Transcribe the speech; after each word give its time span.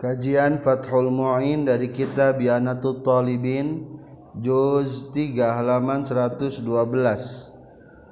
Kajian 0.00 0.64
Fathul 0.64 1.12
Mu'in 1.12 1.68
dari 1.68 1.92
kitab 1.92 2.40
Bianatul 2.40 3.04
Talibin 3.04 4.00
Juz 4.40 5.12
3 5.12 5.60
halaman 5.60 6.08
112 6.08 6.64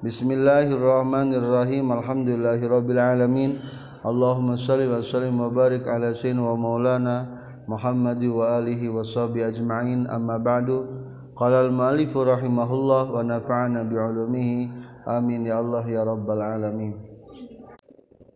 Bismillahirrahmanirrahim. 0.05 1.89
Alhamdulillahirrabbilalamin. 1.89 3.57
Allahumma 4.05 4.61
salli 4.61 4.85
wa 4.85 5.01
sallim 5.01 5.41
wa 5.41 5.49
barik 5.49 5.89
ala 5.89 6.13
sayyidina 6.13 6.45
wa 6.45 6.61
maulana 6.61 7.17
Muhammad 7.65 8.21
wa 8.21 8.61
alihi 8.61 8.93
wa 8.93 9.01
sahbihi 9.01 9.49
ajma'in. 9.49 10.13
Amma 10.13 10.37
ba'du. 10.37 10.85
Qala 11.33 11.65
al-malifu 11.65 12.21
rahimahullah 12.21 13.17
wa 13.17 13.25
nafa'ana 13.25 13.89
bi'ulumihi. 13.89 14.69
Amin 15.09 15.49
ya 15.49 15.65
Allah 15.65 15.89
ya 15.89 16.05
Rabbal 16.05 16.37
Alamin. 16.37 17.08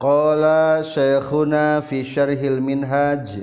Qala 0.03 0.83
Syekhuna 0.83 1.79
fi 1.79 2.03
syarhil 2.03 2.59
minhaj. 2.59 3.39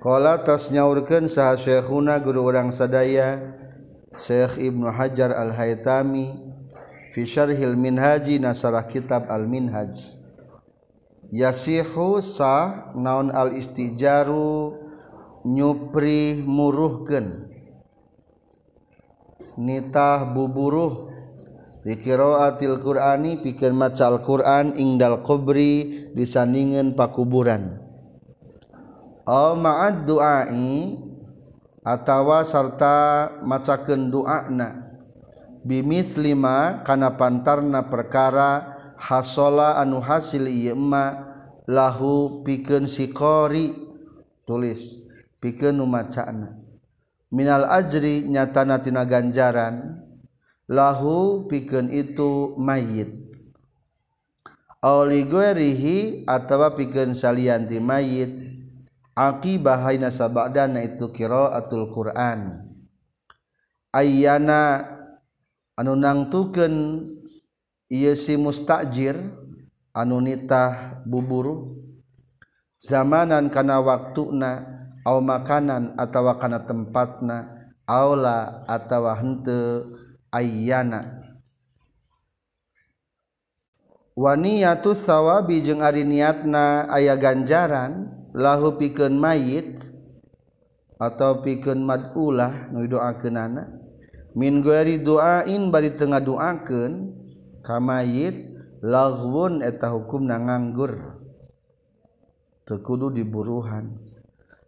Qala 0.00 0.40
tas 0.40 0.72
nyaurkeun 0.72 1.28
saha 1.28 1.60
Syekhuna 1.60 2.16
guru 2.16 2.48
urang 2.48 2.72
sadaya 2.72 3.52
Syekh 4.16 4.56
Ibnu 4.56 4.88
Hajar 4.88 5.36
Al-Haytami 5.36 6.32
fi 7.12 7.28
syarhil 7.28 7.76
minhaji 7.76 8.40
nasarah 8.40 8.88
kitab 8.88 9.28
Al-Minhaj. 9.28 10.16
Yasihu 11.28 12.24
sah 12.24 12.96
naon 12.96 13.28
al-istijaru 13.28 14.80
nyupri 15.44 16.40
muruhkeun. 16.40 17.52
Nitah 19.60 20.24
buburuh 20.24 21.13
Riqiraatil 21.84 22.80
Qur'ani 22.80 23.44
pikeun 23.44 23.76
maca 23.76 24.08
Al-Qur'an 24.08 24.72
ingdal 24.72 25.20
kubri 25.20 26.08
disandingan 26.16 26.96
pakuburan. 26.96 27.76
Aw 29.28 29.52
ma'ad 29.52 30.08
du'ai 30.08 30.96
atawa 31.84 32.40
sarta 32.44 33.28
macakeun 33.44 34.08
du'ana 34.08 34.84
bimis 35.64 36.16
lima 36.20 36.84
kana 36.84 37.16
pantarna 37.16 37.88
perkara 37.88 38.76
hasola 39.00 39.80
anu 39.80 40.00
hasil 40.00 40.48
ieu 40.48 40.76
ma 40.76 41.36
lahu 41.64 42.44
pikeun 42.44 42.84
sikori 42.84 43.72
tulis 44.44 45.00
pikeun 45.40 45.76
nu 45.80 45.88
macana 45.88 46.52
minal 47.32 47.64
ajri 47.68 48.28
nyatana 48.28 48.80
tina 48.84 49.08
ganjaran 49.08 50.03
lahu 50.68 51.44
pikeun 51.48 51.92
itu 51.92 52.56
mayit. 52.56 53.30
Oligoerihi 54.84 55.28
guerihi 55.32 55.98
atawa 56.28 56.76
pikeun 56.76 57.16
salian 57.16 57.64
ti 57.64 57.80
mayit. 57.80 58.44
Aqibahaina 59.14 60.10
sabadana 60.10 60.82
itu 60.82 61.08
qiraatul 61.14 61.94
Quran. 61.94 62.66
Ayana 63.94 64.90
anu 65.78 65.94
nangtukeun 65.94 66.74
ieu 67.86 68.14
si 68.18 68.34
mustajir 68.34 69.14
anu 69.94 70.18
nitah 70.18 70.98
bubur 71.06 71.78
zamanan 72.74 73.46
kana 73.54 73.78
waktuna 73.78 74.66
au 75.06 75.22
makanan 75.22 75.94
atawa 75.94 76.42
kana 76.42 76.66
tempatna 76.66 77.70
aula 77.86 78.66
atawa 78.66 79.14
henteu 79.14 79.94
ayana 80.34 81.22
waniyatu 84.18 84.98
sawabi 84.98 85.62
jeung 85.62 85.78
ari 85.78 86.02
niatna 86.02 86.90
aya 86.90 87.14
ganjaran 87.14 88.10
lahu 88.34 88.74
pikeun 88.74 89.14
mayit 89.14 89.78
atau 90.98 91.46
pikeun 91.46 91.86
mad'ulah 91.86 92.74
nu 92.74 92.82
doakeunana 92.90 93.70
min 94.34 94.58
gueri 94.58 94.98
doain 94.98 95.70
bari 95.70 95.94
tengah 95.94 96.18
ngadoakeun 96.18 97.14
ka 97.62 97.78
mayit 97.78 98.54
laghwun 98.84 99.64
eta 99.64 99.88
hukumna 99.88 100.36
nganggur. 100.36 101.16
Teu 102.68 102.84
kudu 102.84 103.08
diburuhan. 103.08 103.96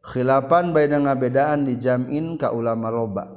Khilapan 0.00 0.72
baina 0.72 1.04
ngabedaan 1.04 1.68
di 1.68 1.76
jam'in 1.76 2.40
ka 2.40 2.56
ulama 2.56 2.88
roba. 2.88 3.35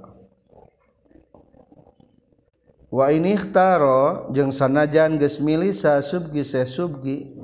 wa 2.89 3.05
initaro 3.13 4.33
jeung 4.33 4.49
sanajan 4.49 5.21
gesmili 5.21 5.73
sa 5.73 6.01
subgi 6.01 6.41
se 6.41 6.65
subgi 6.65 7.37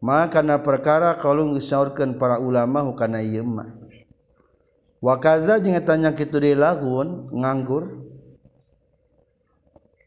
maka 0.00 0.40
na 0.40 0.56
perkara 0.60 1.12
kalung 1.20 1.52
disaurkan 1.52 2.16
para 2.16 2.40
ulama 2.40 2.80
hukana 2.84 3.20
ieu. 3.20 3.44
Wa 5.00 5.16
kadza 5.20 5.60
jeung 5.60 5.76
tanya 5.84 6.12
kitu 6.12 6.40
di 6.40 6.52
lagun 6.56 7.28
nganggur 7.32 8.00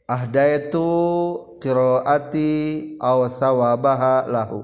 ahdaitu 0.09 0.86
qiraati 1.62 2.52
aw 3.02 3.25
sawabaha 3.30 4.25
lahu. 4.30 4.62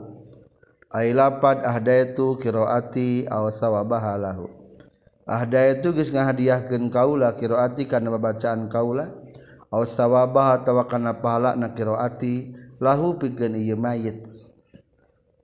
Ai 0.89 1.13
lapad 1.13 1.61
ahdaitu 1.61 2.37
qiraati 2.41 3.29
aw 3.29 3.49
sawabaha 3.53 4.17
lahu. 4.17 4.49
Ahdaitu 5.29 5.93
geus 5.93 6.09
ngahadiahkeun 6.09 6.89
kaula 6.89 7.37
qiraati 7.37 7.85
kana 7.85 8.09
bacaan 8.17 8.65
kaula. 8.65 9.13
aw 9.69 9.81
sawabah 9.85 10.61
atawa 10.61 10.89
kana 10.89 11.17
pahala 11.17 11.53
na 11.53 11.73
qiraati 11.73 12.53
lahu 12.81 13.17
pikeun 13.17 13.55
ieu 13.57 13.77
mayit. 13.77 14.25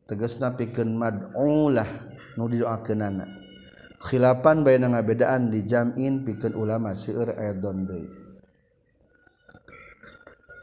Tegasna 0.06 0.54
pikeun 0.54 0.94
mad'ulah 0.98 1.88
nu 2.38 2.46
didoakeunana 2.46 3.46
khilapan 4.06 4.62
bae 4.62 4.78
na 4.78 4.94
ngabedaan 4.94 5.50
di 5.50 5.66
jam'in 5.66 6.22
pikeun 6.22 6.54
ulama 6.54 6.94
seueur 6.94 7.34
edon 7.34 7.90
deui. 7.90 8.08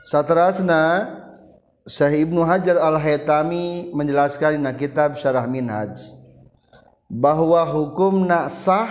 Saterasna 0.06 1.11
Syekh 1.83 2.31
Ibnu 2.31 2.47
Hajar 2.47 2.78
Al-Haytami 2.78 3.91
menjelaskan 3.91 4.62
na 4.62 4.71
kitab 4.71 5.19
Syarah 5.19 5.47
Minhaj 5.51 5.99
bahwa 7.11 7.62
hukum 7.67 8.22
naksah 8.22 8.91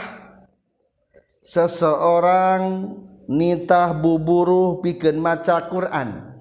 seseorang 1.40 2.96
nitah 3.30 3.94
buburu 3.94 4.80
pikeun 4.82 5.18
maca 5.22 5.68
Quran. 5.70 6.32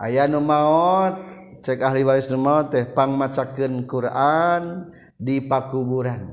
Aya 0.00 0.24
nu 0.24 0.40
maut 0.40 1.20
cek 1.60 1.84
ahli 1.84 2.04
waris 2.04 2.32
nu 2.32 2.40
maut 2.40 2.72
teh 2.72 2.88
pangmacakeun 2.88 3.84
Quran 3.84 4.92
di 5.20 5.44
pakuburan. 5.44 6.32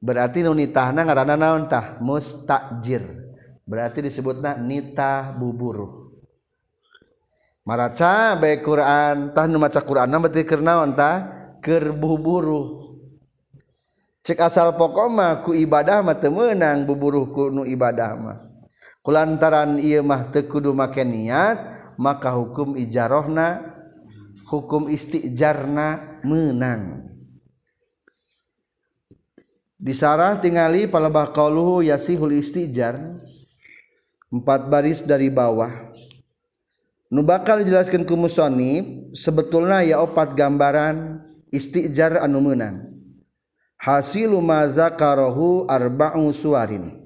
Berarti 0.00 0.40
nu 0.44 0.56
nitahna 0.56 1.04
ngaranna 1.04 1.36
naon 1.36 1.68
tah? 1.68 2.00
Mustajir. 2.00 3.04
Berarti 3.68 4.04
disebutna 4.04 4.56
nitah 4.56 5.36
buburu 5.36 6.10
maraca 7.70 8.34
bae 8.34 8.58
Quran 8.58 9.30
tah 9.30 9.46
nu 9.46 9.62
maca 9.62 9.78
Quran 9.78 10.10
berarti 10.10 10.42
keur 10.42 10.58
naon 10.58 10.90
tah? 10.98 11.38
Keur 11.62 11.92
buburu 11.94 12.89
cek 14.20 14.38
asal 14.40 14.76
pokokmah 14.76 15.40
ku 15.44 15.56
ibadah 15.56 16.04
mah 16.04 16.16
temenang 16.20 16.84
buburuh 16.84 17.28
ku 17.32 17.48
ibadah 17.64 18.12
mah. 18.16 18.38
Kulantaran 19.00 19.80
iya 19.80 20.04
mah 20.04 20.28
tekudu 20.28 20.76
make 20.76 21.00
niat 21.00 21.56
maka 21.96 22.36
hukum 22.36 22.76
ijarohna 22.76 23.64
hukum 24.44 24.92
istijarna 24.92 26.20
menang 26.20 27.08
disarah 29.80 30.36
tingali 30.36 30.84
palebah 30.84 31.32
qauluhu 31.32 31.80
yasihul 31.80 32.36
istijar 32.36 33.00
empat 34.28 34.68
baris 34.68 35.00
dari 35.00 35.32
bawah. 35.32 35.72
Nu 37.10 37.26
bakal 37.26 37.64
dijelaskan 37.64 38.06
ku 38.06 38.14
musonib 38.14 39.10
sebetulnya 39.16 39.82
ya 39.82 39.98
opat 39.98 40.36
gambaran 40.38 41.18
istijar 41.50 42.22
anu 42.22 42.38
menang 42.38 42.89
hasilu 43.80 44.44
mazakarohu 44.44 45.64
arba'u 45.64 46.28
suarin 46.36 47.00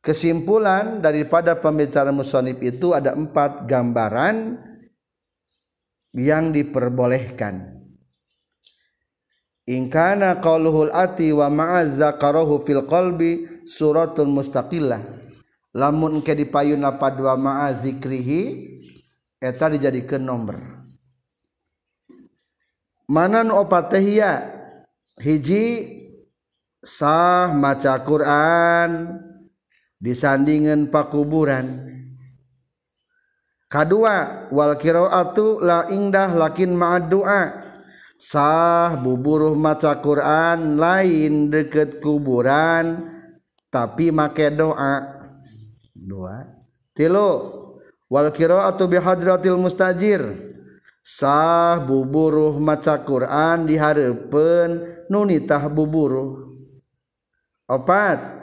kesimpulan 0.00 1.02
daripada 1.02 1.58
pembicaraan 1.58 2.16
musonib 2.16 2.62
itu 2.64 2.96
ada 2.96 3.12
empat 3.12 3.68
gambaran 3.68 4.56
yang 6.16 6.50
diperbolehkan. 6.50 7.78
Ingkana 9.70 10.42
qauluhul 10.42 10.90
ati 10.90 11.30
wa 11.30 11.46
ma'azzakarohu 11.46 12.66
fil 12.66 12.82
qalbi 12.90 13.62
suratun 13.70 14.34
mustaqillah. 14.34 14.98
Lamun 15.70 16.18
ke 16.26 16.34
dipayun 16.34 16.82
apa 16.82 17.14
dua 17.14 17.38
ma'azikrihi 17.38 18.66
eta 19.38 19.70
dijadikan 19.70 20.26
nomor. 20.26 20.58
Manan 23.06 23.54
opatehia 23.54 24.59
hiji 25.20 25.64
sah 26.80 27.52
maca 27.52 28.00
Quran 28.00 29.20
disandingan 30.00 30.88
pakuburan. 30.88 31.86
Kedua 33.70 34.50
wal 34.50 34.74
qiraatu 34.80 35.62
la 35.62 35.86
indah 35.92 36.34
lakin 36.34 36.74
ma'ad 36.74 37.06
doa 37.06 37.70
sah 38.18 38.98
buburuh 38.98 39.54
maca 39.54 39.94
Quran 40.02 40.74
lain 40.74 41.52
deket 41.52 42.02
kuburan 42.02 43.06
tapi 43.70 44.10
make 44.10 44.50
doa. 44.50 45.22
Dua. 45.94 46.48
Tilu 46.96 47.30
wal 48.10 48.34
qiraatu 48.34 48.90
bi 48.90 48.98
hadratil 48.98 49.60
mustajir. 49.60 50.24
sah 51.00 51.80
buburuh 51.82 52.60
maca 52.60 53.00
Quran 53.02 53.66
dihareupeun 53.66 54.70
nunitah 55.10 55.66
buburuh. 55.66 56.50
Opat. 57.70 58.38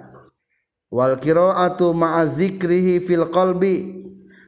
Wal 0.87 1.19
qiraatu 1.19 1.91
ma'a 1.91 2.23
dzikrihi 2.27 3.03
fil 3.03 3.27
qalbi. 3.27 4.07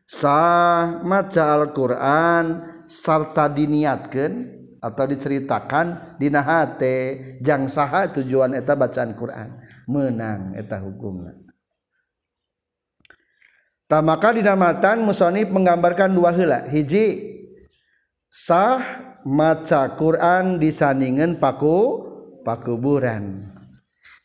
Sah 0.09 1.03
maca 1.05 1.53
Al-Qur'an 1.53 2.65
sarta 2.89 3.45
diniatkeun 3.45 4.33
atau 4.79 5.05
diceritakan 5.05 6.17
dina 6.17 6.41
hate. 6.41 7.37
Jang 7.43 7.67
saha 7.67 8.07
tujuan 8.09 8.55
eta 8.55 8.73
bacaan 8.73 9.13
Quran. 9.13 9.59
Menang 9.91 10.55
eta 10.55 10.79
hukumna. 10.79 11.35
Tamaka 13.89 14.33
dinamatan 14.33 15.01
musonif 15.01 15.49
menggambarkan 15.51 16.13
dua 16.13 16.29
heula. 16.29 16.65
Hiji 16.69 17.38
sah 18.29 18.79
maca 19.25 19.89
Quran 19.97 20.61
disaningen 20.61 21.41
paku 21.41 22.07
pakuburan. 22.45 23.49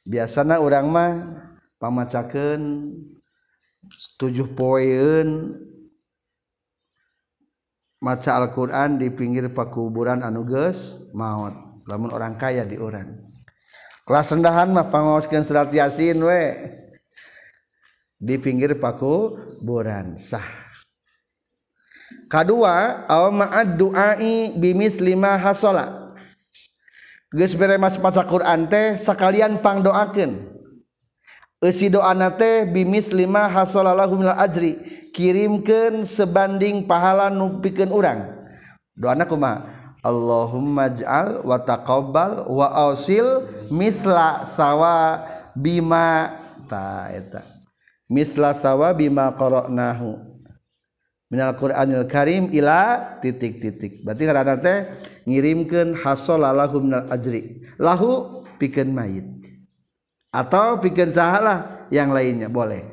Biasanya 0.04 0.60
orang 0.60 0.86
mah 0.92 1.12
pamacakan 1.80 2.92
tujuh 4.20 4.52
poin 4.52 5.56
maca 8.04 8.30
Al-Quran 8.36 9.00
di 9.00 9.08
pinggir 9.08 9.48
pakuburan 9.48 10.20
anuges 10.20 11.00
maut 11.16 11.56
namun 11.88 12.12
orang 12.12 12.36
kaya 12.36 12.68
di 12.68 12.76
orang 12.76 13.16
kelas 14.04 14.36
rendahan 14.36 14.68
mah 14.72 14.92
pangoskan 14.92 15.44
surat 15.44 15.72
yasin 15.72 16.20
we. 16.20 16.44
Di 18.24 18.40
pinggir 18.40 18.80
pakuburan 18.80 20.16
sah. 20.16 20.63
kedua 22.30 23.04
aw 23.08 23.30
ma'ad 23.30 23.78
du'ai 23.78 24.54
bimislima 24.58 25.36
hasola. 25.38 26.08
Geus 27.34 27.58
bere 27.58 27.74
mas 27.78 27.98
maca 27.98 28.22
Quran 28.22 28.70
teh 28.70 28.94
sakalian 28.94 29.58
pangdoakeun. 29.58 30.54
Eusi 31.64 31.90
doana 31.90 32.30
teh 32.30 32.68
bimislima 32.68 33.48
hasola 33.50 33.90
lahu 33.96 34.20
minal 34.20 34.38
ajri 34.38 34.78
kirimkeun 35.10 36.06
sebanding 36.06 36.86
pahala 36.86 37.32
nu 37.32 37.58
pikeun 37.58 37.90
urang. 37.90 38.20
Doana 38.94 39.26
kumaha? 39.26 39.66
Allahumma 40.04 40.92
ja'al 40.92 41.40
wa 41.40 41.56
taqabbal 41.56 42.44
wa 42.44 42.68
ausil 42.86 43.48
misla 43.72 44.44
sawa 44.44 45.24
bima 45.56 46.36
ta 46.68 47.08
eta. 47.08 47.40
Misla 48.12 48.52
sawa 48.52 48.92
bima 48.92 49.32
qara'nahu. 49.32 50.33
Minal 51.34 51.58
qur'anil 51.58 52.06
karim 52.06 52.46
ila 52.54 53.18
titik-titik. 53.18 54.06
Berarti 54.06 54.22
karena 54.22 54.54
teh 54.54 54.78
ngirimkeun 55.26 55.98
hasol 55.98 56.46
lahu 56.46 56.78
minal 56.78 57.10
ajri 57.10 57.58
lahu 57.82 58.38
pikeun 58.62 58.94
mayit. 58.94 59.26
Atau 60.30 60.78
pikeun 60.78 61.10
sahalah 61.10 61.90
yang 61.90 62.14
lainnya 62.14 62.46
boleh. 62.46 62.86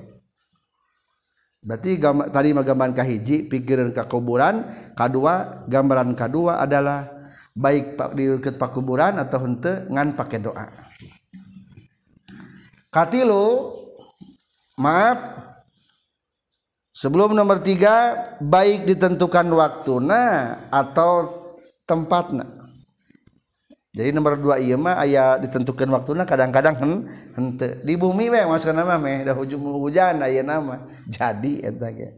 Berarti 1.61 2.01
tadi 2.33 2.49
gambaran 2.57 2.97
kahiji 2.97 3.45
pikiran 3.45 3.93
ke 3.93 4.01
kuburan 4.09 4.65
kedua 4.97 5.61
gambaran 5.69 6.17
kedua 6.17 6.57
adalah 6.57 7.05
baik 7.53 8.01
pak 8.01 8.17
dekat 8.17 8.57
pakuburan 8.57 9.21
atau 9.21 9.45
hente 9.45 9.85
ngan 9.93 10.17
pakai 10.17 10.41
doa. 10.41 10.65
Katilu 12.89 13.77
maaf 14.81 15.50
sebelum 17.01 17.33
nomor 17.33 17.65
tiga 17.65 18.21
baik 18.37 18.85
ditentukan 18.85 19.49
waktu 19.57 19.97
nah 20.05 20.69
atau 20.69 21.33
tempatnya 21.89 22.61
jadi 23.91 24.15
nomor 24.15 24.39
dua 24.39 24.55
iya 24.55 24.79
mah 24.79 25.03
ayah 25.03 25.35
ditentukan 25.35 25.91
waktunya 25.91 26.23
kadang-kadang 26.23 26.79
hen, 26.79 26.91
hente. 27.35 27.83
Di 27.83 27.99
bumi 27.99 28.31
mah 28.31 28.47
masuk 28.47 28.71
nama 28.71 28.95
meh 28.95 29.27
dah 29.27 29.35
hujung 29.35 29.59
hujan 29.59 30.15
ayah 30.23 30.47
nama. 30.47 30.79
Jadi 31.19 31.59
eta 31.59 31.91
ge. 31.91 32.15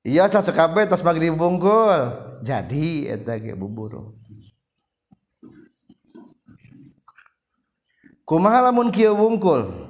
Iya 0.00 0.24
sa 0.32 0.40
sekabe 0.40 0.88
tas 0.88 1.02
maghrib 1.02 1.34
bungkul 1.34 2.14
jadi 2.38 3.18
eta 3.18 3.36
ge 3.42 3.58
buburu. 3.58 4.14
Kumaha 8.22 8.70
lamun 8.70 8.94
kieu 8.94 9.18
bungkul 9.18 9.85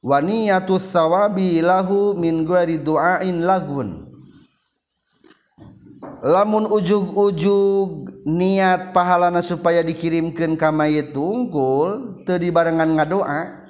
wa 0.00 0.18
niyatus 0.24 0.88
sawabi 0.88 1.60
lahu 1.60 2.16
min 2.16 2.48
ghairi 2.48 2.80
du'ain 2.80 3.44
lagun. 3.44 4.08
Lamun 6.20 6.68
ujug-ujug 6.68 8.24
niat 8.28 8.92
pahalana 8.92 9.40
supaya 9.40 9.80
dikirimkan 9.80 10.52
kamayit 10.56 11.16
tungkul 11.16 12.20
teu 12.28 12.36
barengan 12.52 12.92
ngadoa 12.92 13.68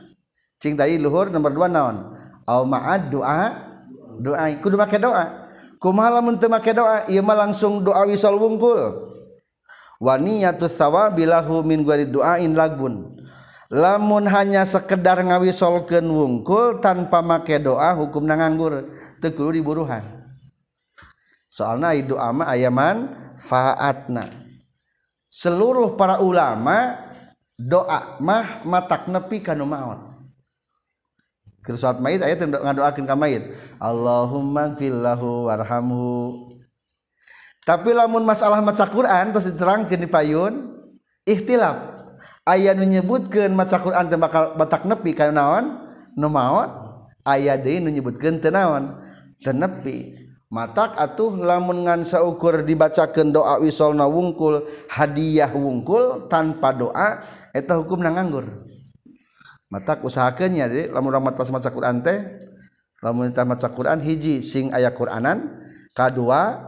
cing 0.59 0.75
tadi 0.75 0.99
luhur 0.99 1.31
nomor 1.31 1.55
dua 1.55 1.71
naon? 1.71 2.19
Au 2.51 2.67
ma'ad 2.67 3.11
doa 3.11 3.55
doa 4.19 4.51
kudu 4.59 4.75
make 4.75 4.99
doa. 4.99 5.51
Kumaha 5.79 6.19
lamun 6.19 6.43
teu 6.43 6.51
make 6.51 6.75
doa? 6.75 7.07
Ieu 7.07 7.23
mah 7.23 7.39
langsung 7.39 7.87
doa 7.87 8.03
wisol 8.07 8.35
wungkul. 8.35 9.11
Wa 10.03 10.19
niyatus 10.19 10.75
sawabi 10.75 11.31
lahu 11.31 11.63
min 11.63 11.87
ghairi 11.87 12.11
duain 12.11 12.51
lagun 12.55 13.15
lamun 13.71 14.27
hanya 14.27 14.67
sekedar 14.67 15.23
ngawisolkeun 15.23 16.05
wungkul 16.11 16.83
tanpa 16.83 17.23
make 17.23 17.55
doa 17.63 17.95
hukum 17.95 18.27
nganggur 18.27 18.91
teu 19.23 19.49
diburuhan. 19.55 20.03
Soalnya 21.47 21.95
itu 21.95 22.19
ama 22.19 22.51
ayaman 22.51 23.15
faatna. 23.39 24.27
Seluruh 25.31 25.95
para 25.95 26.19
ulama 26.19 26.99
doa 27.55 28.19
mah 28.19 28.67
matak 28.67 29.07
nepi 29.07 29.39
kanu 29.39 29.63
maut 29.63 30.11
Kersuat 31.61 32.01
mayit 32.01 32.25
ayat 32.25 32.41
ngadoakeun 32.41 33.05
ka 33.05 33.15
mayit. 33.15 33.53
Allahumma 33.77 34.73
gfirlahu 34.73 35.47
warhamhu. 35.47 36.49
Tapi 37.69 37.93
lamun 37.93 38.25
masalah 38.25 38.65
maca 38.65 38.89
Quran 38.89 39.37
terus 39.37 39.53
diterangkeun 39.53 40.01
di 40.01 40.09
payun 40.09 40.53
ikhtilaf 41.29 42.00
aya 42.47 42.73
nu 42.73 42.85
nyebutkeun 42.87 43.53
maca 43.53 43.81
Quran 43.81 44.09
teh 44.09 44.19
bakal 44.21 44.57
batak 44.57 44.85
nepi 44.89 45.17
ka 45.17 45.29
naon? 45.33 45.91
Nu 46.17 46.29
maot. 46.29 46.71
Aya 47.25 47.61
deui 47.61 47.81
nu 47.81 47.93
nyebutkeun 47.93 48.41
teu 48.41 48.53
naon? 48.53 48.97
Teu 49.45 49.53
nepi. 49.53 50.17
Matak 50.51 50.99
atuh 50.99 51.39
lamun 51.39 51.87
ngan 51.87 52.03
saukur 52.03 52.67
dibacakeun 52.67 53.31
doa 53.31 53.63
wisolna 53.63 54.11
wungkul 54.11 54.67
hadiah 54.91 55.47
wungkul 55.55 56.27
tanpa 56.27 56.75
doa 56.75 57.23
eta 57.55 57.79
hukumna 57.79 58.11
nganggur. 58.11 58.67
Matak 59.71 60.03
usahakeun 60.03 60.59
nya 60.59 60.67
deui 60.67 60.91
lamun 60.91 61.15
ramatas 61.15 61.55
maca 61.55 61.71
Quran 61.71 62.03
teh 62.03 62.19
lamun 62.99 63.31
teh 63.31 63.47
maca 63.47 63.71
Quran 63.71 64.03
hiji 64.03 64.43
sing 64.43 64.75
aya 64.75 64.91
Quranan 64.91 65.63
kadua 65.95 66.67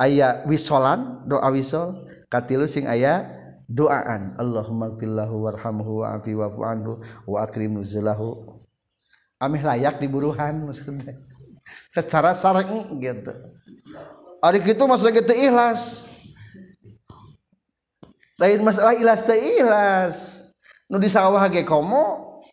aya 0.00 0.40
wisolan 0.48 1.28
doa 1.28 1.46
wisol 1.52 2.08
katilu 2.32 2.64
sing 2.64 2.88
aya 2.88 3.43
doaan 3.68 4.36
Allahumma 4.36 4.92
fillahu 4.96 5.48
warhamhu 5.48 6.04
wa 6.04 6.16
afi 6.16 6.32
wa'fu 6.36 6.60
anhu 6.64 6.92
wa 7.24 7.38
akrim 7.44 7.76
nuzulahu 7.76 8.60
ameh 9.44 9.60
layak 9.60 10.00
diburuhan 10.00 10.64
maksudnya. 10.64 11.16
Secara 11.88 12.36
syar'i 12.36 12.80
gitu. 13.00 13.32
Ari 14.44 14.60
kitu 14.60 14.84
masalah 14.84 15.12
gitu 15.16 15.32
ikhlas. 15.32 16.04
Lain 18.36 18.60
masalah 18.60 18.92
ikhlas 18.96 19.24
teh 19.24 19.60
ikhlas. 19.60 20.16
Nu 20.88 21.00
di 21.00 21.08
sawah 21.08 21.40
ge 21.48 21.64
komo 21.64 22.44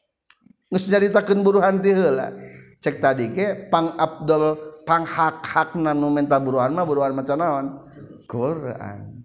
geus 0.71 0.87
nyaritakeun 0.87 1.43
buruhan 1.43 1.83
ti 1.83 1.91
heula. 1.91 2.31
Cek 2.79 3.03
tadi 3.03 3.29
ge 3.35 3.67
pang 3.67 3.93
abdul 3.99 4.57
pang 4.87 5.03
hak 5.03 5.43
hakna 5.43 5.91
nu 5.91 6.07
menta 6.09 6.39
buruhan 6.39 6.71
mah 6.71 6.87
buruhan 6.87 7.11
maca 7.11 7.35
naon? 7.35 7.77
Quran. 8.25 9.20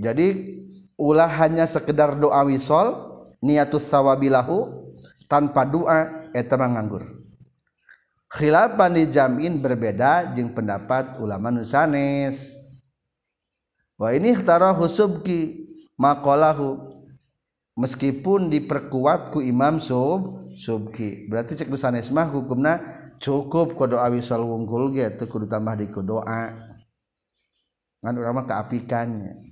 Jadi 0.00 0.56
ulah 0.96 1.28
hanya 1.28 1.68
sekedar 1.68 2.16
doa 2.16 2.40
wisol 2.48 2.96
niatus 3.44 3.84
sawabilahu 3.84 4.88
tanpa 5.28 5.68
doa 5.68 6.28
eta 6.32 6.56
nganggur. 6.56 7.04
Khilafan 8.32 8.96
di 8.96 9.04
jamin 9.12 9.60
berbeda 9.60 10.32
jeng 10.32 10.56
pendapat 10.56 11.20
ulama 11.20 11.52
nusanes 11.52 12.56
wa 14.00 14.08
ini 14.16 14.32
ikhtara 14.32 14.72
husubki 14.72 15.68
maqalahu 16.00 16.80
meskipun 17.76 18.48
diperkuatku 18.48 19.44
Imam 19.44 19.82
sub 19.82 20.40
subki. 20.56 21.28
Berarti 21.28 21.60
cek 21.60 21.68
sanesmah 21.68 22.30
hukumna 22.32 22.80
cukup 23.20 23.76
kodo 23.76 24.00
awi 24.00 24.24
sol 24.24 24.48
wungkul 24.48 24.96
ge 24.96 25.12
kudu 25.28 25.44
tambah 25.44 25.76
di 25.76 25.92
doa. 25.92 26.56
Ngan 28.00 28.14
urang 28.16 28.40
mah 28.40 28.46
kaapikannya 28.48 29.49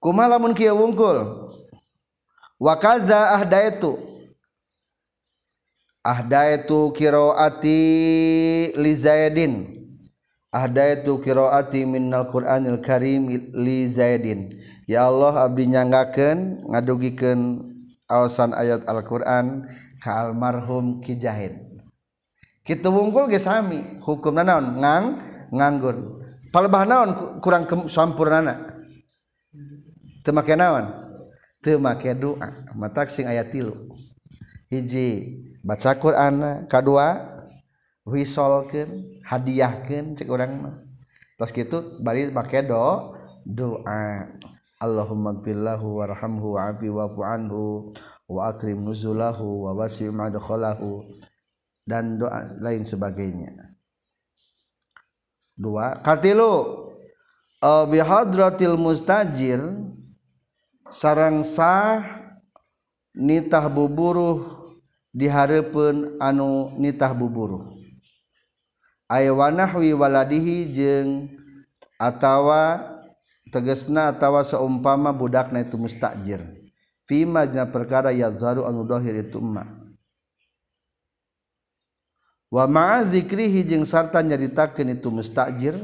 kumaha 0.00 0.36
lamun 0.36 0.56
kieu 0.56 0.74
wungkul. 0.74 1.48
Wa 2.60 2.74
kaza 2.76 3.36
ahdaitu. 3.36 3.96
Ahdaitu 6.00 6.92
qiraati 6.96 7.80
li 8.74 8.92
zaidin. 8.96 9.54
Ahdaitu 10.50 11.20
qiraati 11.20 11.84
minnal 11.84 12.26
qur'anil 12.26 12.80
karim 12.80 13.28
li 13.52 13.84
zaidin. 13.86 14.48
Ya 14.88 15.06
Allah 15.06 15.46
abdi 15.46 15.68
nyanggakeun 15.68 16.66
ngadugikeun 16.66 17.40
awasan 18.10 18.56
ayat 18.56 18.82
Al-Qur'an 18.90 19.70
ka 20.02 20.26
almarhum 20.26 20.98
Ki 20.98 21.14
Jahid 21.14 21.70
kitu 22.70 22.86
wungkul 22.86 23.26
ge 23.26 23.42
sami. 23.42 23.98
Hukumna 23.98 24.46
naon? 24.46 24.78
Ngang 24.78 25.04
nganggur. 25.50 26.22
Palebah 26.54 26.86
naon 26.86 27.10
kurang 27.42 27.66
sampurnana 27.90 28.69
teu 30.20 30.32
make 30.36 30.54
naon? 30.56 30.86
Teu 31.60 31.76
make 31.80 32.12
doa. 32.16 32.64
Matak 32.72 33.12
sing 33.12 33.28
aya 33.28 33.44
tilu. 33.44 33.96
Hiji 34.70 35.40
baca 35.66 35.92
Quran 35.98 36.64
kadua 36.70 37.36
wisolkeun 38.06 39.22
hadiahkeun 39.26 40.16
cek 40.16 40.28
urang 40.30 40.52
mah. 40.62 40.76
Tos 41.36 41.52
kitu 41.52 42.00
bari 42.00 42.32
make 42.32 42.64
do 42.64 43.16
doa. 43.44 44.30
Allahumma 44.80 45.36
gfirlahu 45.36 46.00
warhamhu 46.00 46.56
wa'afi 46.56 46.88
wa'fu 46.88 47.20
anhu 47.20 47.92
wa 48.24 48.48
akrim 48.48 48.80
nuzulahu 48.80 49.68
wa 49.68 49.76
wasi' 49.76 50.08
madkhalahu 50.08 51.04
dan 51.84 52.16
doa 52.16 52.48
lain 52.64 52.88
sebagainya. 52.88 53.76
Dua 55.60 56.00
katilu. 56.00 56.88
Bi 57.60 58.00
hadratil 58.00 58.80
mustajir 58.80 59.60
sarang 60.90 61.42
sah 61.46 62.04
nitah 63.16 63.66
buburuh 63.66 64.70
diharapun 65.10 66.18
anu 66.22 66.74
nitah 66.78 67.10
buburuh. 67.14 67.74
Aywanahwi 69.10 69.90
waladihi 69.94 70.70
jeung 70.70 71.30
atawa 71.98 72.78
tegesna 73.50 74.14
atawa 74.14 74.46
seumpama 74.46 75.10
budakna 75.10 75.66
itu 75.66 75.74
mustajir. 75.74 76.42
Fima 77.10 77.42
dina 77.42 77.66
perkara 77.66 78.14
yadzaru 78.14 78.62
anu 78.62 78.86
dohir 78.86 79.18
itu 79.18 79.42
emak 79.42 79.66
wa 82.50 82.66
ma'a 82.70 83.02
zikrihi 83.02 83.66
jeung 83.66 83.82
sarta 83.82 84.22
nyaritakeun 84.22 84.94
itu 84.94 85.10
mustajir 85.10 85.74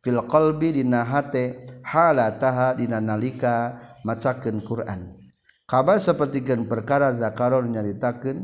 fil 0.00 0.24
qalbi 0.24 0.80
dina 0.80 1.04
hate 1.04 1.60
halataha 1.84 2.80
dina 2.80 2.96
nalika 2.96 3.76
macaken 4.06 4.62
Quran. 4.64 5.16
Kabar 5.68 6.02
sepertikan 6.02 6.66
perkara 6.66 7.14
zakaron 7.14 7.70
nyaritakan 7.70 8.42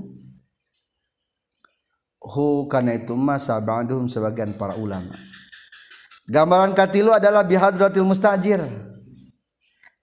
hu 2.22 2.70
kana 2.70 2.94
itu 2.94 3.18
masa 3.18 3.58
ba'duhum 3.58 4.06
sebagian 4.06 4.54
para 4.54 4.78
ulama. 4.78 5.14
Gambaran 6.26 6.74
katilu 6.74 7.14
adalah 7.14 7.42
bihadratil 7.46 8.06
mustajir. 8.06 8.62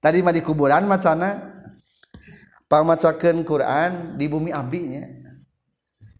Tadi 0.03 0.19
mah 0.19 0.35
di 0.35 0.43
kuburan 0.43 0.83
macana 0.83 1.51
pamacakeun 2.67 3.43
Quran 3.47 4.19
di 4.19 4.27
bumi 4.27 4.51
abinya 4.51 5.23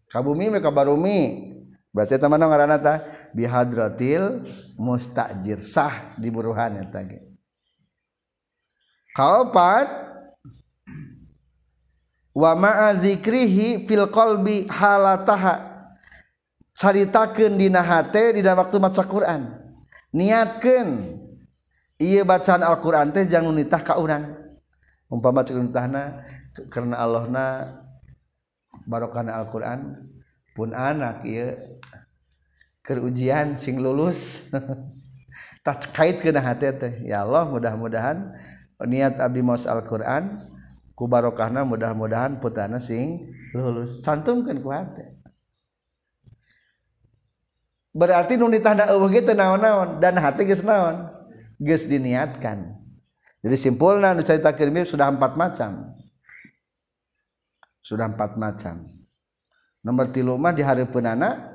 ka 0.08 0.22
bumi 0.22 0.46
me 0.54 0.58
ka 0.62 0.70
barumi. 0.70 1.50
Berarti 1.94 2.18
teman 2.18 2.42
ngaranna 2.42 2.78
tah 2.78 2.98
bihadratil 3.34 4.46
mustajir 4.78 5.58
sah 5.62 6.14
di 6.18 6.30
buruhan 6.30 6.80
eta 6.80 7.02
ge. 7.06 7.33
kaopat. 9.14 9.88
Wa 12.34 12.58
ma'a 12.58 12.98
zikrihi 12.98 13.86
fil 13.86 14.10
qalbi 14.10 14.66
halataha. 14.66 15.72
Caritakeun 16.74 17.54
dina 17.54 17.78
hate 17.78 18.34
dina 18.34 18.58
waktu 18.58 18.82
maca 18.82 19.06
Quran. 19.06 19.54
Niatkeun. 20.10 21.22
Ieu 22.02 22.26
bacaan 22.26 22.66
Al-Qur'an 22.66 23.14
teh 23.14 23.22
jangan 23.22 23.54
nitah 23.54 23.78
ka 23.78 24.02
urang. 24.02 24.34
Umpama 25.06 25.46
cek 25.46 25.54
nitahna 25.54 26.26
karena 26.66 26.98
Allahna 26.98 27.70
barokahna 28.90 29.38
Al-Qur'an 29.38 29.94
pun 30.58 30.74
anak 30.74 31.22
ieu 31.22 31.54
keur 32.82 33.06
ujian 33.06 33.54
sing 33.54 33.78
lulus. 33.78 34.50
Tak 35.64 35.96
kait 35.96 36.20
ke 36.20 36.28
hate 36.28 36.76
teh. 36.76 36.92
Ya 37.08 37.24
Allah 37.24 37.48
mudah-mudahan 37.48 38.36
niat 38.82 39.22
abdi 39.22 39.40
maus 39.44 39.70
Al-Quran 39.70 40.50
ku 40.98 41.06
barokahna 41.06 41.62
mudah-mudahan 41.62 42.42
putana 42.42 42.82
sing 42.82 43.22
lulus. 43.54 44.02
Santumkan 44.02 44.58
ku 44.58 44.70
berarti 47.94 48.34
nu 48.34 48.50
ditanda 48.50 48.90
eueuh 48.90 49.06
ge 49.06 49.22
naon-naon 49.22 50.02
dan 50.02 50.18
hati 50.18 50.42
geus 50.42 50.66
naon? 50.66 51.06
Geus 51.62 51.86
diniatkan. 51.86 52.74
Jadi 53.46 53.56
simpulna 53.60 54.10
nu 54.10 54.26
caritakeun 54.26 54.82
sudah 54.82 55.06
empat 55.14 55.38
macam. 55.38 55.86
Sudah 57.84 58.10
empat 58.10 58.34
macam. 58.34 58.82
Nomor 59.84 60.10
tilu 60.10 60.34
mah 60.40 60.56
di 60.56 60.64
hareupeunana 60.64 61.54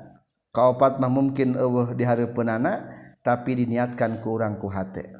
kaopat 0.54 0.96
mah 1.02 1.10
mungkin 1.10 1.58
eueuh 1.58 1.92
di 1.92 2.06
hareupeunana 2.06 2.88
tapi 3.20 3.58
diniatkan 3.58 4.22
ku 4.22 4.38
urang 4.38 4.56
ku 4.56 4.70
hate 4.70 5.19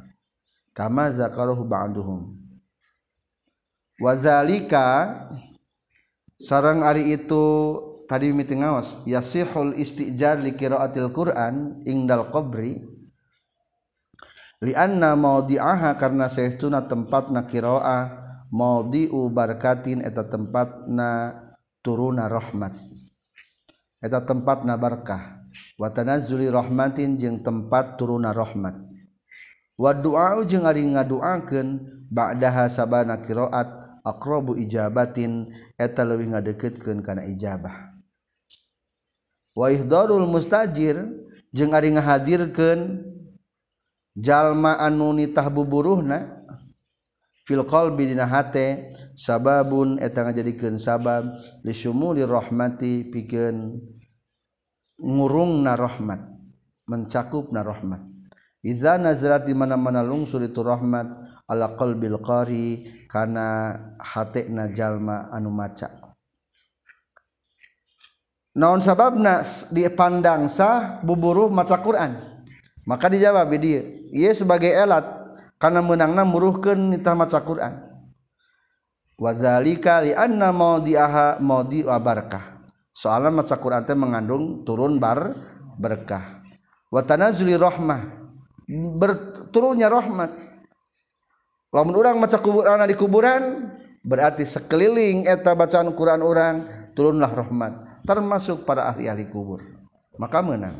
kama 0.74 1.14
zakaruhu 1.14 1.66
ba'duhum. 1.66 2.26
Wa 4.00 4.16
zalika 4.16 4.86
sarang 6.40 6.80
ari 6.80 7.12
itu 7.12 7.76
tadi 8.08 8.32
meeting 8.32 8.64
ngawas 8.64 8.96
yasihul 9.04 9.76
istijar 9.76 10.40
li 10.40 10.56
qiraatil 10.56 11.12
Quran 11.12 11.84
ingdal 11.84 12.32
qabri 12.32 12.80
li 14.64 14.72
anna 14.72 15.12
maudi'aha 15.12 16.00
karena 16.00 16.32
saestuna 16.32 16.88
tempatna 16.88 17.44
qiraah 17.44 18.04
maudi'u 18.48 19.28
barakatin 19.28 20.00
eta 20.00 20.24
tempatna 20.24 21.36
turuna 21.84 22.26
rahmat. 22.26 22.72
Eta 24.00 24.24
tempatna 24.24 24.80
barkah. 24.80 25.36
Wa 25.76 25.92
tanazzuli 25.92 26.48
rahmatin 26.48 27.16
jeung 27.16 27.40
tempat 27.40 27.96
turuna 28.00 28.32
rahmat 28.36 28.89
wadua 29.80 30.44
jeung 30.44 30.68
ari 30.68 30.84
ngaduakeun 30.84 31.80
ba'daha 32.12 32.68
sabana 32.68 33.16
qiraat 33.24 33.80
aqrabu 34.04 34.60
ijabatin 34.60 35.48
eta 35.80 36.04
leuwih 36.04 36.36
ngadeukeutkeun 36.36 37.00
kana 37.00 37.24
ijabah. 37.24 37.96
Wa 39.56 39.72
ihdarul 39.72 40.28
mustajir 40.28 41.00
jeung 41.56 41.72
ari 41.72 41.96
ngahadirkeun 41.96 43.08
jalma 44.20 44.76
anu 44.76 45.16
nitah 45.16 45.48
buburuhna 45.48 46.44
fil 47.48 47.64
qalbi 47.64 48.12
dina 48.12 48.28
hate 48.28 48.92
sababun 49.16 49.96
eta 49.96 50.28
ngajadikeun 50.28 50.76
sabab 50.76 51.24
li 51.64 51.72
syumuli 51.72 52.20
rahmati 52.20 53.08
pikeun 53.08 53.80
ngurungna 55.00 55.72
rahmat 55.80 56.20
mencakupna 56.84 57.64
rahmat. 57.64 58.09
Iza 58.60 59.00
nazarat 59.00 59.48
di 59.48 59.56
mana-mana 59.56 60.04
lungsur 60.04 60.44
itu 60.44 60.60
rahmat 60.60 61.08
ala 61.48 61.72
qalbil 61.80 62.20
qari 62.20 62.84
kana 63.08 63.72
hatena 63.96 64.68
jalma 64.68 65.32
anu 65.32 65.48
maca. 65.48 65.88
Naon 68.52 68.84
sababna 68.84 69.40
dipandang 69.72 70.52
sah 70.52 71.00
buburu 71.00 71.48
maca 71.48 71.80
Quran? 71.80 72.20
Maka 72.84 73.08
dijawab 73.08 73.48
dia 73.56 73.80
ia 74.12 74.36
sebagai 74.36 74.68
elat 74.68 75.08
karena 75.56 75.80
menangna 75.80 76.28
muruhkeun 76.28 76.92
nitah 76.92 77.16
maca 77.16 77.40
Quran. 77.40 77.80
Wadzalika 79.16 80.04
li 80.04 80.12
anna 80.12 80.52
maudi'aha 80.52 81.40
maudi 81.40 81.84
wa 81.84 81.96
barakah 81.96 82.60
soalnya 82.92 83.32
maca 83.32 83.56
Quran 83.56 83.88
teh 83.88 83.96
mengandung 83.96 84.68
turun 84.68 85.00
bar 85.00 85.32
berkah. 85.80 86.44
Wa 86.92 87.00
tanazuli 87.00 87.56
rahmah 87.56 88.19
berturunnya 88.70 89.90
rahmat. 89.90 90.30
Lamun 91.70 91.94
orang 91.94 92.18
maca 92.18 92.38
kuburan 92.38 92.82
di 92.86 92.98
kuburan 92.98 93.42
berarti 94.02 94.42
sekeliling 94.46 95.26
eta 95.26 95.54
bacaan 95.54 95.94
Quran 95.94 96.22
orang 96.22 96.66
turunlah 96.98 97.30
rahmat 97.30 98.02
termasuk 98.04 98.66
para 98.66 98.90
ahli-ahli 98.90 99.26
kubur. 99.30 99.62
Maka 100.18 100.42
menang. 100.42 100.76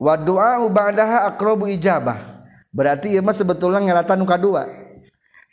Wa 0.00 0.16
du'a 0.16 0.56
ba'daha 0.64 1.28
aqrabu 1.28 1.68
ijabah. 1.68 2.40
Berarti 2.70 3.12
ieu 3.12 3.20
mah 3.20 3.34
sebetulna 3.34 3.82
ngelatan 3.82 4.16
nu 4.16 4.24
kadua. 4.24 4.64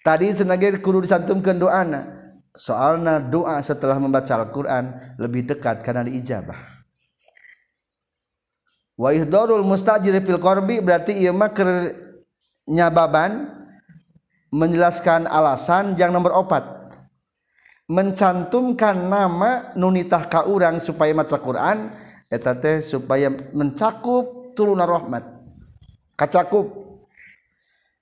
Tadi 0.06 0.32
senagir 0.32 0.80
kudu 0.80 1.04
disantumkeun 1.04 1.58
doana. 1.58 2.16
Soalna 2.54 3.20
doa 3.20 3.60
setelah 3.62 4.00
membaca 4.00 4.34
Al-Qur'an 4.34 5.18
lebih 5.20 5.46
dekat 5.50 5.84
karena 5.84 6.06
diijabah. 6.06 6.77
wahdorul 8.98 9.64
mustajir 9.64 10.18
fil 10.26 10.42
korbi 10.42 10.82
berarti 10.82 11.14
ieu 11.14 11.32
mah 11.32 11.54
nyababan 12.68 13.54
menjelaskan 14.52 15.30
alasan 15.30 15.96
yang 15.96 16.12
nomor 16.12 16.34
opat. 16.34 16.76
Mencantumkan 17.88 19.08
nama 19.08 19.72
nunitah 19.80 20.28
ka 20.28 20.44
urang 20.44 20.84
supaya 20.84 21.16
maca 21.16 21.40
Quran 21.40 21.96
eta 22.28 22.52
teh 22.52 22.84
supaya 22.84 23.32
mencakup 23.32 24.52
turun 24.60 24.84
rahmat. 24.84 25.24
Kacakup. 26.20 26.68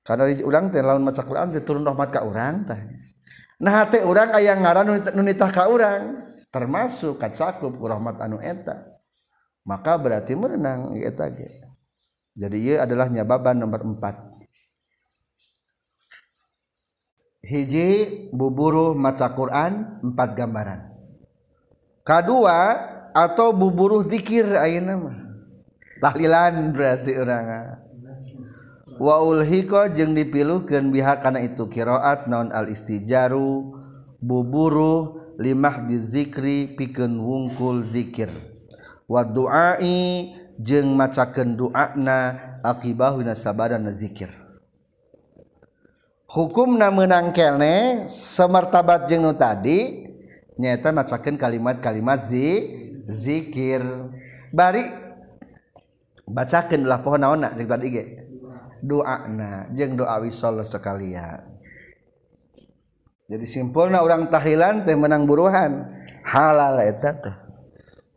Karena 0.01 0.25
di 0.33 0.41
urang 0.41 0.73
teh 0.73 0.81
lawan 0.81 1.05
maca 1.05 1.21
Quran 1.21 1.53
teh 1.53 1.61
turun 1.61 1.85
rahmat 1.85 2.09
ka 2.09 2.25
urang 2.25 2.65
teh 2.65 2.81
nah 3.55 3.87
teh 3.87 4.03
urang 4.03 4.35
aya 4.35 4.51
ngaran 4.51 4.99
nunitah 5.15 5.47
ka 5.47 5.71
urang 5.71 6.27
termasuk 6.51 7.15
kacakup 7.21 7.71
ku 7.75 7.85
rahmat 7.85 8.19
anu 8.19 8.41
eta. 8.41 8.94
Maka 9.65 9.97
berarti 9.97 10.37
menang 10.37 10.95
eta 11.01 11.27
ge 11.33 11.49
jadi 12.37 12.57
ieu 12.61 12.77
adalah 12.77 13.09
nyababan 13.09 13.57
nomor 13.57 13.81
4 13.81 14.35
hiji 17.45 17.89
buburu 18.33 18.97
maca 18.97 19.29
Quran 19.37 20.01
empat 20.01 20.29
gambaran. 20.33 20.79
Kedua 22.05 22.59
atau 23.13 23.53
buburu 23.53 24.05
zikir 24.05 24.45
ayeuna 24.57 24.93
mah 24.97 25.17
tahlilan 26.03 26.75
berarti 26.75 27.11
urang 27.15 27.79
waulhiko 28.99 29.89
jeng 29.95 30.13
dipilukan 30.13 30.91
biha 30.91 31.17
karena 31.23 31.41
itu 31.41 31.65
kiroat 31.71 32.27
non 32.27 32.51
al 32.51 32.69
istijaru 32.69 33.73
buburu 34.19 35.23
limah 35.39 35.87
di 35.87 35.97
zikri 35.97 36.75
piken 36.75 37.17
wungkul 37.17 37.87
zikir 37.89 38.29
waduai 39.05 40.33
jeung 40.61 40.95
macakeun 40.95 41.57
doana 41.57 42.37
akibahuna 42.65 43.35
sabaran 43.37 43.85
nazikir 43.85 44.29
hukumna 46.25 46.91
menang 46.91 47.31
kene 47.31 48.07
semartabat 48.11 49.07
jeung 49.07 49.23
nu 49.27 49.33
tadi 49.37 50.09
nyata 50.55 50.95
macakeun 50.95 51.35
kalimat-kalimat 51.35 52.31
zi 52.31 52.47
zikir. 53.11 53.83
Bari 54.55 54.87
bacakeun 56.25 56.87
lah 56.87 57.03
pohon 57.03 57.19
naonna 57.21 57.51
jeung 57.53 57.67
tadi 57.67 57.87
ge. 57.91 58.03
Doana 58.79 59.67
jeung 59.75 59.99
doa 59.99 60.19
wisol 60.23 60.63
sekalian 60.63 61.43
jadi 63.25 63.45
simpulna 63.49 64.05
orang 64.05 64.29
tahlilan 64.29 64.85
teh 64.85 64.93
menang 64.93 65.25
buruhan. 65.25 65.89
Halal 66.21 66.77
eta 66.85 67.11
tuh. 67.17 67.44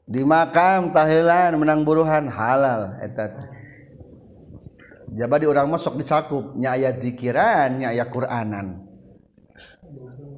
di 0.09 0.25
makam 0.25 0.88
tahilan 0.88 1.61
menang 1.61 1.85
buruhan 1.85 2.33
halal 2.33 2.97
ja 5.12 5.25
di 5.29 5.47
orang 5.47 5.69
masuk 5.69 6.00
dicakupnya 6.00 6.73
ayat 6.73 6.97
dzikirannya 6.97 7.93
aya 7.93 8.09
Quranan. 8.09 8.88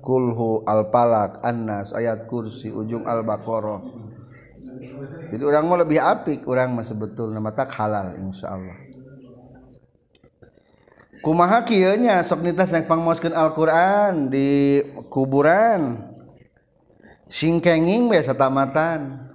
Kulhu 0.01 0.65
alpalak 0.65 1.45
annas 1.45 1.93
ayat 1.93 2.25
kursi 2.25 2.73
ujung 2.73 3.05
al-baqarah 3.05 3.85
jadi 5.31 5.43
orang 5.45 5.65
mau 5.69 5.77
lebih 5.77 6.01
apik 6.01 6.49
orang 6.49 6.73
mah 6.73 6.87
sebetul 6.89 7.31
nama 7.31 7.53
tak 7.53 7.69
halal 7.77 8.17
insya 8.17 8.57
Allah 8.57 8.81
kumaha 11.21 11.69
kieunya 11.69 12.25
sok 12.25 12.49
nitas 12.49 12.73
yang 12.73 12.89
pangmoskeun 12.89 13.37
Al-Qur'an 13.37 14.33
di 14.33 14.81
kuburan? 15.13 16.01
Singkenging 17.31 18.11
biasa 18.11 18.35
tamatan 18.35 19.30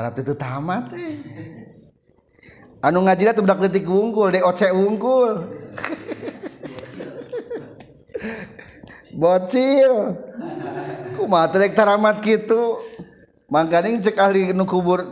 Arab 0.00 0.16
itu 0.16 0.32
tamat 0.32 0.96
eh. 0.96 1.20
anu 2.80 3.04
ngaji 3.04 3.36
tuh 3.36 3.44
budak 3.44 3.68
detik 3.68 3.84
wungkul 3.84 4.32
DOC 4.32 4.72
wungkul. 4.72 5.32
Bocil. 9.20 10.16
Kumaha 11.20 11.52
teh 11.52 11.68
taramat 11.76 12.24
kitu? 12.24 12.80
Mangkaning 13.52 14.00
cek 14.00 14.16
ahli 14.16 14.56
nu 14.56 14.64
kubur 14.64 15.04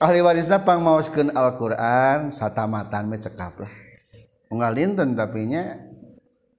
ahli 0.00 0.24
warisna 0.24 0.64
pangmaoskeun 0.64 1.36
Al-Qur'an 1.36 2.32
satamatan 2.32 3.04
me 3.10 3.18
cekap 3.20 3.60
lah 3.60 3.82
ngalinten 4.52 5.16
tapi 5.16 5.48
nya 5.48 5.80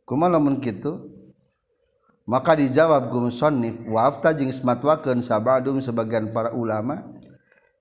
kumaha 0.03 0.37
lamun 0.37 0.59
kitu? 0.59 1.13
Maka 2.23 2.55
dijawab 2.55 3.11
gum 3.11 3.27
musannif 3.27 3.83
wa 3.83 4.07
afta 4.07 4.31
jeung 4.31 4.47
sabadum 5.19 5.83
sebagian 5.83 6.31
para 6.31 6.55
ulama 6.55 7.03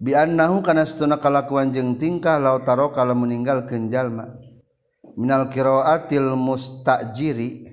biannahu 0.03 0.67
kana 0.67 0.83
satuna 0.83 1.23
kalakuan 1.23 1.71
jeung 1.71 1.95
tingkah 1.95 2.43
lautaro 2.43 2.91
kalau 2.91 3.15
meninggalkeun 3.15 3.87
jalma. 3.87 4.35
Minal 5.15 5.47
qiraatil 5.47 6.35
mustajiri 6.35 7.71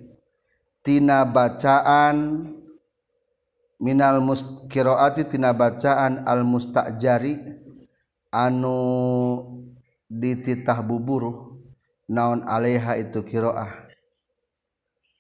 tina 0.86 1.26
bacaan 1.26 2.46
minal 3.82 4.22
muskiraati 4.22 5.26
tina 5.26 5.56
bacaan 5.56 6.28
al 6.28 6.46
mustajari 6.46 7.40
anu 8.30 8.78
dititah 10.12 10.84
buburuh 10.86 11.58
naon 12.12 12.46
alaiha 12.46 13.00
itu 13.02 13.26
qiraah. 13.26 13.88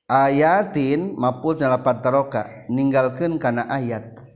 Ayatin 0.09 1.15
mapul 1.15 1.55
dalapan 1.55 1.97
taroka 2.03 2.67
ninggalkeun 2.67 3.39
kana 3.39 3.63
ayat. 3.69 4.28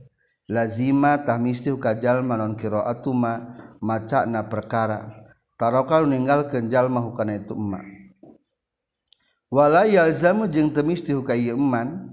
lazima 0.50 1.22
tahmisti 1.22 1.72
kajal 1.76 2.20
manon 2.20 2.56
kiroatuma 2.56 3.56
maca 3.80 4.24
na 4.24 4.44
perkara. 4.44 5.24
Tarokal 5.54 6.10
ninggal 6.10 6.50
kenjal 6.50 6.90
mahukan 6.90 7.30
itu 7.30 7.54
emak 7.54 7.86
wala 9.54 9.86
yalzamu 9.86 10.50
jeng 10.50 10.74
teu 10.74 11.22
hukai 11.22 11.46
eman 11.54 12.10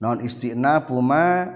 non 0.00 0.24
istina 0.24 0.80
puma 0.80 1.52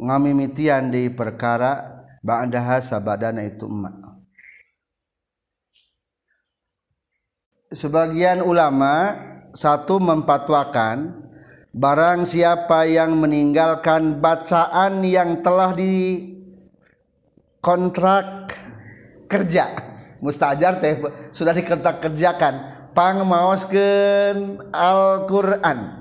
ngamimitian 0.00 0.88
di 0.88 1.12
perkara 1.12 2.00
ba'daha 2.24 2.80
sabadana 2.80 3.44
itu 3.44 3.68
emak 3.68 3.94
sebagian 7.76 8.40
ulama 8.40 9.12
satu 9.52 10.00
mempatwakan 10.00 11.25
barang 11.76 12.24
siapa 12.24 12.88
yang 12.88 13.20
meninggalkan 13.20 14.16
bacaan 14.16 15.04
yang 15.04 15.44
telah 15.44 15.76
di 15.76 16.24
kontrak 17.60 18.56
kerja. 19.28 19.76
Mustajar 20.24 20.80
teh 20.80 20.96
sudah 21.28 21.52
dikontrak 21.52 22.00
kerjakan. 22.00 22.72
Pang 22.96 23.28
maoskeun 23.28 24.72
Al-Qur'an. 24.72 26.00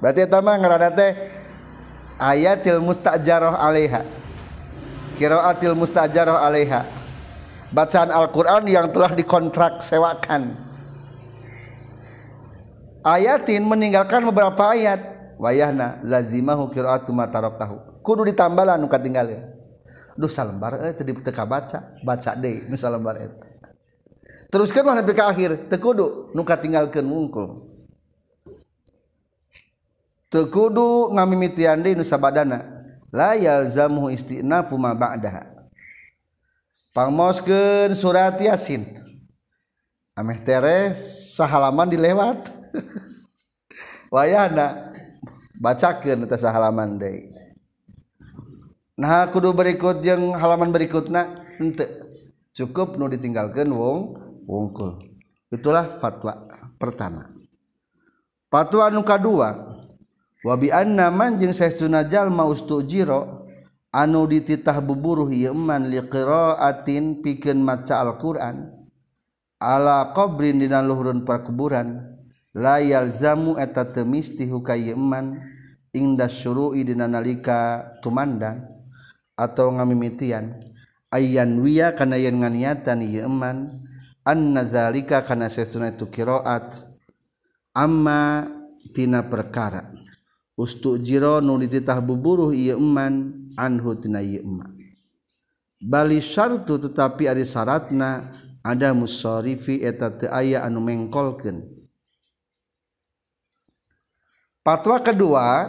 Berarti 0.00 0.24
eta 0.24 0.40
mah 0.40 0.56
teh 0.96 1.12
ayatil 2.16 2.80
mustajarah 2.80 3.60
alaiha. 3.60 4.00
Qiraatil 5.20 5.76
mustajarah 5.76 6.40
alaiha. 6.40 6.88
Bacaan 7.68 8.08
Al-Quran 8.08 8.64
yang 8.64 8.88
telah 8.88 9.12
dikontrak 9.12 9.84
sewakan 9.84 10.56
ayatin 13.04 13.62
meninggalkan 13.62 14.24
beberapa 14.24 14.72
ayat. 14.72 15.14
Wayahna 15.34 15.98
lazimahu 16.06 16.70
qiraatu 16.70 17.10
ma 17.10 17.26
tarakahu 17.26 17.98
kudu 18.06 18.30
ditambah 18.30 18.62
lah 18.70 18.78
nu 18.78 18.86
katinggalin 18.86 19.42
duh 20.14 20.30
salembar 20.30 20.78
eh 20.78 20.94
tadi 20.94 21.10
teka 21.10 21.42
baca. 21.42 21.90
Baca 22.06 22.30
deui 22.38 22.70
nu 22.70 22.78
salembar 22.78 23.18
eta 23.18 23.42
teruskan 24.54 24.94
nepi 24.94 25.10
ka 25.10 25.34
akhir. 25.34 25.66
Teu 25.66 25.82
kudu 25.82 26.30
nu 26.38 26.46
katinggalkeun 26.46 27.02
wungkul. 27.02 27.66
Teu 30.30 30.46
kudu 30.46 31.10
ngamimitian 31.18 31.82
deui 31.82 31.98
nu 31.98 32.06
sabadana 32.06 32.62
la 33.10 33.34
yalzamu 33.34 34.14
istinafu 34.14 34.78
ma 34.78 34.94
ba'daha. 34.94 35.50
Pangmoskeun 36.94 37.90
surat 37.98 38.38
yasin. 38.38 38.86
Ameh 40.14 40.38
tere 40.46 40.94
sahalaman 41.34 41.90
dilewat 41.90 42.54
wayana 44.14 44.94
bacakan 45.58 46.26
atas 46.26 46.44
halaman 46.46 46.98
deui. 46.98 47.30
Nah 48.94 49.26
kudu 49.26 49.50
berikut 49.50 50.06
yang 50.06 50.38
halaman 50.38 50.70
berikutnya 50.70 51.42
henteu. 51.58 52.04
Cukup 52.54 52.94
nu 52.94 53.10
ditinggalkan 53.10 53.66
wong 53.74 54.14
wongkul. 54.46 55.02
Itulah 55.50 55.98
fatwa 55.98 56.46
pertama. 56.78 57.26
Fatwa 58.46 58.86
nu 58.94 59.02
kedua 59.02 59.74
wabi 60.46 60.70
anna 60.70 61.10
man 61.10 61.42
jeung 61.42 61.50
saestuna 61.50 62.06
jalma 62.06 62.46
ustujiro 62.46 63.50
anu 63.90 64.30
dititah 64.30 64.78
buburuh 64.78 65.34
ieu 65.34 65.50
man 65.50 65.90
liqiraatin 65.90 67.18
pikeun 67.18 67.58
maca 67.58 67.98
Al-Qur'an 68.06 68.86
ala 69.58 70.14
qabrin 70.14 70.62
dina 70.62 70.78
luhurun 70.78 71.26
perkuburan. 71.26 72.13
layal 72.54 73.10
zamu 73.10 73.58
eta 73.58 73.84
temisti 73.84 74.46
hukaman 74.46 75.42
indah 75.90 76.30
surui 76.30 76.86
dina 76.86 77.10
tumandang 78.00 78.64
atau 79.34 79.74
ngamimitian. 79.74 80.62
Ayayan 81.14 81.62
wiya 81.62 81.94
kana 81.94 82.18
yen 82.18 82.42
nganiatan 82.42 83.02
ieu 83.06 83.26
eman 83.26 83.86
anna 84.26 84.66
kana 85.22 85.46
sesuna 85.46 85.94
itu 85.94 86.10
qiraat 86.10 86.74
amma 87.74 88.50
tina 88.90 89.22
perkara. 89.22 89.90
Ustu 90.54 90.98
jiro 91.02 91.38
nu 91.42 91.58
dititah 91.58 92.02
buburuh 92.02 92.50
ieu 92.50 92.78
eman 92.78 93.30
anhu 93.54 93.94
tina 93.98 94.18
ieu 94.22 94.42
bali 95.84 96.24
syartu 96.24 96.80
tetapi 96.80 97.28
ari 97.28 97.44
syaratna 97.44 98.32
ada 98.64 98.96
musarifi 98.96 99.84
eta 99.84 100.08
teu 100.08 100.32
aya 100.32 100.64
anu 100.64 100.80
mengkolkeun. 100.80 101.83
patwa 104.64 104.96
kedua 104.98 105.68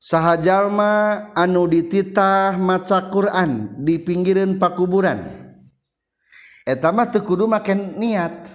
sahjallma 0.00 1.28
anu 1.36 1.68
dititah 1.68 2.56
maca 2.56 3.12
Quran 3.12 3.78
di 3.84 4.00
pinggiran 4.00 4.56
pakuburan. 4.56 5.44
Etama 6.64 7.04
tekudu 7.04 7.44
makan 7.44 8.00
niat. 8.00 8.48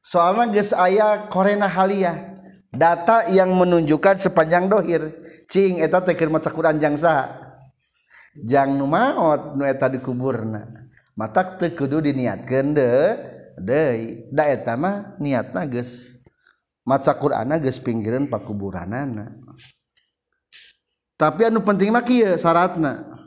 Soalnya 0.00 0.48
guys 0.48 0.72
aya 0.72 1.28
korena 1.28 1.68
haliah 1.68 2.40
data 2.72 3.28
yang 3.28 3.52
menunjukkan 3.52 4.16
sepanjang 4.16 4.64
dohir. 4.64 5.12
Cing 5.52 5.84
eta 5.84 6.00
tekir 6.00 6.32
maca 6.32 6.48
Quran 6.48 6.80
jang 6.80 6.96
saha? 6.96 7.36
Jang 8.48 8.80
nu 8.80 8.88
maot 8.88 9.60
nu 9.60 9.68
eta 9.68 9.92
dikuburna. 9.92 10.88
Matak 11.20 11.60
tekudu 11.60 12.00
diniatkeun 12.00 12.72
deui 13.60 14.24
da 14.32 14.48
eta 14.48 14.72
mah 14.72 15.20
niatna 15.20 15.68
geus. 15.68 16.19
maca 16.84 17.12
Quran 17.16 17.52
geus 17.60 17.80
pinggiran 17.80 18.28
pakuburanana. 18.28 19.30
Tapi 21.20 21.52
anu 21.52 21.60
penting 21.60 21.92
mah 21.92 22.00
kieu 22.00 22.36
syaratna. 22.40 23.20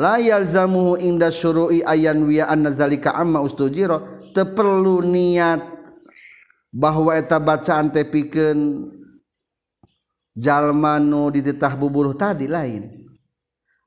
La 0.00 0.16
yalzamuhu 0.16 0.96
inda 0.96 1.28
syuru'i 1.28 1.84
ayan 1.84 2.24
wiya 2.24 2.48
anna 2.48 2.72
zalika 2.72 3.12
amma 3.12 3.44
ustujira 3.44 4.00
teu 4.32 4.48
perlu 4.48 5.04
niat 5.04 5.60
bahwa 6.72 7.12
eta 7.12 7.36
bacaan 7.36 7.92
teh 7.92 8.08
pikeun 8.08 8.88
jalma 10.32 10.96
nu 10.96 11.28
dititah 11.28 11.76
buburuh 11.76 12.16
tadi 12.16 12.48
lain. 12.48 13.04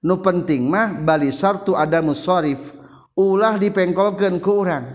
Nu 0.06 0.22
penting 0.22 0.70
mah 0.70 0.94
bali 0.94 1.34
sartu 1.34 1.74
ada 1.74 2.04
musarif 2.06 2.76
ulah 3.18 3.58
dipengkolkeun 3.58 4.38
ku 4.38 4.62
urang. 4.62 4.86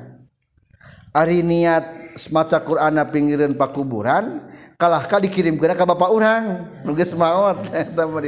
Ari 1.10 1.42
niat 1.42 1.97
semaca 2.18 2.58
Quran 2.60 2.98
pinggiran 3.08 3.54
pakuburan 3.54 4.42
kalah 4.74 5.06
kali 5.06 5.30
dikirim 5.30 5.54
ke 5.54 5.70
ka 5.72 5.86
bapak 5.86 6.10
urang 6.10 6.66
nugis 6.82 7.14
maut 7.18 7.62
eta 7.70 8.04
mah 8.04 8.22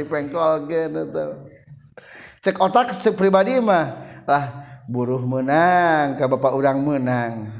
cek 2.41 2.57
otak 2.57 2.95
cek 2.95 3.13
pribadi 3.13 3.59
mah 3.59 3.99
lah 4.25 4.43
buruh 4.87 5.21
menang 5.21 6.15
ka 6.15 6.25
bapak 6.25 6.55
urang 6.55 6.79
menang. 6.81 7.51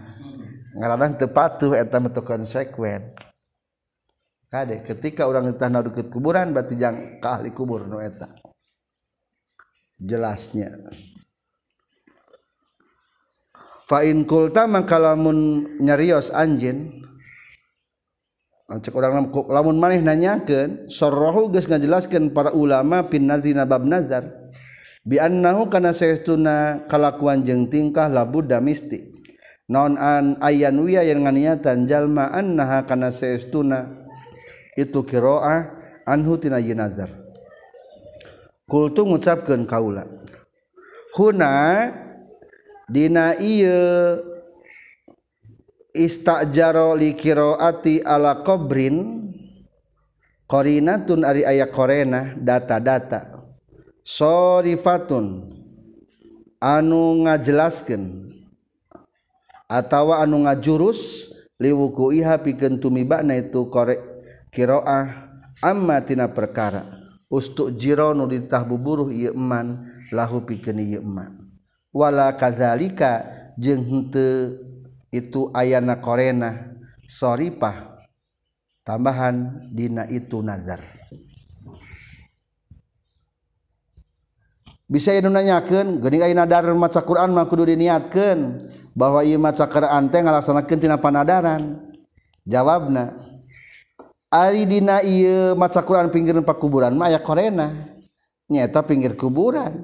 Ngaradang 0.72 1.20
teu 1.20 1.28
patuh 1.28 1.76
eta 1.76 2.00
mah 2.00 2.16
konsekuen 2.16 3.12
kade 4.52 4.84
ketika 4.84 5.24
urang 5.32 5.48
teh 5.56 5.70
na 5.72 5.80
deket 5.80 6.12
kuburan 6.12 6.52
berarti 6.52 6.76
jang 6.76 7.24
ka 7.24 7.40
ahli 7.40 7.56
kubur 7.56 7.88
nu 7.88 8.04
eta. 8.04 8.28
Jelasnya. 9.96 10.76
fa'in 13.92 14.24
kulta 14.24 14.72
mangkalamun 14.72 15.68
nyarios 15.84 16.32
anjin 16.32 17.04
cek 18.72 18.96
orang 18.96 19.28
lamun 19.52 19.76
maneh 19.76 20.00
nanyakeun 20.00 20.88
sarrahu 20.88 21.52
geus 21.52 21.68
ngajelaskeun 21.68 22.32
para 22.32 22.56
ulama 22.56 23.12
pin 23.12 23.28
nazina 23.28 23.68
bab 23.68 23.84
nazar 23.84 24.32
bi 25.04 25.20
annahu 25.20 25.68
kana 25.68 25.92
saestuna 25.92 26.88
kalakuan 26.88 27.44
jeung 27.44 27.68
tingkah 27.68 28.08
labudda 28.08 28.64
misti 28.64 29.04
non 29.68 30.00
an 30.00 30.40
ayan 30.40 30.80
wiya 30.80 31.04
yang 31.04 31.28
nganiatan 31.28 31.84
jalma 31.84 32.32
annaha 32.32 32.88
kana 32.88 33.12
saestuna 33.12 34.08
itu 34.80 35.04
qiraah 35.04 35.68
anhu 36.08 36.40
tina 36.40 36.64
nazar. 36.64 37.12
Kultu 38.72 39.04
ngucapkeun 39.04 39.68
kaula 39.68 40.08
huna 41.20 41.52
Dina 42.92 43.40
ieu 43.40 44.20
istajaro 45.96 46.92
likiroati 47.00 48.04
ala 48.04 48.44
qabrin 48.44 49.32
qarinatun 50.52 51.24
ari 51.24 51.48
aya 51.48 51.72
korena 51.72 52.36
data-data. 52.36 53.32
Sorifatun 54.04 55.56
anu 56.60 57.24
ngajelaskeun 57.24 58.32
Atawa 59.72 60.20
anu 60.20 60.44
ngajurus 60.44 61.32
liwuku 61.56 62.12
iha 62.12 62.36
pikeun 62.44 62.76
tumibana 62.84 63.40
itu 63.40 63.72
kore 63.72 64.28
kiroah 64.52 65.32
amma 65.64 66.04
tina 66.04 66.28
perkara. 66.28 66.84
Ustuk 67.32 67.80
jiro 67.80 68.12
nu 68.12 68.28
ditah 68.28 68.68
buburuh 68.68 69.08
ieu 69.08 69.32
eman 69.32 69.88
lahu 70.12 70.44
pikeun 70.44 70.84
ieu 70.84 71.00
eman. 71.00 71.51
wala 71.92 72.34
kazalika 72.36 73.28
jeung 73.60 73.84
henteu 73.84 74.58
itu 75.12 75.52
ayana 75.52 76.00
korena. 76.00 76.72
Soripah 77.12 78.08
tambahan 78.88 79.68
dina 79.68 80.08
itu 80.08 80.40
nazar. 80.40 80.80
Bisa 84.92 85.16
ini 85.16 85.32
nanyakan 85.32 86.04
geni 86.04 86.20
aya 86.20 86.36
nadar 86.36 86.68
maca 86.76 87.00
Quran 87.00 87.32
mah 87.32 87.48
kudu 87.48 87.64
diniatkan 87.64 88.68
bahwa 88.92 89.24
ieu 89.24 89.40
maca 89.40 89.64
Quran 89.64 90.12
teh 90.12 90.20
ngalaksanakeun 90.20 90.80
tina 90.84 91.00
panadaran. 91.00 91.80
Jawabna 92.44 93.16
ari 94.28 94.68
dina 94.68 95.00
ieu 95.00 95.56
maca 95.56 95.80
Quran 95.80 96.12
pinggir 96.12 96.36
pakuburan 96.44 96.92
mah 96.96 97.08
aya 97.08 97.24
korena. 97.24 97.72
Nyata 98.52 98.84
pinggir 98.84 99.16
kuburan. 99.16 99.84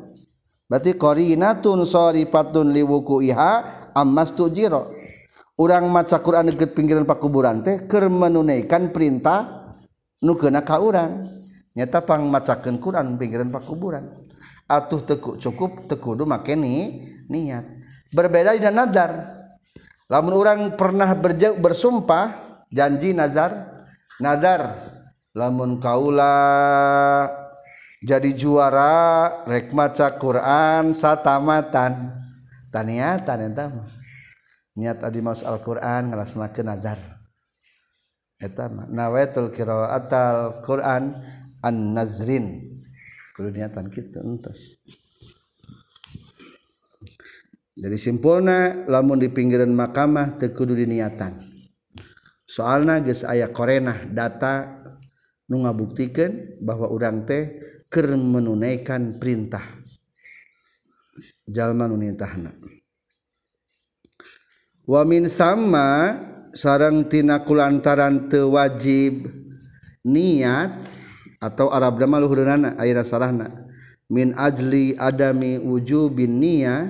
berarti 0.68 1.00
qorinatun 1.00 1.88
sarifatun 1.88 2.76
liwukuiha 2.76 3.52
ammas 3.96 4.36
tujiro 4.36 4.94
urang 5.58 5.90
maca 5.90 6.22
Quran 6.22 6.54
deket 6.54 6.78
pinggiran 6.78 7.04
pakuburan 7.04 7.66
teh 7.66 7.90
keur 7.90 8.12
menunaikan 8.12 8.94
perintah 8.94 9.74
nu 10.22 10.38
keuna 10.38 10.62
ka 10.62 10.78
nyata 11.78 12.02
pang 12.02 12.26
Quran 12.82 13.22
pinggiran 13.22 13.54
pakuburan. 13.54 14.10
Atuh 14.68 15.00
tekuk 15.00 15.40
cukup 15.40 15.88
tekudu 15.88 16.28
make 16.28 16.58
ni 16.58 17.06
niat. 17.30 17.64
Berbeda 18.12 18.58
dengan 18.58 18.84
nadar 18.84 19.12
lamun 20.12 20.34
orang 20.36 20.60
pernah 20.76 21.08
berjauh, 21.16 21.56
bersumpah 21.56 22.58
janji 22.68 23.16
nazar 23.16 23.72
nadar 24.20 24.76
lamun 25.32 25.80
kaula 25.80 26.36
jadi 27.98 28.30
juara 28.38 29.42
rek 29.50 29.74
maca 29.74 30.14
Quran 30.22 30.94
satamatan. 30.94 32.14
Taniatan 32.70 33.40
eta 33.48 33.66
mah. 33.74 33.90
Niat 34.78 35.02
adi 35.02 35.24
maos 35.24 35.42
Al-Qur'an 35.42 36.14
ngalaksanakeun 36.14 36.68
nazar 36.70 37.00
eta 38.38 38.70
mah. 38.70 38.86
Nawaitul 38.86 39.50
qiraatal 39.50 40.62
Qur'an 40.62 41.18
an-nazrin. 41.66 42.78
Kudu 43.34 43.50
niatan 43.54 43.90
kitu 43.90 44.22
entos. 44.22 44.78
Jadi 47.78 47.98
simpulna 47.98 48.90
lamun 48.90 49.22
di 49.22 49.30
pinggiran 49.30 49.70
makamah 49.70 50.38
teu 50.42 50.50
kudu 50.50 50.74
diniatan. 50.74 51.46
Soalna 52.50 52.98
geus 53.06 53.22
aya 53.22 53.54
korenah 53.54 54.10
data 54.10 54.82
nu 55.46 55.62
ngabuktikeun 55.62 56.58
bahwa 56.62 56.90
urang 56.90 57.22
teh 57.30 57.67
keur 57.90 58.16
menunaikan 58.16 59.20
perintah. 59.20 59.64
Jalma 61.48 61.88
nu 61.88 61.96
nitahna 61.96 62.52
wa 64.88 65.04
min 65.04 65.28
sama 65.28 66.16
sarang 66.56 67.06
tina 67.12 67.44
kulantaran 67.44 68.32
teu 68.32 68.56
wajib 68.56 69.28
niat 70.08 70.88
atau 71.44 71.70
Arab 71.70 72.00
dama 72.00 72.18
luhurna 72.18 72.80
ayeuna 72.80 73.04
sarahna. 73.04 73.48
Min 74.08 74.32
ajli 74.40 74.96
adami 74.96 75.60
wujubin 75.60 76.40
niyah 76.40 76.88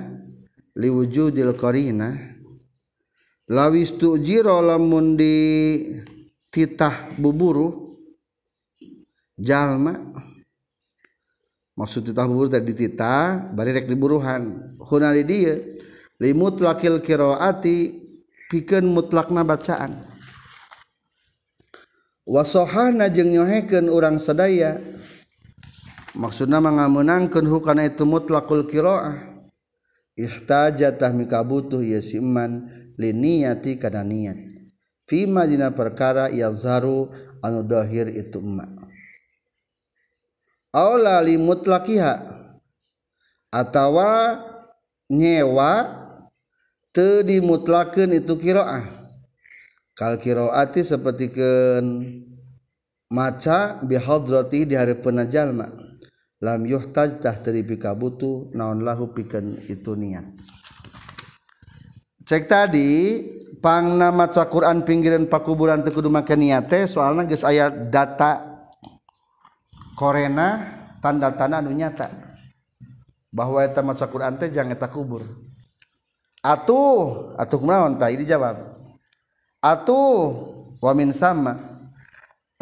li 0.78 0.86
wujudil 0.86 1.50
qarinah 1.58 2.14
lawis 3.50 3.90
jiro 4.22 4.62
lamun 4.62 5.18
di 5.18 5.34
titah 6.46 7.10
buburu 7.18 7.98
jalma 9.34 9.98
maksud 11.78 12.10
titah 12.10 12.26
bubur 12.26 12.50
tadi 12.50 12.74
titah 12.74 13.54
bari 13.54 13.70
rek 13.70 13.86
diburuhan 13.86 14.74
hunari 14.82 15.22
dia 15.22 15.62
limut 16.18 16.58
lakil 16.58 16.98
kiroati 16.98 17.94
pikeun 18.50 18.90
mutlakna 18.90 19.46
bacaan. 19.46 20.02
Wasohana 22.28 23.08
jeung 23.08 23.32
nyohekeun 23.32 23.88
urang 23.88 24.20
sadaya. 24.20 24.76
Maksudna 26.18 26.58
mangameunangkeun 26.58 27.46
hukana 27.46 27.86
itu 27.86 28.02
mutlakul 28.02 28.66
kiroah. 28.66 29.38
Ihtajatah 30.18 31.14
mikabutuh 31.14 31.78
ya 31.78 32.02
si 32.02 32.18
iman 32.18 32.66
liniyati 32.98 33.78
kana 33.78 34.02
niat 34.02 34.34
fima 35.06 35.46
dina 35.46 35.70
perkara 35.70 36.26
yazharu 36.26 37.14
anu 37.38 37.62
dahir 37.62 38.10
itu 38.10 38.42
emak. 38.42 38.87
Aula 40.78 41.18
li 41.26 41.34
mutlakiha 41.34 42.22
atawa 43.50 44.38
nyewa 45.10 45.72
teu 46.94 47.24
dimutlakeun 47.24 48.14
itu 48.14 48.34
kiroah. 48.38 48.84
Kal 49.98 50.22
qiraati 50.22 50.86
sapertikeun 50.86 51.86
maca 53.10 53.82
bi 53.82 53.98
hadrati 53.98 54.68
di 54.68 54.74
hareupeuna 54.78 55.26
jalma. 55.26 55.66
Lam 56.38 56.62
yuhtaj 56.70 57.18
tah 57.18 57.34
teu 57.42 57.58
pikabutuh 57.66 58.54
naon 58.54 58.86
lahu 58.86 59.10
pikeun 59.10 59.66
itu 59.66 59.98
niat. 59.98 60.26
Cek 62.28 62.44
tadi 62.46 62.90
pangna 63.58 64.14
maca 64.14 64.46
Quran 64.46 64.86
pinggiran 64.86 65.26
pakuburan 65.26 65.82
teu 65.82 65.90
kudu 65.90 66.12
make 66.12 66.36
niat 66.38 66.70
teh 66.70 66.86
soalna 66.86 67.26
geus 67.26 67.42
aya 67.42 67.66
data 67.72 68.57
korena 69.98 70.78
tanda-tanda 71.02 71.58
anu 71.58 71.74
nyata. 71.74 72.06
Bahwa 73.34 73.66
eta 73.66 73.82
maca 73.82 74.06
Quran 74.06 74.38
teh 74.38 74.46
jangan 74.54 74.78
eta 74.78 74.86
kubur. 74.86 75.26
Atuh 76.38 77.34
atuh 77.34 77.58
kumaha 77.58 77.90
tah 77.98 78.14
ini 78.14 78.22
jawab 78.22 78.62
atuh 79.58 80.54
wa 80.78 80.92
min 80.94 81.10
sama. 81.10 81.82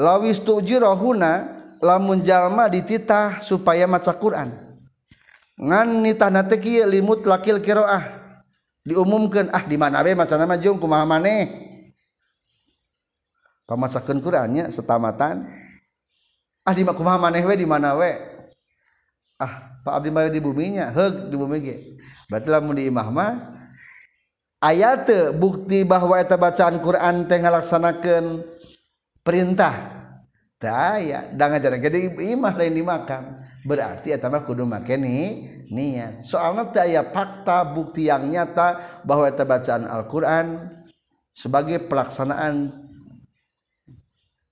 Lawis 0.01 0.41
tujirahuna 0.41 1.45
lamun 1.85 2.25
jalma 2.25 2.73
dititah 2.73 3.45
supaya 3.45 3.85
maca 3.85 4.17
Quran. 4.17 4.53
Ngan 5.57 6.05
nitah 6.05 6.33
nate 6.33 6.57
kieu 6.61 6.85
limut 6.89 7.25
lakil 7.25 7.61
qiraah 7.61 8.05
diumumkeun 8.85 9.49
ah 9.53 9.65
di 9.65 9.77
mana 9.81 10.05
we 10.05 10.13
maca 10.13 10.37
nama 10.37 10.57
jung 10.61 10.77
kumaha 10.77 11.05
maneh? 11.09 11.65
Pamasakeun 13.67 14.23
Qurannya 14.23 14.71
setamatan. 14.71 15.66
ah 16.67 16.75
di 16.75 16.83
kumaha 16.83 17.17
maneh 17.23 17.47
we 17.47 17.55
di 17.55 17.67
mana 17.67 17.95
we? 17.95 18.11
Ah 19.39 19.79
Pak 19.87 20.03
Abdi 20.03 20.11
mah 20.11 20.27
di 20.27 20.43
buminya 20.43 20.91
heug 20.91 21.31
di 21.31 21.39
bumi 21.39 21.63
ge. 21.63 21.77
Berarti 22.27 22.51
lamun 22.51 22.75
di 22.75 22.91
imah 22.91 23.09
mah 23.15 23.33
ayat 24.59 25.31
bukti 25.39 25.87
bahwa 25.87 26.19
eta 26.19 26.35
bacaan 26.35 26.83
Quran 26.83 27.31
teh 27.31 27.39
ngalaksanakeun 27.39 28.43
perintah. 29.23 29.95
Daya, 30.57 31.29
aya 31.29 31.37
da 31.37 31.53
ngajaran 31.53 31.85
jadi 31.85 32.17
di 32.17 32.33
imah 32.33 32.57
lain 32.57 32.73
di 32.73 32.81
makam 32.81 33.37
berarti 33.69 34.09
eta 34.09 34.33
mah 34.33 34.41
kudu 34.43 34.65
make 34.65 34.97
ni 34.97 35.45
niat. 35.69 36.25
Soalnya 36.25 36.73
teu 36.73 36.83
aya 36.83 37.07
fakta 37.13 37.63
bukti 37.63 38.09
yang 38.09 38.27
nyata 38.27 39.03
bahwa 39.05 39.29
eta 39.29 39.45
bacaan 39.45 39.85
Al-Qur'an 39.85 40.73
sebagai 41.37 41.85
pelaksanaan 41.87 42.73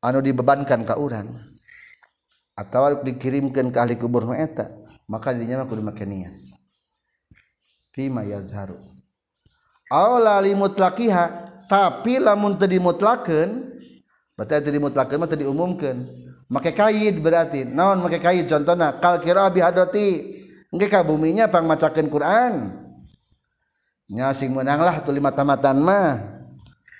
anu 0.04 0.18
dibebankan 0.20 0.84
ka 0.84 1.00
urang. 1.00 1.53
atau 2.54 3.02
dikirimkan 3.02 3.74
ke 3.74 3.78
ahli 3.78 3.94
kubur 3.98 4.30
eta 4.34 4.70
maka 5.10 5.34
dirinya 5.34 5.62
mah 5.62 5.68
kudu 5.68 5.82
make 5.84 6.06
niat. 6.06 6.32
Fima 7.92 8.24
yazharu. 8.26 8.78
Aw 9.92 10.12
la 10.18 10.40
mutlaqiha 10.40 11.24
tapi 11.68 12.18
lamun 12.18 12.56
teu 12.56 12.70
dimutlakeun 12.70 13.74
berarti 14.34 14.64
teu 14.64 14.72
dimutlakeun 14.74 15.18
mah 15.20 15.28
teu 15.28 15.38
diumumkeun. 15.44 15.98
Make 16.48 16.76
kaid 16.76 17.20
berarti 17.20 17.66
naon 17.66 18.00
make 18.04 18.20
kaid? 18.20 18.46
Contohna 18.48 18.98
kal 19.00 19.20
qira'a 19.20 19.48
bi 19.52 19.60
hadati 19.60 20.06
engke 20.72 20.86
ka 20.88 21.04
buminya 21.04 21.50
pang 21.50 21.68
macakeun 21.68 22.08
Quran. 22.08 22.54
Nya 24.04 24.36
sing 24.36 24.52
meunang 24.52 24.84
lah 24.84 25.00
tuluy 25.00 25.20
mata-matan 25.20 25.80
mah. 25.80 26.20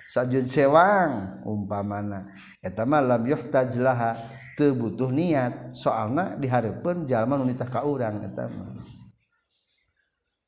Sajud 0.08 0.48
sewang 0.48 1.42
umpamana. 1.44 2.28
Eta 2.64 2.88
mah 2.88 3.04
lam 3.04 3.24
yuhtajlaha 3.28 4.33
butuh 4.58 5.10
niat 5.10 5.74
soalnya 5.74 6.38
diharapkan 6.38 7.04
jalma 7.08 7.38
nunitah 7.38 7.68
ka 7.68 7.82
urang 7.82 8.22
eta 8.22 8.46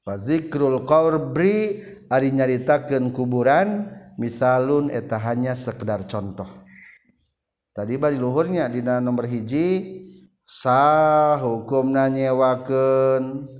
Fa 0.06 0.14
zikrul 0.22 0.86
qabri 0.86 1.82
ari 2.06 2.30
nyaritakeun 2.30 3.10
kuburan 3.10 3.90
misalun 4.14 4.86
eta 4.86 5.18
hanya 5.18 5.58
sekedar 5.58 6.06
contoh. 6.06 6.46
Tadi 7.74 7.98
ba 7.98 8.14
di 8.14 8.16
luhurnya 8.22 8.70
dina 8.70 9.02
nomor 9.02 9.26
hiji 9.26 9.98
sah 10.46 11.42
hukum 11.42 11.90
nanyewakeun 11.90 13.50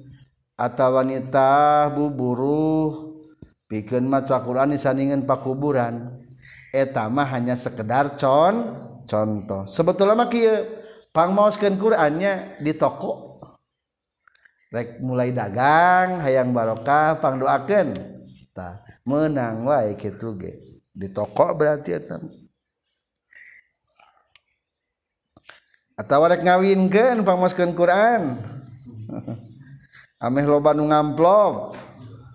atawa 0.54 1.02
wanita 1.02 1.90
buburuh 1.92 3.12
pikeun 3.66 4.06
maca 4.06 4.40
Quran 4.40 4.72
disandingan 4.72 5.26
pakuburan 5.26 6.14
eta 6.70 7.10
mah 7.10 7.28
hanya 7.28 7.58
sekedar 7.58 8.14
con 8.16 8.86
contoh. 9.06 9.62
Sebetulnya 9.70 10.18
mah 10.18 10.28
pangmaoskeun 11.16 11.80
Qur'annya 11.80 12.60
di 12.60 12.76
toko. 12.76 13.40
Rek 14.68 15.00
mulai 15.00 15.32
dagang 15.32 16.20
hayang 16.20 16.52
barokah 16.52 17.16
pangdoakeun. 17.22 17.96
Tah 18.52 18.84
menang 19.08 19.64
wae 19.64 19.96
kitu 19.96 20.36
ge 20.36 20.82
di 20.90 21.08
toko 21.12 21.52
berarti 21.52 21.92
eta 21.92 22.16
atawa 25.96 26.36
rek 26.36 26.44
ngawinkeun 26.44 27.24
pangmaoskeun 27.24 27.72
Qur'an. 27.72 28.36
Ameh 30.24 30.44
loba 30.44 30.76
nu 30.76 30.88
ngamplop. 30.88 31.76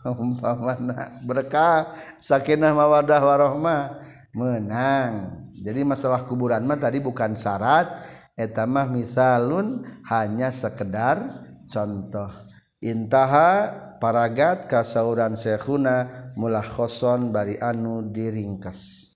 Umpamana 0.21 1.21
berkah 1.21 1.93
sakinah 2.17 2.73
mawadah 2.73 3.21
warohmah. 3.21 4.01
Menang 4.31 5.50
jadi 5.61 5.85
masalah 5.85 6.25
kuburan 6.25 6.65
mah 6.65 6.81
tadi 6.81 6.97
bukan 6.97 7.37
syarat 7.37 8.01
etamah 8.33 8.89
misalun 8.89 9.85
hanya 10.09 10.49
sekedar 10.49 11.45
contoh. 11.69 12.33
Intaha 12.81 13.69
paragat 14.01 14.65
kasauran 14.65 15.37
syekhuna 15.37 16.33
mulakhoson 16.33 17.29
bari 17.29 17.61
anu 17.61 18.09
diringkas. 18.09 19.13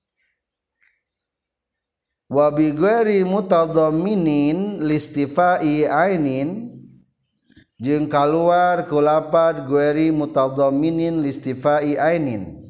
Wa 2.29 2.53
bi 2.53 2.69
ghairi 2.77 3.25
mutadhamminin 3.25 4.85
listifai 4.85 5.89
ainin 5.89 6.77
jeung 7.81 8.05
kaluar 8.05 8.85
kulapad 8.85 9.65
ghairi 9.65 10.13
mutadhamminin 10.13 11.25
listifai 11.25 11.97
ainin. 11.97 12.64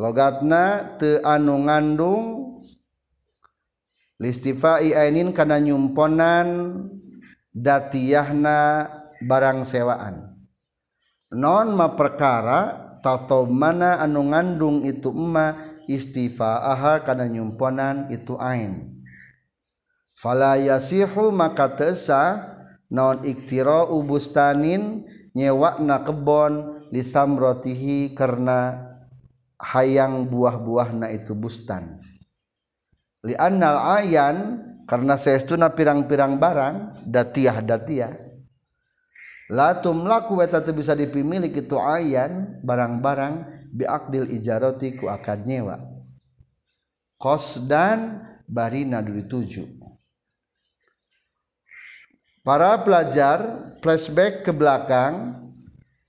logatna 0.00 0.96
teu 0.96 1.20
anu 1.20 1.68
ngandung 1.68 2.24
listifai 4.16 4.96
ainin 4.96 5.36
kana 5.36 5.60
nyumponan 5.60 6.80
datiyahna 7.52 8.88
barang 9.20 9.68
sewaan. 9.68 10.40
Non 11.36 11.76
ma 11.76 11.92
perkara 11.92 12.96
tato 13.04 13.44
mana 13.44 14.00
anu 14.00 14.32
ngandung 14.32 14.88
itu 14.88 15.12
emma 15.12 15.76
istifaaha 15.84 17.04
kana 17.04 17.28
nyumponan 17.28 18.08
itu 18.08 18.40
ain. 18.40 19.04
Fala 20.16 20.56
yasihu 20.56 21.28
maka 21.28 21.76
tesa 21.76 22.56
non 22.88 23.20
iktirau 23.24 24.00
bustanin 24.00 25.04
nyewakna 25.36 26.02
kebon 26.08 26.88
lithamrotihi 26.90 28.12
karena 28.18 28.89
hayang 29.60 30.26
buah-buahna 30.26 31.12
itu 31.12 31.36
bustan. 31.36 32.00
Li 33.20 33.36
annal 33.36 34.00
ayan 34.00 34.36
karena 34.88 35.20
saestuna 35.20 35.68
pirang-pirang 35.70 36.40
barang 36.40 37.04
datiah 37.04 37.60
datiah 37.60 38.12
latum 39.50 40.06
laku 40.06 40.40
eta 40.40 40.62
teu 40.62 40.72
bisa 40.72 40.94
dipimilik 40.94 41.52
itu 41.52 41.76
ayan 41.76 42.62
barang-barang 42.62 43.34
biakdil 43.74 44.30
ijarati 44.30 44.96
ku 44.96 45.10
akad 45.10 45.44
nyewa. 45.44 45.76
Dan 47.68 48.24
barina 48.48 49.04
tuju. 49.04 49.68
Para 52.40 52.80
pelajar 52.80 53.68
flashback 53.84 54.48
ke 54.48 54.52
belakang 54.56 55.44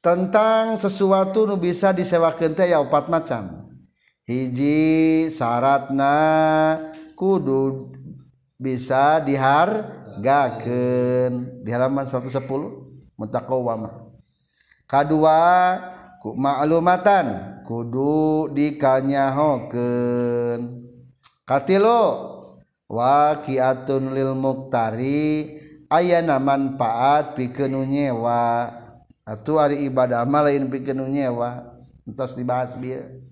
tentang 0.02 0.82
sesuatu 0.82 1.46
nu 1.46 1.62
bisa 1.62 1.94
disewakan 1.94 2.58
teh 2.58 2.74
ya 2.74 2.82
opat 2.82 3.06
macam. 3.08 3.70
Hiji 4.26 5.30
syaratna 5.30 6.18
kudu 7.14 7.94
bisa 8.58 9.22
dihargakeun. 9.22 11.62
Di 11.62 11.70
halaman 11.70 12.10
110 12.10 12.42
mutaqawwama 13.18 13.90
kedua 14.90 15.40
ku 16.20 16.36
maklumatan 16.36 17.64
kudu 17.64 18.52
dikanyahokeun. 18.52 20.84
Katilu 21.48 22.04
waqiatun 22.92 24.12
lil 24.12 24.36
muktari 24.36 25.56
ayana 25.88 26.44
manfaat 26.44 27.40
pikeun 27.40 27.88
nyewa. 27.88 28.81
Atuh 29.32 29.64
ari 29.64 29.88
ibadah 29.88 30.28
mah 30.28 30.44
lain 30.44 30.68
pikeun 30.68 31.08
nyewa. 31.08 31.72
Entos 32.04 32.36
dibahas 32.36 32.76
bieu 32.76 33.32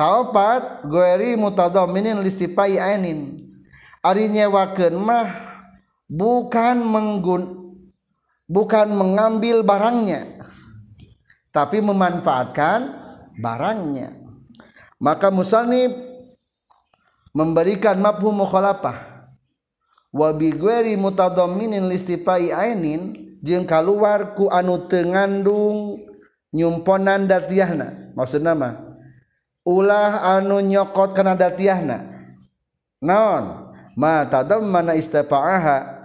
kaopat 0.00 0.88
goeri 0.88 1.36
mutadaminin 1.36 2.24
listifai 2.24 2.80
ainin. 2.80 3.44
Ari 4.00 4.32
nyewakeun 4.32 4.96
mah 4.96 5.28
bukan 6.08 6.80
menggun 6.80 7.76
bukan 8.48 8.88
mengambil 8.88 9.60
barangnya 9.60 10.40
tapi 11.52 11.84
memanfaatkan 11.84 12.96
barangnya. 13.36 14.16
Maka 14.96 15.28
musannif 15.28 15.92
memberikan 17.36 18.00
mafhum 18.00 18.40
mukhalafah. 18.40 19.28
Wa 20.10 20.32
bi 20.32 20.50
ghairi 20.50 20.96
mutadamminin 20.96 21.86
listifai 21.86 22.50
ainin 22.50 23.29
jeung 23.40 23.64
kaluar 23.64 24.36
ku 24.36 24.52
anu 24.52 24.86
teu 24.88 25.08
ngandung 25.08 26.00
nyumponan 26.52 27.24
datiahna. 27.26 28.12
Maksudna 28.12 28.52
mah 28.52 28.74
ulah 29.64 30.36
anu 30.38 30.60
nyokot 30.60 31.16
kana 31.16 31.36
datiahna. 31.36 32.04
Naon? 33.00 33.72
Ma 33.96 34.24
tadammana 34.28 34.96
istafa'aha 34.96 36.00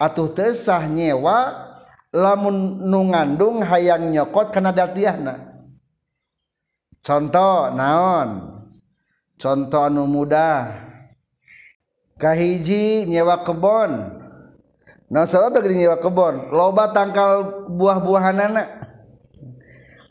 atuh 0.00 0.28
teu 0.32 0.52
sah 0.52 0.84
nyewa 0.86 1.66
lamun 2.14 2.84
nu 2.84 3.10
ngandung 3.10 3.64
hayang 3.64 4.12
nyokot 4.12 4.52
kana 4.52 4.70
datiahna. 4.70 5.40
Contoh 7.04 7.68
naon? 7.72 8.28
Contoh 9.36 9.84
anu 9.84 10.08
mudah. 10.08 10.72
Kahiji 12.16 13.04
nyewa 13.04 13.44
kebon. 13.44 14.23
Nah 15.12 15.28
sebab 15.28 15.60
gede 15.60 15.76
nyewa 15.76 16.00
kebon? 16.00 16.48
Loba 16.48 16.90
tangkal 16.90 17.66
buah-buahan 17.68 18.40
anak 18.40 18.68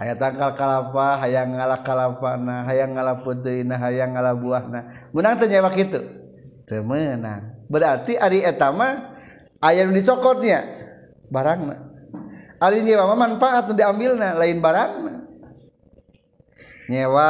Ayah 0.03 0.17
tangkal 0.17 0.51
kalapa 0.58 1.21
hayang 1.21 1.53
ngalah 1.53 1.79
kalapana 1.86 2.65
hayang 2.65 2.97
ngalah 2.97 3.21
putuina 3.21 3.77
hayang 3.77 4.12
ngalah 4.12 4.36
buahna. 4.36 4.79
Menang 5.15 5.38
teh 5.38 5.47
nyewa 5.47 5.69
kitu? 5.71 6.01
Teu 6.67 6.82
meunang 6.84 7.53
berarti 7.71 8.19
ari 8.19 8.43
eta 8.43 8.73
mah 8.73 9.15
aya 9.63 9.86
nu 9.88 9.95
dicokotnya? 9.95 10.60
Barangna. 11.32 11.77
Ari 12.60 12.84
nyewa 12.84 13.15
manfaat 13.15 13.69
nu 13.69 13.73
diambilna 13.77 14.36
lain 14.36 14.60
barangna. 14.60 15.23
Nyewa 16.91 17.29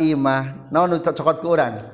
imah 0.00 0.70
naon 0.72 0.94
nu 0.94 0.98
cokot 1.02 1.44
ku 1.44 1.52
urang? 1.52 1.92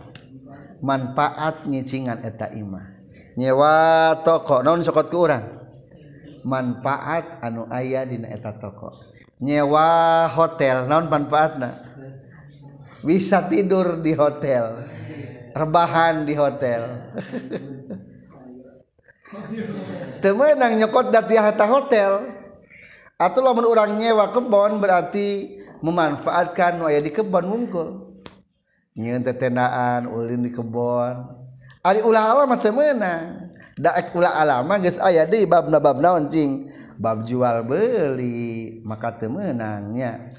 Manfaat 0.78 1.66
nyicingan 1.66 2.22
eta 2.22 2.54
imah. 2.54 2.89
nyewa 3.36 3.74
toko. 4.24 4.62
Non 4.64 4.82
sokot 4.82 5.06
ke 5.10 5.16
orang 5.18 5.44
manfaat 6.42 7.42
anu 7.44 7.68
ayah 7.70 8.06
dina 8.08 8.32
eta 8.32 8.56
toko. 8.56 8.96
Nyewa 9.40 10.28
hotel. 10.32 10.88
Non 10.88 11.06
manfaatna? 11.10 11.70
Bisa 13.00 13.48
tidur 13.48 14.00
di 14.00 14.12
hotel. 14.12 14.88
Rebahan 15.56 16.24
di 16.28 16.34
hotel. 16.36 16.82
Temenang 20.22 20.76
nyokot 20.76 21.14
dati 21.14 21.34
harta 21.38 21.64
hotel. 21.64 22.38
Atau 23.20 23.44
lamun 23.44 23.68
orang 23.68 24.00
nyewa 24.00 24.32
kebon 24.32 24.80
berarti 24.80 25.60
memanfaatkan 25.84 26.80
nu 26.80 26.88
aya 26.88 27.00
di 27.00 27.12
kebon 27.12 27.48
mungkul 27.48 27.88
nyeun 28.96 29.24
tetendaan 29.24 30.08
ulin 30.08 30.44
di 30.44 30.52
kebon. 30.52 31.40
Ari 31.80 32.00
ulah 32.04 32.36
alama 32.36 32.60
teu 32.60 32.72
meunang. 32.72 33.52
Daek 33.80 34.12
ulah 34.12 34.36
alama 34.36 34.76
geus 34.76 35.00
aya 35.00 35.24
deui 35.24 35.48
babna 35.48 35.80
bab 35.80 36.00
naon 36.00 36.28
cing? 36.28 36.68
Bab 37.00 37.24
jual 37.24 37.64
beli 37.64 38.80
maka 38.84 39.16
teu 39.16 39.32
meunang 39.32 39.96
nya. 39.96 40.32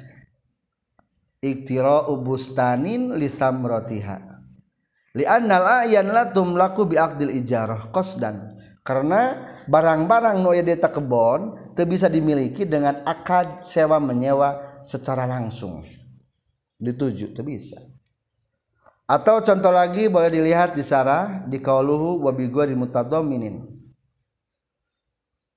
Iktira'u 1.41 2.21
bustanin 2.21 3.17
li 3.17 3.25
samratiha 3.25 4.17
li 5.17 5.25
annal 5.25 5.83
ayan 5.83 6.13
la 6.13 6.29
tumlaku 6.29 6.93
bi 6.93 6.95
aqdil 7.01 7.33
ijarah 7.33 7.89
qasdan. 7.89 8.61
Karena 8.81 9.37
barang-barang 9.69 10.41
nu 10.41 10.53
aya 10.53 10.65
di 10.65 10.73
kebon 10.73 11.73
bisa 11.81 12.09
dimiliki 12.09 12.65
dengan 12.65 13.01
akad 13.05 13.61
sewa 13.65 13.97
menyewa 13.97 14.81
secara 14.85 15.25
langsung. 15.25 15.85
Dituju 16.81 17.33
itu 17.33 17.41
bisa 17.45 17.77
atau 19.11 19.43
contoh 19.43 19.73
lagi 19.75 20.07
boleh 20.07 20.31
dilihat 20.31 20.71
di 20.71 20.79
sarah 20.79 21.43
di 21.43 21.59
kauluhu 21.59 22.23
wabil 22.23 22.47
gua 22.47 22.63
di 22.63 22.79
mutadaminin 22.79 23.67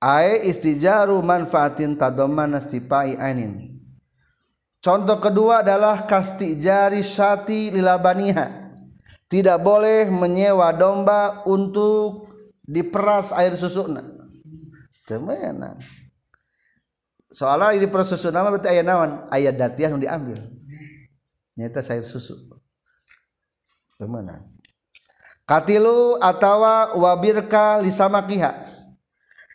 ai 0.03 0.43
istijaru 0.51 1.15
manfaatin 1.23 1.95
tadomana 1.95 2.59
stipai 2.59 3.15
ainin. 3.15 3.79
Contoh 4.83 5.17
kedua 5.17 5.65
adalah 5.65 6.05
kastijari 6.05 7.01
syati 7.01 7.73
lilabaniha. 7.73 8.69
Tidak 9.25 9.57
boleh 9.57 10.05
menyewa 10.13 10.69
domba 10.69 11.41
untuk 11.49 12.29
diperas 12.61 13.33
air 13.33 13.57
susukna 13.57 14.05
temenan 15.09 15.81
soalnya 17.35 17.83
proses 17.91 18.15
susu 18.21 18.31
nama 18.31 18.47
berarti 18.47 18.71
ayat 18.71 18.85
naon? 18.87 19.11
Ayat 19.27 19.59
datiah 19.59 19.91
yang 19.91 19.99
diambil. 19.99 20.39
Nyata 21.59 21.83
saya 21.83 21.99
susu 21.99 22.54
temenang 23.97 24.55
katilu 25.45 26.17
atawa 26.19 26.97
wabirka 26.97 27.79
lisama 27.79 28.25
kiha. 28.25 28.65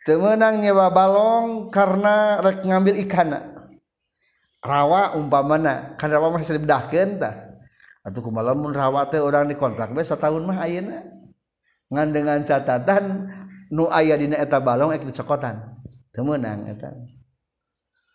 Temenang 0.00 0.64
nyewa 0.64 0.88
balong 0.88 1.68
karena 1.68 2.40
rek 2.40 2.64
ngambil 2.64 2.96
ikana 3.04 3.52
rawa 4.64 5.12
umpamana 5.16 5.96
kan 6.00 6.08
rawa 6.08 6.32
masih 6.32 6.56
dibedahkeun 6.56 7.20
tah. 7.20 7.36
Atuh 8.00 8.24
kumalamun 8.24 8.72
rawa 8.72 9.12
teh 9.12 9.20
urang 9.20 9.44
dikontrak 9.44 9.92
bae 9.92 10.00
satahun 10.00 10.48
mah 10.48 10.64
ayeuna. 10.64 11.04
Ngan 11.92 12.08
dengan 12.16 12.38
catatan 12.48 13.28
nu 13.68 13.92
aya 13.92 14.16
dina 14.16 14.40
eta 14.40 14.56
balong 14.56 14.96
ek 14.96 15.04
dicokotan. 15.04 15.60
Teu 16.16 16.24
meunang 16.24 16.64
eta. 16.64 16.96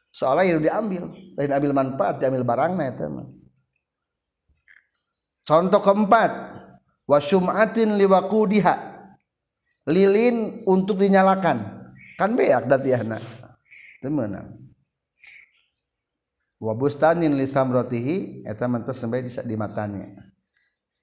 Soalnya 0.09 0.57
yang 0.57 0.61
diambil 0.63 1.03
lain 1.37 1.51
ambil 1.53 1.71
manfaat 1.75 2.17
diambil 2.17 2.41
barangna 2.41 2.89
eta 2.89 3.05
mah. 3.13 3.29
Contoh 5.45 5.79
keempat 5.79 6.31
wasyumatin 7.05 7.95
liwakudiha 7.95 8.75
lilin 9.87 10.65
untuk 10.65 10.99
dinyalakan. 10.99 11.85
Kan 12.15 12.33
beak 12.33 12.71
datiahna 12.71 13.19
itu 13.99 14.07
menang 14.07 14.55
wabustanin 16.63 17.35
lisamrotihi 17.35 18.47
eta 18.47 18.65
mantos 18.71 19.03
sampai 19.03 19.27
di 19.27 19.55
matanya. 19.59 20.15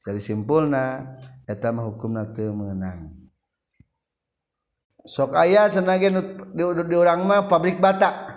Jadi 0.03 0.19
simpulna 0.19 1.15
eta 1.47 1.71
mah 1.71 1.85
hukumna 1.87 2.33
teu 2.33 2.51
meunang 2.51 3.13
sok 5.05 5.35
aya 5.35 5.71
cenah 5.71 5.99
di, 5.99 6.11
di 6.57 6.95
urang 6.97 7.23
mah 7.29 7.47
pabrik 7.47 7.79
bata. 7.79 8.31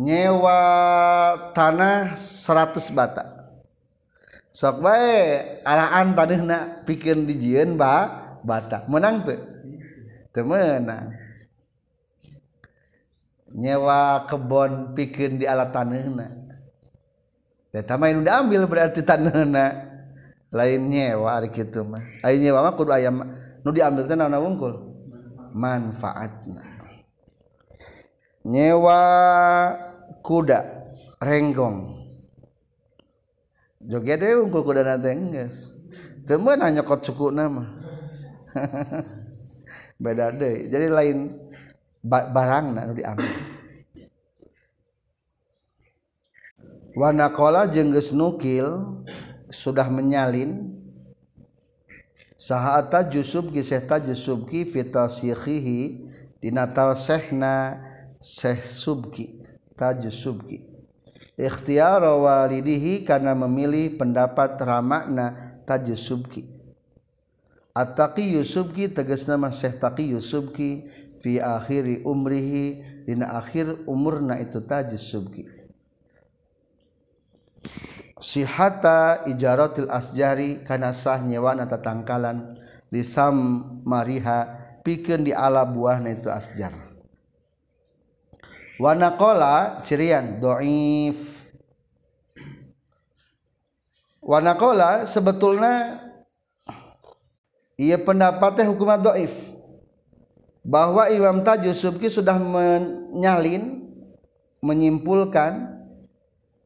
Nyewa 0.00 0.56
tanah 1.52 2.16
100 2.16 2.96
bata 2.96 3.39
sok 4.50 4.82
baik 4.82 5.62
alaan 5.62 6.14
tadi 6.18 6.36
nak 6.42 6.84
pikir 6.86 7.14
dijian 7.26 7.78
ba 7.78 8.06
bata. 8.42 8.86
Menang 8.90 9.22
tuh 9.22 9.40
temenang 10.30 11.14
nyewa 13.50 14.30
kebon 14.30 14.94
pikir 14.94 15.34
di 15.34 15.42
alat 15.42 15.74
tanahna 15.74 16.30
ya 17.74 17.82
tamain 17.82 18.22
udah 18.22 18.46
ambil 18.46 18.62
berarti 18.70 19.02
tanahna 19.02 19.90
lain 20.50 20.86
nyewa 20.90 21.38
ari 21.38 21.50
kitu 21.50 21.86
mah. 21.86 22.02
Ari 22.22 22.42
nyewa 22.42 22.66
mah 22.66 22.74
kudu 22.74 22.90
ayam 22.90 23.26
nu 23.62 23.70
diambil 23.70 24.06
teh 24.06 24.18
naon 24.18 24.34
wungkul 24.38 24.74
manfaatna. 25.54 26.62
Nyewa 28.46 28.98
kuda 30.24 30.60
renggong. 31.20 31.99
Joget 33.80 34.20
deh 34.20 34.36
unggul 34.36 34.62
kuda 34.62 34.84
nanti 34.84 35.10
enggak 35.12 35.50
temen 36.28 36.60
hanya 36.60 36.84
kot 36.84 37.00
suku 37.02 37.32
nama. 37.32 37.64
Beda 40.02 40.32
deh 40.32 40.68
jadi 40.68 40.92
lain 40.92 41.36
barang 42.06 42.66
nak 42.76 42.84
diambil. 42.96 43.32
Wanakola 46.90 47.70
jengges 47.70 48.12
nukil 48.12 49.00
sudah 49.48 49.88
menyalin. 49.88 50.76
Sahata 52.40 53.04
jusub 53.04 53.52
kisah 53.52 54.00
jusub 54.00 54.48
ki 54.48 54.64
fitasihihi 54.64 55.80
di 56.40 56.48
natal 56.48 56.96
sehna 56.96 57.76
Syekh 58.16 58.64
Subki 58.64 59.44
Tajus 59.76 60.16
Subki 60.24 60.69
Ikhtiar 61.40 62.04
walidihi 62.04 63.08
karena 63.08 63.32
memilih 63.32 63.96
pendapat 63.96 64.60
ramakna 64.60 65.56
Tajus 65.64 66.04
Subki 66.04 66.44
At-Taqi 67.72 68.36
Yusubki 68.36 68.92
tegas 68.92 69.24
nama 69.24 69.48
Syekh 69.48 69.80
Taqi 69.80 70.12
Yusubki 70.12 70.84
fi 71.24 71.40
akhiri 71.40 72.04
umrihi 72.04 72.84
dina 73.08 73.40
akhir 73.40 73.88
umurna 73.88 74.36
itu 74.36 74.60
Tajus 74.60 75.00
Subki 75.00 75.48
Sihata 78.20 79.24
ijaratil 79.24 79.88
asjari 79.88 80.60
kana 80.68 80.92
sah 80.92 81.24
nyewana 81.24 81.64
tatangkalan 81.64 82.60
lisam 82.92 83.64
mariha 83.88 84.60
pikeun 84.84 85.24
di 85.24 85.32
ala 85.32 85.64
buahna 85.64 86.12
itu 86.12 86.28
asjar 86.28 86.89
Wanakola 88.80 89.84
cirian 89.84 90.40
doif. 90.40 91.44
Wanakola 94.24 95.04
sebetulnya 95.04 96.00
ia 97.76 98.00
pendapatnya 98.00 98.64
hukuman 98.72 98.96
doif. 98.96 99.52
Bahwa 100.64 101.12
Imam 101.12 101.44
Tajus 101.44 101.84
Subki 101.84 102.08
sudah 102.08 102.40
menyalin 102.40 103.84
menyimpulkan 104.64 105.76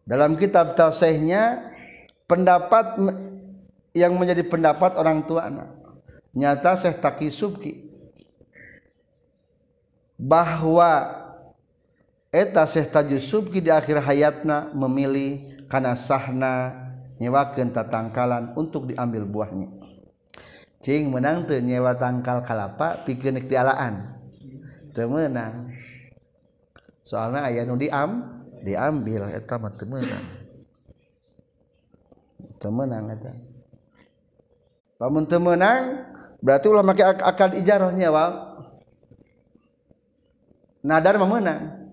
dalam 0.06 0.38
kitab 0.38 0.78
tafsirnya 0.78 1.66
pendapat 2.30 2.94
yang 3.94 4.14
menjadi 4.14 4.46
pendapat 4.46 4.98
orang 4.98 5.22
tua 5.26 5.50
anak 5.50 5.70
nyata 6.30 6.78
Syekh 6.78 7.02
Taki 7.02 7.26
Subki. 7.30 7.74
Bahwa 10.14 11.24
Syekh 12.35 12.91
Tajus 12.91 13.30
Subki 13.30 13.62
di 13.62 13.70
akhir 13.70 14.03
hayatna 14.03 14.74
memilih 14.74 15.62
karena 15.70 15.95
sahna 15.95 16.74
nyewakan 17.22 17.70
tatangkalan 17.70 18.59
untuk 18.59 18.91
diambil 18.91 19.22
buahnya. 19.22 19.70
Cing 20.82 21.14
menang 21.14 21.47
tuh 21.47 21.62
nyewa 21.62 21.95
tangkal 21.95 22.43
kalapa 22.43 23.07
pikir 23.07 23.30
dialaan. 23.47 24.18
Temenang 24.91 25.70
soalnya 27.07 27.47
ayah 27.51 27.66
nu 27.66 27.78
diam 27.78 28.43
diambil 28.62 29.26
eta 29.30 29.59
mah 29.59 29.74
temenang 29.74 30.26
temenang 32.62 33.05
eta. 33.11 33.32
Lamun 34.99 35.26
temenang 35.26 36.09
berarti 36.41 36.66
ulah 36.70 36.82
make 36.87 37.03
akad 37.03 37.59
ijarah 37.59 37.93
nyewa. 37.95 38.57
Nadar 40.85 41.16
memenang 41.16 41.84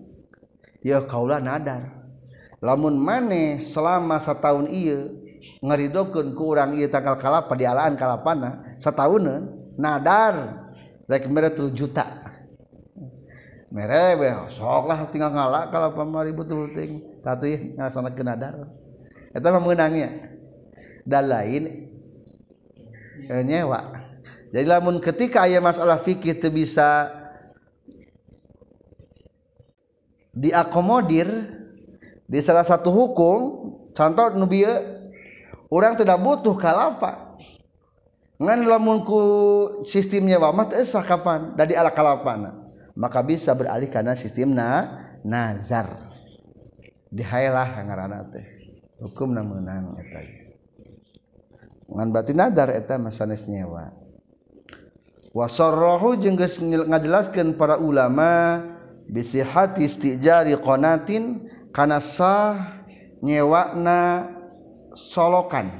ya 0.82 1.02
kaulah 1.06 1.38
nadar. 1.38 2.02
Lamun 2.62 2.94
mane 2.94 3.58
selama 3.58 4.22
setahun 4.22 4.70
iya 4.70 5.10
ngeridokun 5.62 6.34
ku 6.38 6.54
kurang 6.54 6.78
Ia 6.78 6.86
tanggal 6.86 7.18
kalapa 7.18 7.50
di 7.58 7.66
alaan 7.66 7.98
kalapana 7.98 8.62
setahun 8.78 9.50
nadar. 9.78 10.62
Rek 11.10 11.26
mere 11.26 11.50
juta. 11.74 12.06
Mere 13.72 14.14
beh 14.20 14.52
sok 14.52 14.84
lah 14.86 15.08
tinggal 15.10 15.32
ngalah 15.32 15.72
kalapa 15.72 16.02
mah 16.06 16.22
ribut 16.22 16.46
ting. 16.76 17.02
Tatu 17.24 17.50
ya 17.50 17.58
ke 18.14 18.22
nadar. 18.22 18.68
Itu 19.32 19.46
mah 19.48 19.62
mengenangnya 19.62 20.32
dan 21.02 21.26
lain 21.26 21.88
e 23.26 23.34
nyewa. 23.42 23.90
Jadi 24.52 24.66
lamun 24.68 25.00
ketika 25.00 25.48
aya 25.48 25.58
masalah 25.64 25.98
fikir 25.98 26.36
Itu 26.36 26.52
bisa 26.52 27.08
diakomodir 30.32 31.28
di 32.24 32.40
salah 32.40 32.64
satu 32.64 32.88
hukum 32.88 33.40
contoh 33.92 34.32
nubia 34.32 34.80
orang 35.68 35.96
tidak 35.96 36.18
butuh 36.20 36.56
kalapa? 36.56 37.36
Ngan 38.42 38.66
lamunku 38.66 39.22
sistemnya 39.86 40.40
wamat 40.42 40.74
esah 40.74 41.04
kapan? 41.06 41.54
Dari 41.54 41.78
ala 41.78 41.94
kalapana? 41.94 42.58
Maka 42.98 43.22
bisa 43.22 43.54
beralih 43.54 43.86
karena 43.86 44.18
sistem 44.18 44.50
na 44.50 44.98
nazar 45.22 46.10
dihayalah 47.12 47.86
ngarana 47.86 48.26
teh. 48.32 48.44
Hukum 48.98 49.30
na 49.30 49.46
menang 49.46 49.94
eta. 50.00 50.20
Ngan 51.92 52.08
berarti 52.10 52.32
nazar 52.34 52.74
eta 52.74 52.98
masanes 52.98 53.46
nyewa. 53.46 53.94
Wasarrahu 55.32 56.18
jeung 56.20 56.36
geus 56.36 56.60
ngajelaskeun 56.60 57.56
para 57.56 57.80
ulama 57.80 58.60
bisihati 59.08 59.86
istijari 59.86 60.54
qonatin 60.58 61.48
kana 61.74 61.98
sah 61.98 62.82
nyewakna 63.22 64.28
solokan. 64.92 65.70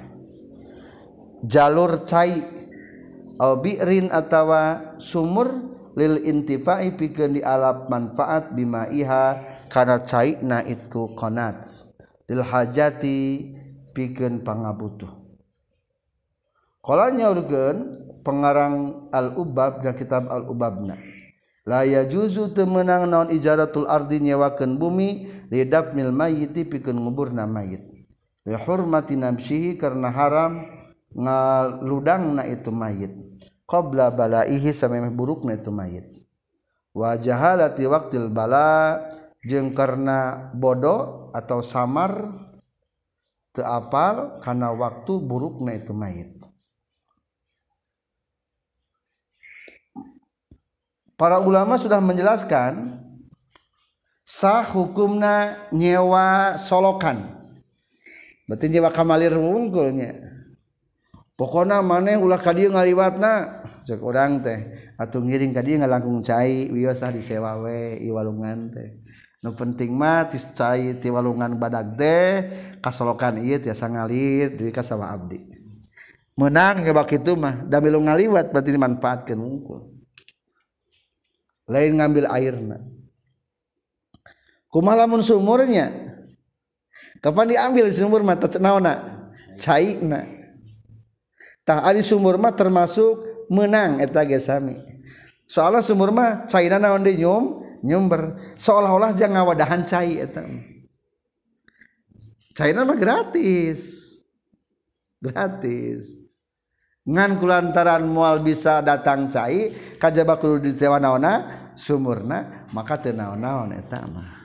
Jalur 1.42 2.06
cai 2.06 2.46
au 3.42 3.58
bi'rin 3.58 4.14
atawa 4.14 4.94
sumur 5.02 5.50
lil 5.98 6.22
intifai 6.22 6.94
pikeun 6.94 7.36
dialap 7.36 7.90
manfaat 7.90 8.54
bima 8.54 8.86
iha 8.88 9.42
kana 9.66 10.06
caina 10.06 10.62
itu 10.62 11.10
qonat 11.18 11.66
lil 12.30 12.40
hajati 12.46 13.50
pikeun 13.90 14.46
pangabutuh. 14.46 15.10
Kala 16.82 17.10
nyaurkeun 17.14 17.76
pengarang 18.22 19.06
al-ubab 19.10 19.82
dan 19.82 19.94
kitab 19.98 20.30
al-ubabna 20.30 21.11
laa 21.62 22.02
juzu 22.10 22.50
temenang 22.50 23.06
naon 23.06 23.28
ijaratul 23.30 23.86
ardi 23.86 24.18
nyewakeun 24.18 24.78
bumi 24.78 25.30
lidab 25.46 25.94
mil 25.94 26.10
mayiti 26.10 26.66
pikeun 26.66 26.98
nguburna 26.98 27.46
mayit 27.46 27.86
li 28.42 28.56
hurmati 28.58 29.14
nafsihi 29.14 29.78
karena 29.78 30.10
haram 30.10 30.66
ngaludangna 31.14 32.42
itu 32.50 32.74
mayit 32.74 33.14
qabla 33.70 34.10
balaihi 34.10 34.74
samemeh 34.74 35.14
burukna 35.14 35.54
itu 35.54 35.70
mayit 35.70 36.06
wa 36.92 37.14
jahalati 37.14 37.86
waqtil 37.86 38.26
bala 38.26 38.98
jeung 39.46 39.70
karena 39.70 40.50
bodoh 40.52 41.30
atau 41.30 41.62
samar 41.62 42.34
teu 43.54 43.62
apal 43.62 44.42
kana 44.42 44.74
waktu 44.74 45.12
burukna 45.22 45.78
itu 45.78 45.94
mayit 45.94 46.51
para 51.22 51.38
ulama 51.38 51.78
sudah 51.78 52.02
menjelaskan 52.02 52.98
sah 54.26 54.66
hukumna 54.66 55.70
nyewa 55.70 56.58
solokan. 56.58 57.38
Berarti 58.50 58.66
nyewa 58.66 58.90
kamalir 58.90 59.30
wungkulnya 59.38 60.18
pokoknya 61.38 61.78
mana 61.78 62.18
ulah 62.18 62.42
kadieu 62.42 62.74
ngaliwatna. 62.74 63.62
Cek 63.82 64.02
orang 64.02 64.42
teh 64.42 64.58
atau 64.98 65.22
ngiring 65.22 65.54
kadieu 65.54 65.78
ngalangkung 65.78 66.26
cai 66.26 66.70
wios 66.74 66.98
lah 66.98 67.14
disewa 67.14 67.54
we 67.62 68.02
iwalungan 68.02 68.74
teh. 68.74 68.90
Nu 69.46 69.54
penting 69.54 69.94
mah 69.94 70.26
tis 70.26 70.50
cai 70.50 70.98
ti 70.98 71.06
walungan 71.06 71.54
badag 71.54 71.94
teh 71.94 72.50
kasolokan 72.82 73.38
ieu 73.38 73.62
tiasa 73.62 73.86
ngalir 73.86 74.58
duit 74.58 74.74
ka 74.74 74.82
abdi. 74.82 75.38
Menang 76.34 76.82
nyewa 76.82 77.06
kitu 77.06 77.38
mah 77.38 77.62
da 77.70 77.78
milu 77.78 78.02
ngaliwat 78.02 78.50
berarti 78.50 78.74
dimanfaatkeun 78.74 79.38
wungkul 79.38 79.91
lain 81.72 81.96
ngambil 81.96 82.28
airna 82.28 82.78
kumalamun 84.68 85.24
sumurnya 85.24 85.88
kapan 87.24 87.56
diambil 87.56 87.88
sumur 87.88 88.20
mata 88.20 88.52
naona 88.60 89.24
cairna 89.56 90.42
tah 91.62 91.86
ari 91.86 92.02
sumur 92.02 92.36
mah 92.38 92.54
termasuk 92.54 93.46
menang 93.52 94.02
eta 94.02 94.24
ge 94.26 94.38
sami. 94.42 94.78
Soalnya 95.46 95.84
sumur 95.84 96.10
mah 96.10 96.48
cairna 96.48 96.80
naon 96.80 97.04
deui 97.04 97.20
nyum 97.20 97.62
nyumber. 97.84 98.38
Seolah-olah 98.58 99.12
jangan 99.14 99.42
ngawadahan 99.42 99.82
cai 99.84 100.18
eta 100.18 100.42
cairna 102.56 102.82
mah 102.88 102.98
gratis. 102.98 104.10
Gratis. 105.22 106.18
Ngan 107.02 107.42
kulantaran 107.42 108.06
mual 108.06 108.38
bisa 108.42 108.78
datang 108.78 109.26
cai 109.26 109.74
kajaba 109.98 110.38
kudu 110.38 110.70
disewa 110.70 111.02
naona 111.02 111.61
sumurna 111.78 112.68
maka 112.70 112.98
tenaon-naon 112.98 113.76
etama 113.76 114.42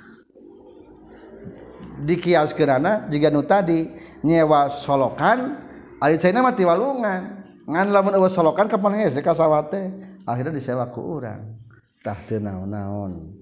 di 1.97 2.15
kias 2.21 2.53
kerana 2.53 3.09
jika 3.09 3.33
nu 3.33 3.41
tadi 3.41 3.89
nyewa 4.21 4.69
solokan 4.69 5.57
ari 5.97 6.21
China 6.21 6.45
mati 6.45 6.61
walungan 6.61 7.41
ngan 7.67 7.87
lamun 7.89 8.13
eueuh 8.15 8.31
solokan 8.31 8.69
kapan 8.69 9.03
hese 9.03 9.19
ka 9.19 9.33
sawate 9.33 9.91
akhirnya 10.27 10.59
disewa 10.59 10.87
ku 10.91 10.99
urang. 11.19 11.55
Tah 12.03 12.19
teu 12.23 12.39
naon-naon. 12.39 13.35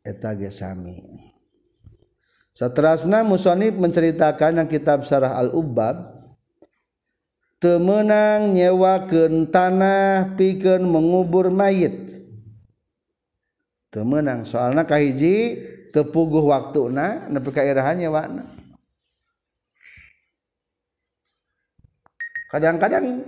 Eta 0.00 0.32
ge 0.32 0.48
sami. 0.48 0.96
Seterusnya 2.56 3.24
Musonib 3.24 3.76
menceritakan 3.76 4.60
yang 4.60 4.68
kitab 4.68 5.04
Syarah 5.04 5.36
Al-Ubab 5.40 6.20
Temenang 7.60 8.56
nyewakan 8.56 9.52
tanah 9.52 10.32
pikir 10.32 10.80
mengubur 10.80 11.52
mayit. 11.52 12.16
Temenang 13.90 14.46
soalnyakahhiji 14.46 15.58
tepuguh 15.90 16.46
waktu 16.46 16.90
nah 16.94 17.26
neikairahannya 17.28 18.08
warna 18.08 18.44
kadang-kadang 22.50 23.26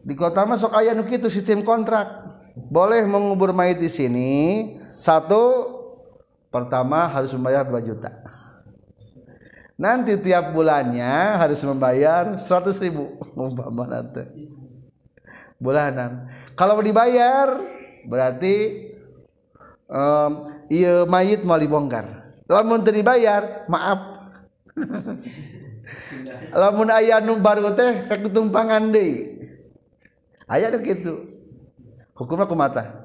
di 0.00 0.14
kota 0.16 0.42
masuk 0.48 0.72
aya 0.72 0.96
itu 0.96 1.28
sistem 1.30 1.62
kontrak. 1.62 2.08
Boleh 2.56 3.06
mengubur 3.06 3.54
may 3.54 3.78
di 3.78 3.86
sini 3.86 4.30
satu 4.98 5.70
pertama 6.50 7.06
harus 7.08 7.30
membayar 7.36 7.62
2 7.62 7.88
juta. 7.88 8.10
Nanti 9.80 10.18
tiap 10.20 10.52
bulannya 10.52 11.40
harus 11.40 11.62
membayar 11.64 12.36
100 12.36 12.84
ribu. 12.84 13.16
Bulanan. 15.60 16.28
Kalau 16.56 16.80
dibayar 16.82 17.60
berarti 18.06 18.88
um, 19.90 20.54
iya 20.70 21.04
mayit 21.04 21.42
mau 21.42 21.58
dibongkar. 21.58 22.06
Lamun 22.50 22.82
teu 22.82 22.94
dibayar 22.94 23.66
maaf. 23.66 24.30
Lamun 26.60 26.90
aya 26.90 27.22
nu 27.22 27.38
baru 27.38 27.74
teh 27.74 28.06
rek 28.06 28.26
ditumpangan 28.26 28.90
deui. 28.90 29.38
Aya 30.50 30.70
nu 30.74 30.82
kitu. 30.82 31.14
Hukumna 32.14 32.46
kumaha 32.46 33.00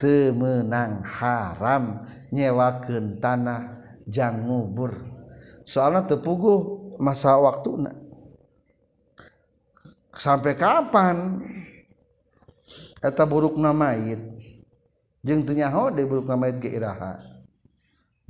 teu 0.00 0.32
meunang 0.32 1.04
haram 1.04 2.04
nyewakeun 2.32 3.20
tanah 3.20 3.80
jang 4.08 4.48
ngubur. 4.48 4.96
Soalna 5.68 6.04
teu 6.04 6.20
puguh 6.20 6.96
masa 7.00 7.36
waktuna. 7.36 7.92
Sampai 10.16 10.52
kapan? 10.52 11.40
Eta 13.00 13.24
burukna 13.24 13.72
mayit. 13.72 14.39
jeung 15.24 15.44
teu 15.44 15.56
nyaho 15.56 15.90
deui 15.92 16.20
ngamait 16.24 16.56
ge 16.60 16.70
iraha. 16.72 17.20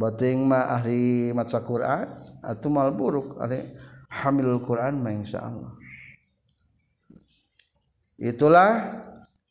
Bating 0.01 0.49
mah 0.49 0.81
ahli 0.81 1.29
maca 1.37 1.61
Quran 1.61 2.09
atuh 2.41 2.73
mal 2.73 2.89
buruk 2.95 3.37
ahli 3.37 3.69
hamilul 4.09 4.65
Quran 4.65 4.97
mah 4.97 5.13
insyaallah. 5.13 5.73
Itulah 8.17 9.01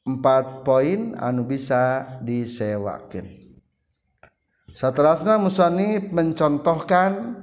empat 0.09 0.65
poin 0.65 1.13
anu 1.21 1.45
bisa 1.45 2.17
disewakan 2.25 3.39
seterusnya 4.73 5.37
Musani 5.37 5.99
mencontohkan 5.99 7.35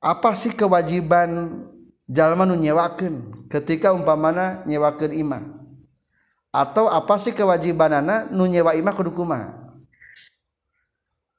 apa 0.00 0.30
sih 0.32 0.50
kewajiban 0.56 1.62
jalma 2.08 2.48
nu 2.48 2.56
nyewakeun 2.56 3.46
ketika 3.52 3.92
umpamana 3.92 4.64
nyewakeun 4.64 5.12
imam 5.12 5.59
atau 6.50 6.90
apa 6.90 7.14
sih 7.18 7.30
kewajibanana 7.30 8.26
nu 8.30 8.46
nyewa 8.46 8.74
imah 8.74 8.94
kudu 8.94 9.14
kumaha? 9.14 9.54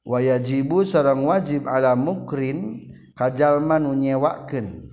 Wayajibu 0.07 0.81
sareng 0.87 1.27
wajib 1.29 1.69
ala 1.69 1.93
mukrin 1.93 2.89
kajalma 3.13 3.77
nu 3.77 3.93
nyewakeun. 3.93 4.89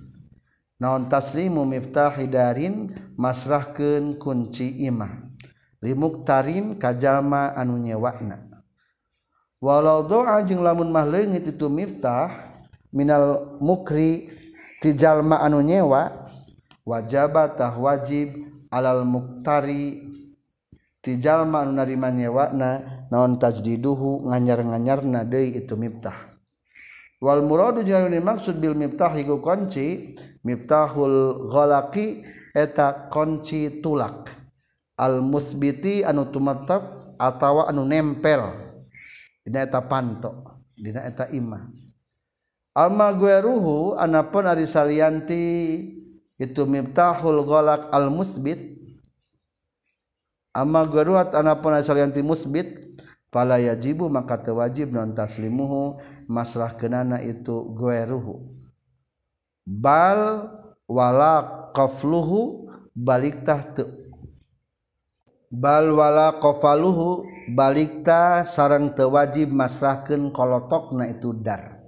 Naon 0.79 1.11
taslimu 1.11 1.67
miftahidarin 1.67 2.95
masrahkeun 3.19 4.15
kunci 4.15 4.85
imah. 4.87 5.27
Limuktarin 5.79 6.75
kajalma 6.75 7.55
anu 7.55 7.79
nyewakna. 7.79 8.47
Walau 9.59 10.07
doa 10.07 10.39
jeung 10.43 10.63
lamun 10.63 10.87
mah 10.87 11.03
leungit 11.03 11.51
itu 11.51 11.67
miftah 11.67 12.31
minal 12.95 13.59
mukri 13.59 14.31
tijalma 14.79 15.43
anu 15.43 15.59
nyewa 15.59 16.31
wajabatah 16.87 17.75
wajib 17.75 18.39
alal 18.69 19.05
muktari 19.05 20.05
tijallma 21.01 21.65
narima 21.65 22.13
nyewakna 22.13 23.05
naon 23.09 23.41
tajdiduhu 23.41 24.29
nganyar-nganyarna 24.29 25.25
deui 25.25 25.57
itu 25.57 25.73
miftah. 25.73 26.15
Wal 27.19 27.43
muradu 27.43 27.83
jeung 27.83 28.07
dimaksud 28.07 28.63
bil 28.63 28.77
miftah 28.77 29.11
iku 29.19 29.43
kunci 29.43 30.15
miftahul 30.47 31.49
ghalaqi 31.51 32.23
eta 32.55 33.11
kunci 33.11 33.83
tulak. 33.83 34.31
Al 34.95 35.19
musbiti 35.19 36.03
anu 36.03 36.31
tumetep 36.31 37.15
atawa 37.19 37.67
anu 37.67 37.83
nempel. 37.83 38.55
Dina 39.43 39.67
eta 39.67 39.83
panto 39.83 40.63
dina 40.79 41.03
eta 41.03 41.27
imah. 41.27 41.67
Amma 42.71 43.11
gueruhu 43.11 43.99
anapun 43.99 44.47
ari 44.47 44.63
salianti 44.63 45.43
itu 46.39 46.63
miftahul 46.63 47.43
ghalaq 47.43 47.91
al 47.91 48.07
musbit 48.07 48.79
amma 50.55 50.87
ruhat 50.87 51.35
anapun 51.35 51.75
salianti 51.83 52.23
musbit 52.23 52.97
fala 53.29 53.59
yajibu 53.59 54.07
maka 54.07 54.39
tewajib 54.39 54.89
non 54.89 55.13
taslimuhu 55.13 55.99
masrah 56.25 56.73
kenana 56.79 57.19
itu 57.19 57.75
ruhu 57.77 58.47
bal 59.67 60.49
wala 60.87 61.69
qafluhu 61.75 62.71
baliktah 62.95 63.61
tu 63.75 63.85
balwala 65.49 66.37
qafaluhu 66.37 67.25
balikta 67.57 68.45
sarang 68.45 68.93
tewajib 68.93 69.49
masrahkeun 69.49 70.29
kolotokna 70.29 71.09
itu 71.09 71.33
dar. 71.33 71.81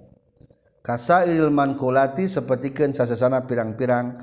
Kasa 0.82 1.30
ilman 1.30 1.78
kulati 1.78 2.26
sapertikeun 2.26 2.89
sasasana 2.89 3.45
pirang-pirang 3.45 4.18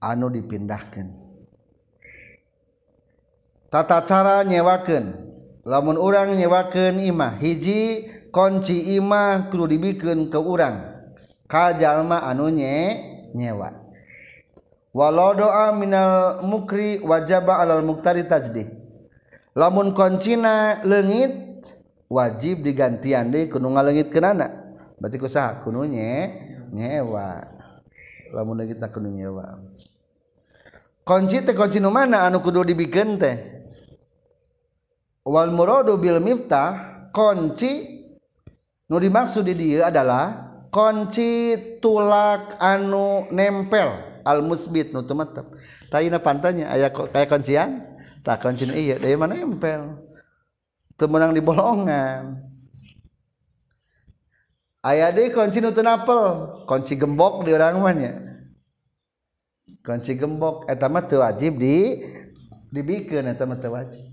anu 0.00 0.30
dipindahkan 0.30 1.10
tata 3.68 4.02
cara 4.06 4.42
nyewaken 4.46 5.12
lamun 5.68 6.00
orang 6.00 6.34
nyewakeun 6.38 7.02
imah 7.04 7.36
hiji 7.36 8.08
kunci 8.30 8.96
imah 8.96 9.48
kudu 9.50 9.66
dibikin 9.66 10.28
ke 10.28 10.38
urang. 10.38 10.94
Kajalma 11.48 12.28
anu 12.28 12.52
nye 12.52 12.76
nyewa. 13.32 13.72
Walau 14.92 15.36
doa 15.36 15.72
minal 15.72 16.44
mukri 16.44 17.00
wajaba 17.00 17.60
alal 17.60 17.84
muktari 17.84 18.24
tajdid 18.24 18.72
lamun 19.52 19.92
koncina 19.92 20.80
lengit 20.84 21.64
wajib 22.08 22.64
digantian 22.64 23.32
deh 23.32 23.48
kudu 23.48 23.68
ngalengit 23.68 24.12
kenana. 24.12 24.76
Berarti 24.98 25.16
kusaha 25.20 25.62
kununya 25.62 26.32
nyewa. 26.72 27.48
Lamun 28.32 28.64
kita 28.68 28.92
kudu 28.92 29.08
nyewa. 29.08 29.56
Kunci 31.08 31.40
teh 31.40 31.56
kunci 31.56 31.80
nu 31.80 31.88
mana? 31.88 32.28
Anu 32.28 32.44
kudu 32.44 32.68
dibikeun 32.68 33.16
teh. 33.16 33.40
Wal 35.24 35.48
muradu 35.48 35.96
bil 35.96 36.20
miftah 36.20 37.08
kunci 37.16 38.04
nu 38.92 39.00
dimaksud 39.00 39.48
di 39.48 39.56
dia 39.56 39.88
adalah 39.88 40.52
kunci 40.68 41.56
tulak 41.80 42.60
anu 42.60 43.24
nempel 43.32 44.20
al 44.24 44.44
musbit 44.44 44.92
nu 44.92 45.00
tumatep 45.04 45.48
tayina 45.88 46.20
pantanya 46.20 46.68
aya 46.68 46.92
kayak 46.92 47.32
kuncian? 47.32 47.96
Tak 48.20 48.44
kunci 48.44 48.68
iya 48.68 49.00
dari 49.00 49.16
mana 49.16 49.40
nempel. 49.40 50.04
Temenang 51.00 51.32
di 51.32 51.40
bolongan. 51.40 52.44
Ayah 54.84 55.08
deh 55.08 55.32
kunci 55.32 55.64
nu 55.64 55.72
tenapel 55.72 56.64
kunci 56.68 57.00
gembok 57.00 57.48
di 57.48 57.56
orang 57.56 57.80
mana 57.80 58.27
kunci 59.82 60.18
gembok. 60.18 60.68
Eta 60.68 60.86
mah 60.86 61.04
teu 61.08 61.24
wajib 61.24 61.56
di 61.56 62.04
dibikeun 62.72 63.28
eta 63.30 63.48
mah 63.48 63.56
teu 63.56 63.72
wajib. 63.72 64.04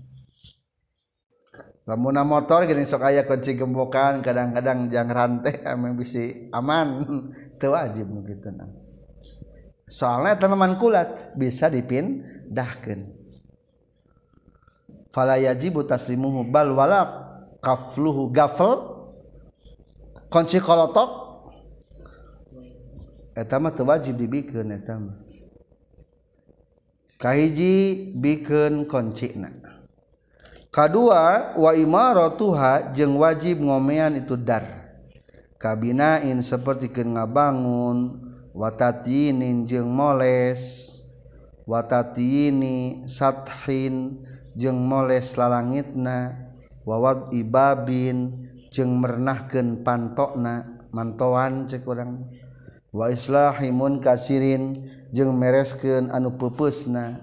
Lamun 1.86 2.18
motor 2.26 2.66
gini 2.66 2.82
sok 2.82 3.06
aya 3.06 3.22
kunci 3.22 3.54
gembokan 3.54 4.18
kadang-kadang 4.18 4.90
jang 4.90 5.06
rantai 5.06 5.62
emang 5.70 5.94
bisi 5.94 6.50
aman. 6.50 7.06
Teu 7.62 7.72
wajib 7.72 8.10
kitu 8.26 8.50
nah. 8.50 8.66
Soalnya 9.86 10.34
eta 10.34 10.50
kulat 10.74 11.30
bisa 11.38 11.70
dipindahkeun. 11.70 13.06
Fala 15.14 15.38
yajibu 15.38 15.86
taslimuhu 15.86 16.50
bal 16.50 16.74
wala 16.74 17.00
kafluhu 17.62 18.34
gafl 18.34 18.98
kunci 20.26 20.58
kolotok 20.58 21.38
eta 23.38 23.62
mah 23.62 23.72
teu 23.72 23.86
wajib 23.86 24.18
dibikeun 24.18 24.74
eta 24.74 24.98
eh, 24.98 25.00
mah 25.00 25.25
kahiji 27.16 28.12
bikin 28.16 28.84
koncina. 28.84 29.48
Kedua 30.68 31.56
wa 31.56 31.72
imaratuha 31.72 32.92
jeung 32.92 33.16
wajib 33.16 33.64
ngomean 33.64 34.20
itu 34.20 34.36
dar. 34.36 34.92
Kabinain 35.56 36.44
sapertikeun 36.44 37.16
ngabangun 37.16 37.98
watatinin 38.52 39.64
jeung 39.64 39.88
moles 39.88 40.92
watatini 41.64 43.08
sathin 43.08 44.20
jeung 44.52 44.84
moles 44.84 45.32
lalangitna 45.40 46.52
wawad 46.84 47.32
ibabin 47.32 48.48
jeung 48.68 49.00
mernahkeun 49.00 49.80
pantokna 49.80 50.84
mantoan 50.92 51.64
cek 51.64 51.88
urang. 51.88 52.28
wa 52.96 53.12
islahimun 53.12 54.00
kasirin 54.00 54.88
jeung 55.12 55.36
mereskeun 55.36 56.08
anu 56.08 56.32
pupusna 56.32 57.20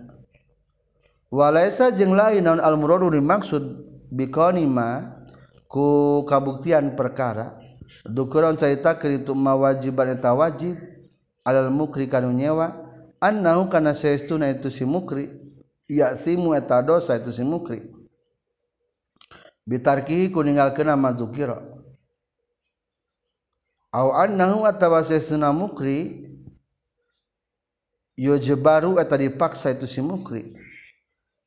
walaisa 1.33 1.89
jeung 1.89 2.13
lain 2.13 2.45
naon 2.45 2.61
al 2.61 2.77
muradu 2.77 3.09
dimaksud? 3.09 3.89
Bikonima 4.13 5.17
ku 5.65 6.21
kabuktian 6.29 6.93
perkara. 6.93 7.57
Dukuran 8.05 8.53
cerita 8.53 8.93
keritu 8.93 9.33
mawajiban 9.33 10.13
eta 10.13 10.29
wajib 10.37 10.77
alal 11.41 11.73
mukri 11.73 12.05
kanu 12.05 12.29
nyewa. 12.29 12.77
Annahu 13.17 13.73
kana 13.73 13.97
saestuna 13.97 14.53
itu 14.53 14.69
si 14.69 14.85
mukri 14.85 15.33
ya'thimu 15.89 16.53
eta 16.53 16.85
dosa 16.85 17.17
itu 17.17 17.33
si 17.33 17.41
mukri. 17.41 17.81
Bitarki 19.65 20.29
ku 20.29 20.45
ninggalkeun 20.45 20.93
mazukira 20.93 21.72
mukri 25.53 26.25
yujbaru 28.17 28.97
eta 28.97 29.17
dipaksa 29.17 29.77
itu 29.77 29.85
si 29.85 30.01
mukri. 30.01 30.57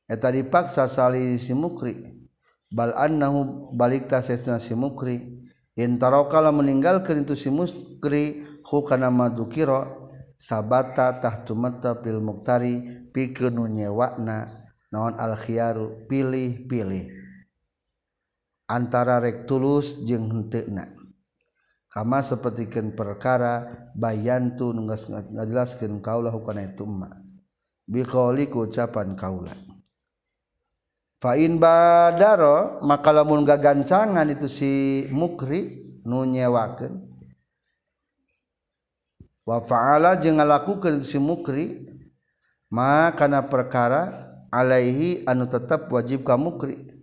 Eta 0.07 0.31
dipaksa 0.31 0.87
sali 0.87 1.35
si 1.39 1.51
mukri. 1.51 2.23
Bal 2.71 2.95
annahu 2.95 3.71
balik 3.75 4.07
tasna 4.07 4.59
si 4.59 4.71
mukri. 4.75 5.43
Intarokala 5.77 6.49
meninggalkan 6.49 7.21
itu 7.21 7.35
si 7.35 7.51
mukri 7.51 8.47
hu 8.63 8.81
kana 8.81 9.11
madukira 9.11 9.85
sabata 10.39 11.21
tahtu 11.21 11.53
mata 11.53 11.93
fil 12.01 12.17
muktari 12.17 13.05
pikeun 13.13 13.57
nyewana 13.57 13.75
nyewakna 13.75 14.37
naon 14.89 15.13
al 15.19 15.37
khiyaru 15.37 16.07
pilih-pilih. 16.09 17.13
Antara 18.67 19.21
rek 19.21 19.47
tulus 19.47 20.01
jeung 20.03 20.27
henteuna. 20.27 20.96
kama 21.97 22.21
sepertikan 22.21 22.93
perkara 22.93 23.89
bayantu 23.97 24.69
nunggas 24.69 25.09
ngajelaskeun 25.09 25.97
kaulah 25.97 26.29
hukana 26.29 26.69
itu 26.69 26.85
ma 26.85 27.09
biqauli 27.89 28.53
ku 28.53 28.69
ucapan 28.69 29.17
kaula. 29.17 29.57
Fa 31.17 31.33
in 31.33 31.57
badaro 31.57 32.85
maka 32.85 33.09
lamun 33.09 33.41
gagancangan 33.41 34.29
itu 34.29 34.45
si 34.45 34.71
mukri 35.09 35.97
nu 36.05 36.21
nyewakeun. 36.21 37.01
Wa 39.41 39.65
fa'ala 39.65 40.21
jeung 40.21 40.37
ngalakukeun 40.37 41.01
si 41.01 41.17
mukri 41.17 41.81
ma 42.69 43.09
kana 43.17 43.41
perkara 43.49 44.29
alaihi 44.53 45.25
anu 45.25 45.49
tetap 45.49 45.89
wajib 45.89 46.21
ka 46.21 46.37
mukri. 46.37 46.93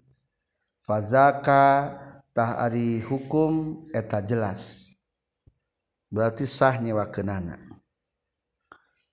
Fazaka 0.87 2.04
tah 2.35 2.59
ari 2.59 2.99
hukum 2.99 3.87
eta 3.95 4.19
jelas. 4.19 4.91
Berarti 6.11 6.45
sah 6.45 6.77
nyewakeunana. 6.83 7.59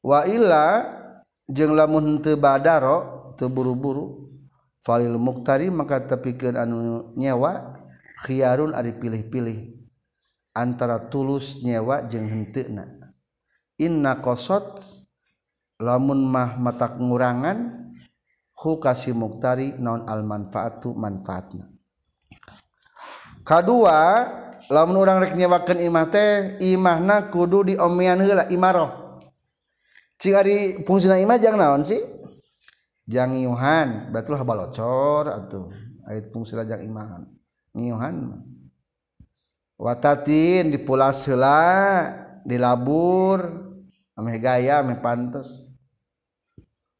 Wa 0.01 0.25
illa 0.25 0.89
jeung 1.45 1.77
lamun 1.77 2.19
teu 2.25 2.35
badaro 2.35 3.31
teu 3.37 3.47
buru-buru 3.47 4.25
falil 4.81 5.21
muktari 5.21 5.69
maka 5.69 6.01
tepikeun 6.01 6.57
anu 6.57 6.77
nyewa 7.13 7.77
khiarun 8.25 8.73
ari 8.73 8.97
pilih-pilih. 8.97 9.77
Antara 10.51 10.99
tulus 10.99 11.63
nyewa 11.63 12.03
jeung 12.11 12.27
henteuna. 12.27 12.89
Inna 13.79 14.19
qasad 14.19 14.83
lamun 15.79 16.27
mah 16.27 16.59
mata 16.59 16.91
ngurangan 16.91 17.87
hukasi 18.59 19.15
muktari 19.15 19.73
non 19.79 20.05
al 20.05 20.21
manfaatu 20.27 20.93
manfaatna. 20.93 21.70
kedua 23.43 24.27
lamun 24.69 25.01
orang 25.01 25.27
rek 25.27 25.33
nyewakan 25.35 25.79
imah 25.81 26.05
teh 26.07 26.55
imahna 26.61 27.27
kudu 27.33 27.73
diomian 27.73 28.21
heula 28.21 28.45
imaroh. 28.47 29.19
Cing 30.21 30.37
ari 30.37 30.85
fungsina 30.85 31.17
imah 31.17 31.37
jang 31.41 31.57
naon 31.57 31.81
sih? 31.81 31.97
Jang 33.09 33.33
nyuhan 33.33 34.13
berarti 34.13 34.29
lah 34.29 34.45
balocor 34.45 35.25
atuh. 35.27 35.73
Ait 36.05 36.29
fungsina 36.29 36.61
jang 36.61 36.85
imahan. 36.85 37.25
Nyuhan 37.73 38.37
watatin 39.81 40.69
dipulas 40.69 41.25
heula 41.25 42.13
dilabur 42.45 43.49
ameh 44.13 44.37
gaya 44.37 44.85
ameh 44.85 45.01
pantes. 45.01 45.65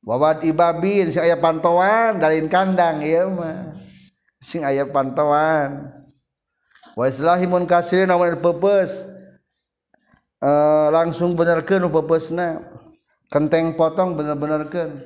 Wawad 0.02 0.42
ibabin 0.42 1.14
si 1.14 1.22
aya 1.22 1.38
pantauan 1.38 2.18
dalin 2.18 2.50
kandang 2.50 3.06
ieu 3.06 3.30
mah. 3.30 3.78
Sing 4.42 4.66
aya 4.66 4.90
pantauan. 4.90 6.01
Wa 6.98 7.06
islahimun 7.08 7.64
kasirin 7.70 8.10
namun 8.10 8.40
pepes 8.40 9.08
uh, 10.44 10.88
langsung 10.92 11.36
benerkeun 11.38 11.88
pepesna 11.88 12.62
kenteng 13.32 13.74
potong 13.76 14.16
bener-benerkeun 14.18 15.02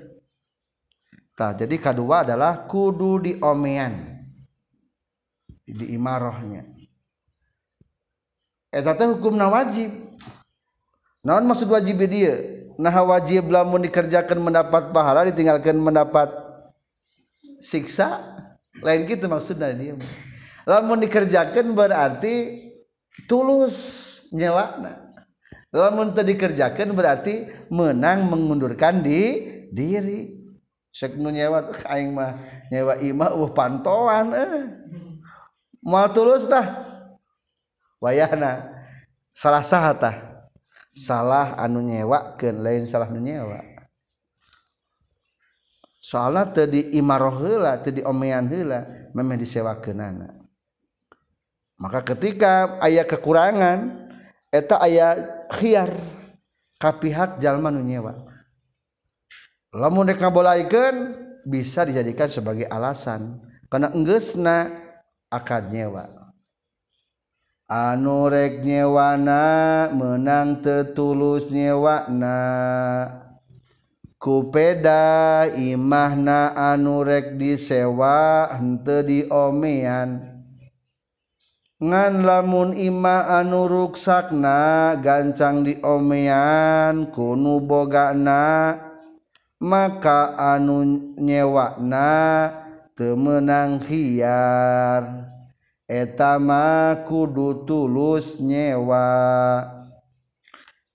jadi 1.35 1.75
kedua 1.77 2.23
adalah 2.23 2.65
kudu 2.65 3.11
di 3.21 3.31
omean 3.43 4.23
di 5.65 5.97
imarahnya 5.97 6.75
hukum 8.83 9.39
wajib. 9.39 9.87
Naon 11.23 11.47
maksud 11.47 11.71
wajib 11.71 11.95
dia? 12.11 12.67
Nah 12.75 12.91
wajib 13.07 13.47
lamun 13.47 13.87
dikerjakan 13.87 14.35
mendapat 14.35 14.91
pahala 14.91 15.23
ditinggalkan 15.31 15.79
mendapat 15.79 16.27
siksa? 17.63 18.35
Lain 18.83 19.07
gitu 19.07 19.31
maksudnya 19.31 19.71
dia 19.71 19.95
lamun 20.65 21.01
dikerjakan 21.01 21.71
berarti 21.77 22.65
tulus 23.29 23.77
nyawa 24.33 24.81
lamun 25.69 26.11
tadi 26.11 26.33
dikerjakan 26.33 26.91
berarti 26.91 27.47
menang 27.71 28.27
mengundurkan 28.27 29.05
di 29.05 29.53
diri 29.71 30.35
Sek 30.95 31.19
nu 31.19 31.27
nyewa 31.27 31.75
aing 31.91 32.15
mah 32.15 32.39
nyewa 32.71 32.95
imah 33.03 33.35
uh 33.35 33.51
pantoan 33.51 34.31
eh. 34.31 34.63
Moal 35.83 36.07
tulus 36.15 36.47
tah. 36.47 36.87
Wayahna 37.99 38.63
salah 39.35 39.59
saha 39.59 39.91
tah. 39.91 40.15
Salah 40.95 41.59
anu 41.59 41.83
nyewa 41.83 42.39
keun 42.39 42.63
lain 42.63 42.87
salah 42.87 43.11
nu 43.11 43.19
nyewa. 43.19 43.59
Soalnya 45.99 46.47
teu 46.53 46.69
di 46.69 46.95
imaroh 46.95 47.43
heula, 47.43 47.81
teu 47.81 47.91
di 47.91 47.99
omean 48.05 48.47
heula, 48.47 49.09
memang 49.11 49.35
disewakeunana. 49.41 50.34
maka 51.75 51.99
ketika 52.15 52.79
aya 52.79 53.03
kekurangan 53.03 54.07
eta 54.51 54.79
aya 54.79 55.19
khiar 55.51 55.91
ka 56.79 56.95
pihak 56.95 57.39
jalma 57.43 57.71
nu 57.71 57.83
nyewa. 57.83 58.15
Lamun 59.75 60.07
rek 60.07 60.23
ngabolaikeun 60.23 60.95
bisa 61.43 61.83
dijadikan 61.83 62.31
sebagai 62.31 62.63
alasan. 62.71 63.43
Karena 63.67 63.91
enggeusna 63.91 64.71
akad 65.27 65.67
nyewa. 65.67 66.07
Anu 67.67 68.29
rek 68.29 68.61
nyewana 68.61 69.89
menang 69.89 70.61
tetulus 70.61 71.49
nyewana 71.49 72.37
kupeda 74.21 75.49
imahna 75.57 76.53
anu 76.55 77.01
rek 77.03 77.35
disewa 77.35 78.47
henteu 78.53 79.01
diomean. 79.01 80.34
ngan 81.75 82.23
lamun 82.23 82.71
Ima 82.71 83.27
anu 83.27 83.67
ruksakna 83.67 84.95
gancang 85.03 85.67
diomean 85.67 87.11
kunu 87.11 87.59
bogana 87.59 88.79
maka 89.59 90.39
anu 90.39 91.11
nyewakna 91.19 92.07
temenang 92.95 93.83
hiar 93.83 95.27
etama 95.83 96.95
kudu 97.03 97.67
tulus 97.67 98.39
nyewa. 98.39 99.11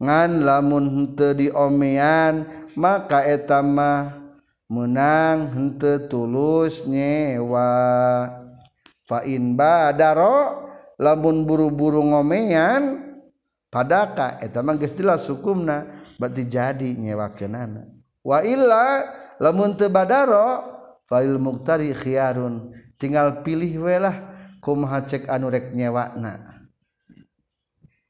Ngan 0.00 0.40
lamun 0.40 0.84
hente 0.88 1.36
diomean 1.36 2.48
maka 2.72 3.20
etama 3.28 4.16
menang 4.72 5.52
hente 5.52 6.08
tulus 6.08 6.88
nyewa. 6.88 7.68
Fa 9.04 9.26
in 9.28 9.58
badaro 9.58 10.69
lamun 11.00 11.48
buru-buru 11.48 12.04
ngomean 12.04 13.16
padaka 13.72 14.36
eta 14.44 14.60
mah 14.60 14.76
geus 14.76 14.92
jelas 14.92 15.24
hukumna 15.24 15.88
berarti 16.20 16.44
jadi 16.44 16.92
nyewakeunana. 17.00 17.88
Wa 18.20 18.44
illa 18.44 19.08
lamun 19.40 19.80
teu 19.80 19.88
badaro 19.88 20.60
falil 21.08 21.40
muqtari 21.40 21.96
khiyarun 21.96 22.76
tinggal 23.00 23.40
pilih 23.40 23.80
we 23.80 23.96
lah 23.96 24.16
kumaha 24.60 25.00
cek 25.08 25.24
anu 25.32 25.48
rek 25.48 25.72
nyewakna. 25.72 26.60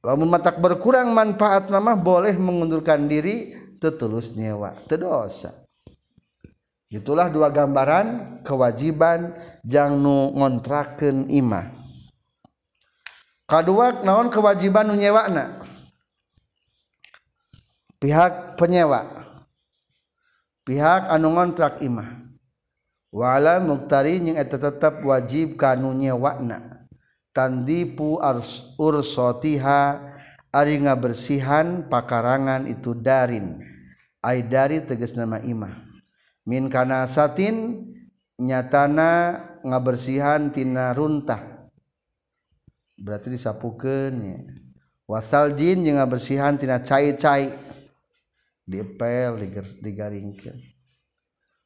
Lamun 0.02 0.26
matak 0.26 0.58
berkurang 0.58 1.14
manfaat 1.14 1.70
mah 1.70 1.94
boleh 1.94 2.34
mengundurkan 2.34 3.06
diri 3.06 3.54
tetulus 3.78 4.34
nyewa 4.34 4.74
tedosa 4.90 5.60
itulah 6.90 7.30
dua 7.30 7.48
gambaran 7.54 8.42
kewajiban 8.42 9.30
jangan 9.62 10.34
ngontrakeun 10.34 11.30
imah. 11.30 11.79
kadua 13.50 14.06
naon 14.06 14.30
kewajiban 14.30 14.86
nu 14.86 14.94
nyewakna? 14.94 15.58
Pihak 17.98 18.54
penyewa. 18.54 19.26
Pihak 20.62 21.10
anu 21.10 21.34
ngontrak 21.34 21.82
imah. 21.82 22.14
Wala 23.10 23.58
muktari 23.58 24.22
jeung 24.22 24.38
eta 24.38 24.54
tetep 24.54 25.02
wajib 25.02 25.58
kanu 25.58 25.90
nyewakna. 25.90 26.86
Tandipu 27.34 28.22
ars 28.22 28.62
ursotiha 28.78 29.98
ari 30.54 30.78
ngabersihan 30.78 31.90
pakarangan 31.90 32.70
itu 32.70 32.94
darin. 32.94 33.66
Ai 34.22 34.46
dari 34.46 34.78
tegas 34.86 35.18
nama 35.18 35.42
imah. 35.42 35.74
Min 36.46 36.70
kana 36.70 37.02
satin 37.10 37.82
nyatana 38.38 39.42
ngabersihan 39.66 40.54
tina 40.54 40.94
runtah. 40.94 41.49
berarti 43.00 43.32
disapukan 43.32 44.12
wasal 45.08 45.56
jin 45.56 45.82
yang 45.82 45.98
ngabersihan 45.98 46.54
tina 46.60 46.78
cai 46.78 47.16
cai 47.16 47.50
dipel 48.68 49.40
digaringkan 49.80 50.60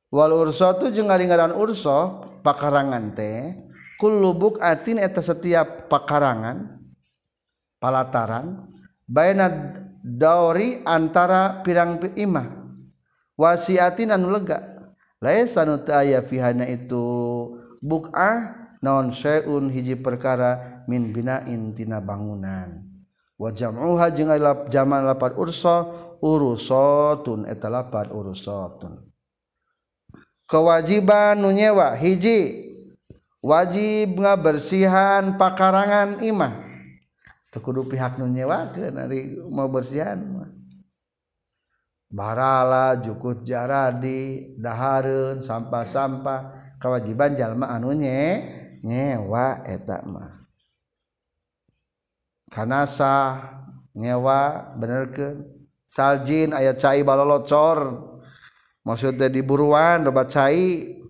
wal 0.08 0.32
urso 0.32 0.70
tu 0.78 0.88
jeung 0.94 1.10
ngaringaran 1.10 1.52
urso 1.52 2.24
pakarangan 2.46 3.12
teh 3.12 3.52
kulubuk 3.98 4.62
atin 4.62 5.02
eta 5.02 5.20
setiap 5.20 5.90
pakarangan 5.90 6.80
palataran 7.82 8.70
bayna 9.04 9.50
dauri 10.04 10.84
antara 10.84 11.64
pirang 11.64 11.96
imah. 12.12 12.64
Wasiatin 13.34 14.14
anu 14.14 14.30
lega. 14.30 14.76
Laisa 15.18 15.64
nu 15.64 15.80
aya 15.88 16.20
fihana 16.20 16.68
itu 16.68 17.00
buk'ah 17.80 18.63
naon 18.84 19.16
seun 19.16 19.72
hiji 19.72 19.96
perkara 19.96 20.84
min 20.84 21.08
binain 21.16 21.72
tina 21.72 22.04
bangunan. 22.04 22.84
Wajamuha 23.40 24.12
jeung 24.12 24.30
lap 24.30 24.68
jaman 24.68 25.08
lapan 25.08 25.32
ursa 25.40 25.88
urusatun 26.20 27.48
eta 27.48 27.72
lapan 27.72 28.12
urusatun. 28.12 29.00
Kewajiban 30.44 31.40
nu 31.40 31.50
nyewa 31.50 31.96
hiji 31.96 32.68
wajib 33.40 34.20
ngabersihan 34.20 35.40
pakarangan 35.40 36.20
imah. 36.20 36.62
Kudu 37.54 37.86
pihak 37.86 38.18
nu 38.18 38.26
nyewakeun 38.30 38.98
ari 38.98 39.34
mau 39.46 39.70
bersihan 39.70 40.18
barala 42.10 42.98
jukut 42.98 43.42
jaradi 43.42 44.54
dahareun 44.58 45.42
sampah-sampah. 45.42 46.54
Kewajiban 46.78 47.34
jalma 47.34 47.72
anu 47.72 47.94
nye 47.96 48.63
nyewa 48.84 49.64
etama 49.64 50.44
kanasa 52.52 53.40
nyewa 53.96 54.70
bener 54.76 55.10
ke 55.10 55.26
saljin 55.88 56.54
ayat 56.54 56.78
cai 56.78 57.02
balolocor. 57.02 58.12
Maksudnya 58.84 59.32
diburuan 59.32 60.04
loba 60.04 60.28
cai 60.28 61.00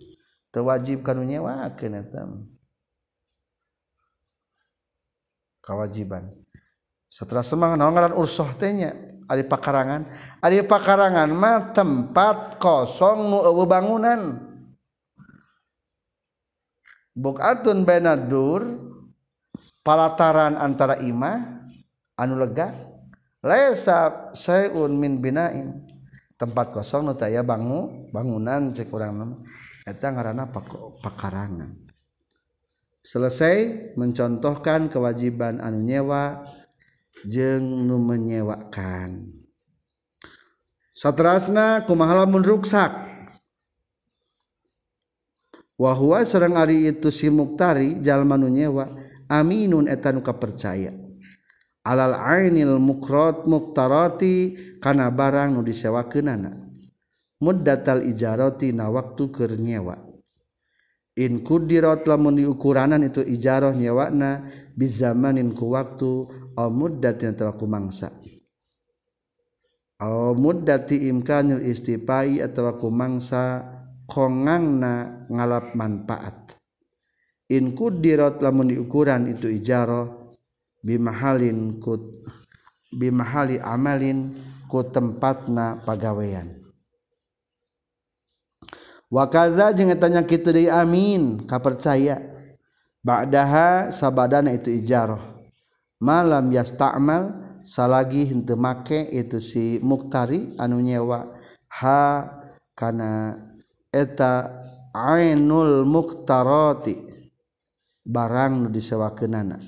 terwajib 0.54 1.02
kanu 1.02 1.26
nyewa 1.26 1.74
kena 1.74 2.06
tam 2.06 2.46
kewajiban 5.58 6.30
setelah 7.10 7.42
semangat 7.42 7.82
nonggaran 7.82 8.14
ursoh 8.14 8.46
tehnya 8.54 8.94
ada 9.28 9.42
pakarangan. 9.42 10.06
Ada 10.38 10.62
pakarangan 10.66 11.28
mah 11.32 11.72
tempat 11.72 12.60
kosong 12.60 13.30
nu 13.30 13.64
bangunan. 13.66 14.53
bukatun 17.14 17.86
Benadur 17.86 18.28
dur 18.28 18.62
palataran 19.86 20.58
antara 20.58 20.98
imah 20.98 21.64
anu 22.18 22.34
lega 22.38 22.74
laisa 23.40 24.30
sayun 24.34 24.98
min 24.98 25.22
binain. 25.22 25.86
Tempat 26.34 26.74
kosong 26.74 27.06
nu 27.06 27.14
taya 27.14 27.46
bangu 27.46 28.10
bangunan 28.10 28.74
cek 28.74 28.90
urang 28.90 29.14
nama 29.14 29.38
eta 29.86 30.10
ngaranna 30.10 30.50
pakarangan. 30.98 31.78
Selesai 33.06 33.94
mencontohkan 33.94 34.90
kewajiban 34.90 35.62
anu 35.62 35.78
nyewa 35.86 36.42
jeung 37.22 37.86
nu 37.86 38.02
menyewakan. 38.02 39.30
Satrasna 40.90 41.86
kumaha 41.86 42.26
lamun 42.26 42.42
ruksak? 42.42 43.13
wahwa 45.80 46.22
serrang 46.22 46.58
Ari 46.58 46.90
itu 46.90 47.10
si 47.10 47.30
muktari 47.30 47.98
jalmanu 48.02 48.50
nyewa 48.50 48.90
aminun 49.30 49.90
etan 49.90 50.22
ka 50.22 50.36
percaya 50.36 50.94
alal 51.84 52.16
ainil 52.16 52.80
mukrot 52.80 53.44
muktaroti 53.44 54.56
kana 54.80 55.10
barang 55.12 55.56
nu 55.56 55.60
disewa 55.60 56.06
kenana 56.08 56.64
muddatal 57.44 58.00
ijaroti 58.00 58.72
na 58.72 58.88
waktu 58.88 59.28
keur 59.28 59.52
nyewa. 59.60 60.00
In 61.14 61.46
kudirat 61.46 62.10
lamun 62.10 62.42
diukuranan 62.42 63.06
itu 63.06 63.22
ijaroh 63.22 63.70
nyewakna 63.76 64.50
bizamanin 64.74 65.54
ku 65.54 65.70
waktu 65.70 66.26
au 66.58 66.68
muddatin 66.74 67.38
atawa 67.38 67.54
ku 67.54 67.70
mangsa. 67.70 68.10
Au 70.02 70.34
muddati 70.34 71.06
imkanil 71.06 71.62
istifai 71.62 72.42
atawa 72.42 72.82
ku 72.82 72.90
mangsa 72.90 73.62
kongangna 74.08 75.26
ngalap 75.28 75.72
manfaat. 75.76 76.56
In 77.52 77.76
kudirat 77.76 78.40
lamun 78.40 78.72
diukuran 78.72 79.28
itu 79.28 79.52
ijarah 79.52 80.08
bimahalin 80.80 81.80
ku 81.80 82.22
bimahali 82.94 83.60
amalin 83.60 84.32
ku 84.70 84.80
tempatna 84.88 85.84
pagawean. 85.84 86.64
Wakaza 89.12 89.70
jeung 89.76 89.92
tanya 90.00 90.24
kitu 90.24 90.50
deui 90.50 90.72
amin 90.72 91.44
kapercaya. 91.44 92.32
Ba'daha 93.04 93.92
sabadana 93.92 94.48
itu 94.56 94.72
ijarah 94.72 95.34
malam 96.04 96.52
yasta'mal 96.52 97.32
salagi 97.64 98.28
henteu 98.28 98.60
make 98.60 99.08
itu 99.12 99.40
si 99.40 99.76
muktari 99.80 100.52
anu 100.60 100.80
nyewa 100.84 101.32
ha 101.68 102.28
kana 102.76 103.40
eta 103.94 104.50
ainul 104.90 105.86
muktaroti 105.86 106.98
barang 108.02 108.66
nu 108.66 108.68
disewakeunana. 108.74 109.62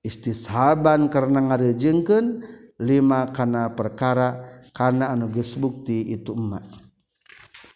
Istishaban 0.00 1.12
karena 1.12 1.44
ngarejengkeun 1.44 2.40
lima 2.80 3.28
kana 3.36 3.76
perkara 3.76 4.56
kana 4.72 5.12
anu 5.12 5.28
geus 5.28 5.52
bukti 5.60 6.08
itu 6.08 6.32
emak. 6.32 6.64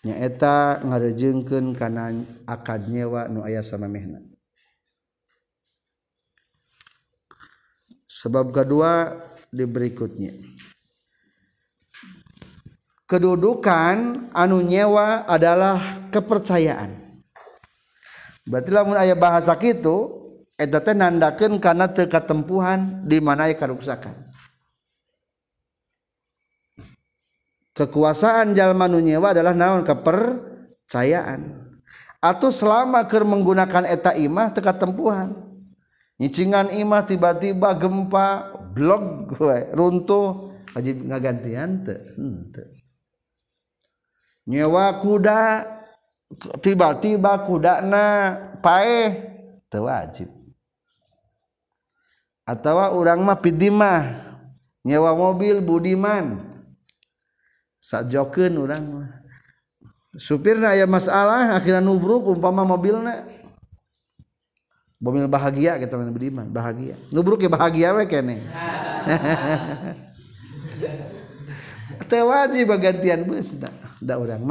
Nyaeta 0.00 0.80
ngarejengkeun 0.80 1.76
kana 1.76 2.16
akad 2.48 2.88
nyewa 2.88 3.28
nu 3.28 3.44
aya 3.44 3.60
samamehna. 3.60 4.24
Sebab 8.08 8.52
kedua 8.52 9.16
di 9.48 9.64
berikutnya. 9.64 10.49
kedudukan 13.10 14.30
anu 14.30 14.62
nyewa 14.62 15.26
adalah 15.26 16.06
kepercayaan. 16.14 16.94
Berarti 18.46 18.70
lamun 18.70 18.94
ayah 19.02 19.18
bahasa 19.18 19.58
itu 19.58 20.30
eta 20.54 20.78
teh 20.78 20.94
nandakeun 20.94 21.58
kana 21.58 21.90
teu 21.90 22.06
katempuhan 22.06 23.02
di 23.02 23.18
mana 23.18 23.50
aya 23.50 23.58
karuksakan? 23.58 24.30
Kekuasaan 27.74 28.54
jalma 28.54 28.86
nu 28.86 29.02
nyewa 29.02 29.34
adalah 29.34 29.58
naon? 29.58 29.82
Kepercayaan. 29.82 31.66
Atau 32.22 32.52
selama 32.54 33.08
keur 33.10 33.26
menggunakan 33.26 33.90
eta 33.90 34.14
imah 34.14 34.54
teu 34.54 34.62
katempuhan. 34.62 35.34
Nyicingan 36.22 36.70
imah 36.78 37.08
tiba-tiba 37.10 37.74
gempa 37.74 38.54
blog 38.70 39.34
runtuh. 39.74 40.54
Wajib 40.70 41.02
ngagantian 41.02 41.82
teu 41.82 41.98
hmm, 41.98 42.79
nyewa 44.50 44.98
kuda 44.98 45.62
tiba-tiba 46.58 47.38
kudana 47.46 48.34
pae 48.58 49.14
teu 49.70 49.86
wajib. 49.86 50.26
Atau 52.42 52.74
orang 52.74 53.22
mah 53.22 53.38
pidimah 53.38 54.26
nyewa 54.82 55.14
mobil 55.14 55.62
budiman. 55.62 56.42
Sajokeun 57.78 58.58
urang 58.58 58.82
mah. 58.82 59.08
Supirna 60.18 60.74
aya 60.74 60.90
masalah 60.90 61.54
akhirnya 61.54 61.78
nubruk 61.78 62.26
umpama 62.26 62.66
mobilna. 62.66 63.22
Mobil 64.98 65.30
bahagia 65.30 65.78
kita 65.78 65.94
budiman 65.94 66.50
bahagia. 66.50 66.98
Nubruk 67.14 67.38
ya 67.38 67.46
bahagia 67.46 67.94
we 67.94 68.02
kene. 68.10 68.42
Teu 72.10 72.26
wajib 72.26 72.74
gantian 72.74 73.22
busna 73.22 73.69
bus 74.00 74.16
orang 74.16 74.42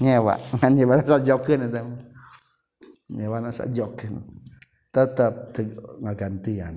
nyewa. 0.00 0.40
Tetap 4.94 5.34
ngagantian 6.00 6.74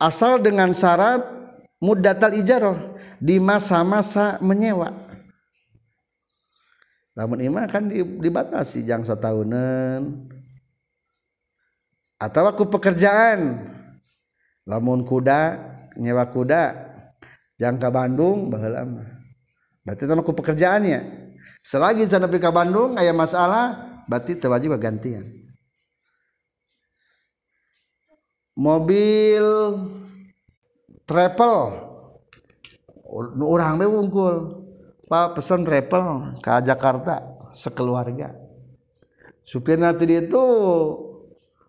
asal 0.00 0.40
dengan 0.40 0.72
syarat 0.72 1.20
mudatal 1.76 2.32
ijaroh 2.32 2.96
di 3.20 3.36
masa-masa 3.36 4.40
menyewa. 4.40 4.96
Namun 7.12 7.44
imah 7.44 7.68
kan 7.68 7.84
dibatasi 7.92 8.88
jang 8.88 9.04
setahunan 9.04 10.24
atau 12.16 12.48
aku 12.48 12.64
pekerjaan. 12.72 13.68
Lamun 14.64 15.04
kuda 15.04 15.60
nyewa 16.00 16.24
kuda 16.32 16.89
jangka 17.60 17.92
Bandung 17.92 18.48
baheula 18.48 18.88
mah 18.88 19.20
berarti 19.84 20.08
itu 20.08 20.12
aku 20.16 20.32
pekerjaannya 20.32 21.00
selagi 21.60 22.08
sana 22.08 22.26
ke 22.26 22.48
Bandung 22.48 22.96
aya 22.96 23.12
masalah 23.12 23.90
berarti 24.10 24.34
terwajib 24.34 24.74
gantian. 24.82 25.30
Mobil 28.58 29.46
travel. 31.06 31.86
Orang 33.42 33.82
wungkul 33.82 34.34
pak 35.10 35.38
pesan 35.38 35.62
travel 35.66 36.38
ke 36.42 36.50
Jakarta 36.66 37.22
sekeluarga. 37.54 38.34
Supirnya 39.42 39.90
tadi 39.94 40.22
itu 40.22 40.42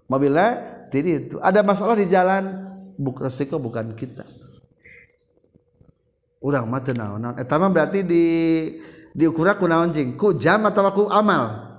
mobilnya 0.05 0.85
tadi 0.93 1.25
itu. 1.29 1.41
Ada 1.41 1.65
masalah 1.65 1.97
di 1.97 2.05
jalan 2.05 2.69
buk 3.01 3.25
resiko 3.25 3.57
bukan 3.57 3.97
kita 3.97 4.21
urang 6.41 6.65
mah 6.65 6.81
teu 6.81 6.97
naon-naon 6.97 7.37
eta 7.37 7.53
eh, 7.55 7.59
mah 7.61 7.69
berarti 7.69 7.99
di 8.01 8.25
diukura 9.13 9.55
ku 9.55 9.69
naon 9.69 9.93
jeung 9.93 10.17
ku 10.17 10.33
jam 10.33 10.65
atawa 10.65 10.91
ku 10.91 11.05
amal? 11.07 11.69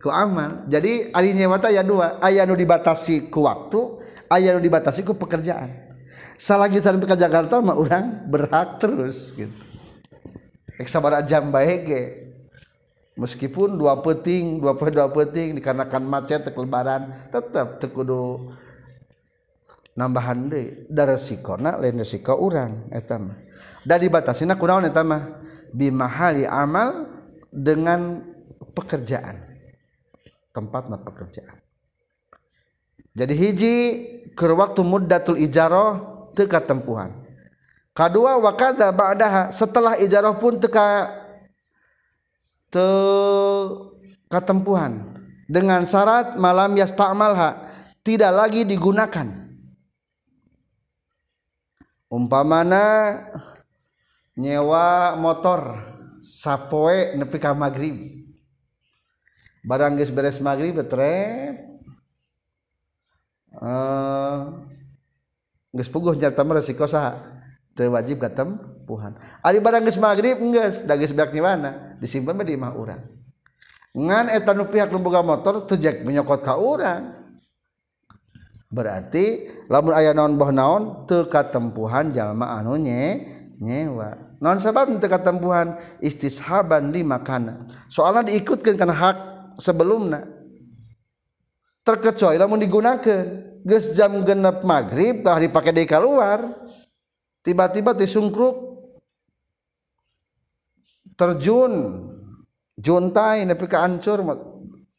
Ku 0.00 0.12
amal. 0.12 0.68
Jadi 0.68 1.12
ari 1.12 1.32
nyewa 1.32 1.56
teh 1.60 1.72
aya 1.72 1.80
dua. 1.80 2.20
Aya 2.20 2.44
nu 2.44 2.52
dibatasi 2.52 3.32
ku 3.32 3.48
waktu 3.48 4.04
aya 4.28 4.52
nu 4.52 4.60
dibatasi 4.60 5.00
ku 5.00 5.16
pekerjaan. 5.16 5.96
Salagi 6.36 6.82
sampai 6.82 7.08
ke 7.08 7.16
Jakarta 7.16 7.62
mah 7.62 7.78
urang 7.78 8.28
berhak 8.28 8.82
terus 8.82 9.32
gitu. 9.32 9.54
Ek 10.76 10.90
sabaraha 10.90 11.24
jam 11.24 11.48
bae 11.48 11.84
ge. 11.86 12.02
Meskipun 13.14 13.78
dua 13.78 14.02
peting 14.02 14.58
dua 14.58 14.74
dua 14.74 15.06
peting 15.06 15.54
dikarenakan 15.54 16.02
macet 16.02 16.50
tek 16.50 16.58
lebaran 16.58 17.14
tetap 17.30 17.78
tekudu 17.78 18.50
nambahan 19.94 20.50
deui 20.50 20.86
da 20.90 21.06
resikona 21.06 21.78
lain 21.78 21.98
resiko 21.98 22.34
urang 22.38 22.90
eta 22.90 23.18
mah. 23.18 23.38
Da 23.86 23.98
dibatasina 23.98 24.58
kunaon 24.58 24.90
eta 24.90 25.02
mah? 25.06 25.22
Bimahali 25.74 26.46
amal 26.46 27.10
dengan 27.50 28.22
pekerjaan. 28.74 29.42
Tempatna 30.54 31.02
pekerjaan. 31.02 31.58
Jadi 33.14 33.34
hiji 33.34 33.74
ke 34.34 34.46
waktu 34.50 34.82
muddatul 34.82 35.38
ijarah 35.38 36.02
teu 36.34 36.46
katempuhan. 36.50 37.14
Kadua 37.94 38.38
wakada 38.42 38.90
ba'daha 38.90 39.54
setelah 39.54 39.94
ijarah 40.02 40.34
pun 40.34 40.58
teka 40.58 41.14
te 42.70 42.86
katempuhan. 44.26 45.14
Dengan 45.46 45.86
syarat 45.86 46.34
malam 46.40 46.74
yasta'malha 46.74 47.70
tidak 48.02 48.32
lagi 48.34 48.66
digunakan 48.66 49.43
umpamana 52.10 52.82
nyewa 54.34 55.14
motor 55.16 55.78
sapoe 56.24 57.14
nepi 57.14 57.36
ka 57.38 57.52
magrib. 57.54 58.24
Barang 59.64 59.96
geus 59.96 60.12
beres 60.12 60.40
magrib 60.44 60.76
betret 60.76 61.56
uh, 63.56 63.64
eh, 63.64 64.40
geus 65.72 65.88
puguh 65.88 66.12
nyata 66.12 66.44
resiko 66.52 66.84
saha 66.84 67.16
teu 67.72 67.90
wajib 67.90 68.20
katem 68.20 68.60
puhan 68.84 69.16
ari 69.40 69.64
barang 69.64 69.88
geus 69.88 69.96
magrib 69.96 70.36
geus 70.52 70.84
da 70.84 71.00
geus 71.00 71.16
beak 71.16 71.32
nyewana 71.32 71.96
disimpan 71.96 72.44
di 72.44 72.60
imah 72.60 72.76
urang. 72.76 73.00
Ngan 73.94 74.26
eta 74.28 74.52
nu 74.52 74.68
pihak 74.68 74.90
nu 74.92 75.00
boga 75.00 75.24
motor 75.24 75.64
teu 75.64 75.80
menyokot 75.80 76.44
ka 76.44 76.60
urang. 76.60 77.23
Berarti 78.74 79.46
lamun 79.70 79.94
aya 79.94 80.10
naon 80.10 80.34
boh 80.34 80.50
naon? 80.50 81.06
Teu 81.06 81.30
katempuhan 81.30 82.10
jalma 82.10 82.58
anu 82.58 82.74
nye 82.74 83.22
nyewa. 83.62 84.18
Non 84.42 84.58
sebab 84.58 84.90
teu 84.98 85.06
katempuhan? 85.06 85.78
Istishaban 86.02 86.90
di 86.90 87.06
makana. 87.06 87.70
Soalnya 87.86 88.34
diikutkan 88.34 88.74
kana 88.74 88.92
hak 88.92 89.16
sebelumna. 89.62 90.26
Terkecuali 91.86 92.34
lamun 92.34 92.58
digunakan 92.58 93.22
geus 93.62 93.94
jam 93.94 94.26
genep 94.26 94.66
maghrib 94.66 95.24
lah 95.24 95.40
dipake 95.40 95.72
deui 95.72 95.88
keluar 95.88 96.52
tiba-tiba 97.46 97.94
disungkruk 97.94 98.56
terjun. 101.14 102.10
Juntai 102.74 103.46
nepi 103.46 103.70
ka 103.70 103.86
ancur 103.86 104.18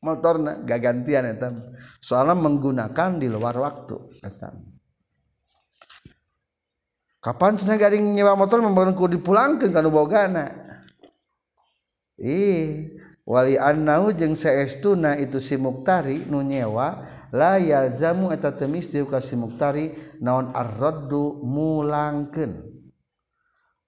motorna 0.05 0.61
gagantian 0.61 1.25
eta. 1.25 1.49
Soalnya 1.97 2.37
menggunakan 2.37 3.17
di 3.17 3.25
luar 3.25 3.57
waktu 3.57 4.21
eta. 4.21 4.53
Kapan 7.25 7.57
cenah 7.57 7.81
garing 7.81 8.13
nyewa 8.13 8.37
motor 8.37 8.61
membangun 8.61 8.93
ku 8.93 9.09
dipulangkeun 9.09 9.73
ka 9.73 9.81
bogana? 9.89 10.45
Ih 12.21 12.93
wali 13.25 13.57
annau 13.57 14.13
jeung 14.13 14.37
saestuna 14.37 15.17
itu 15.17 15.41
si 15.41 15.57
muktari 15.57 16.21
nu 16.29 16.45
nyewa 16.45 17.01
la 17.33 17.57
yalzamu 17.57 18.29
eta 18.29 18.53
temis 18.53 18.93
dieu 18.93 19.09
ka 19.09 19.17
si 19.25 19.33
muktari 19.33 19.97
naon 20.21 20.53
arraddu 20.53 21.41
mulangkeun. 21.41 22.77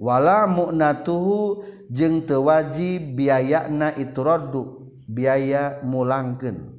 Wala 0.01 0.49
mu'natuhu 0.49 1.61
jeung 1.89 2.25
teu 2.25 2.45
wajib 2.45 3.17
biayana 3.17 3.97
itu 3.97 4.21
raddu 4.21 4.76
biaya 5.07 5.79
mulangken 5.81 6.75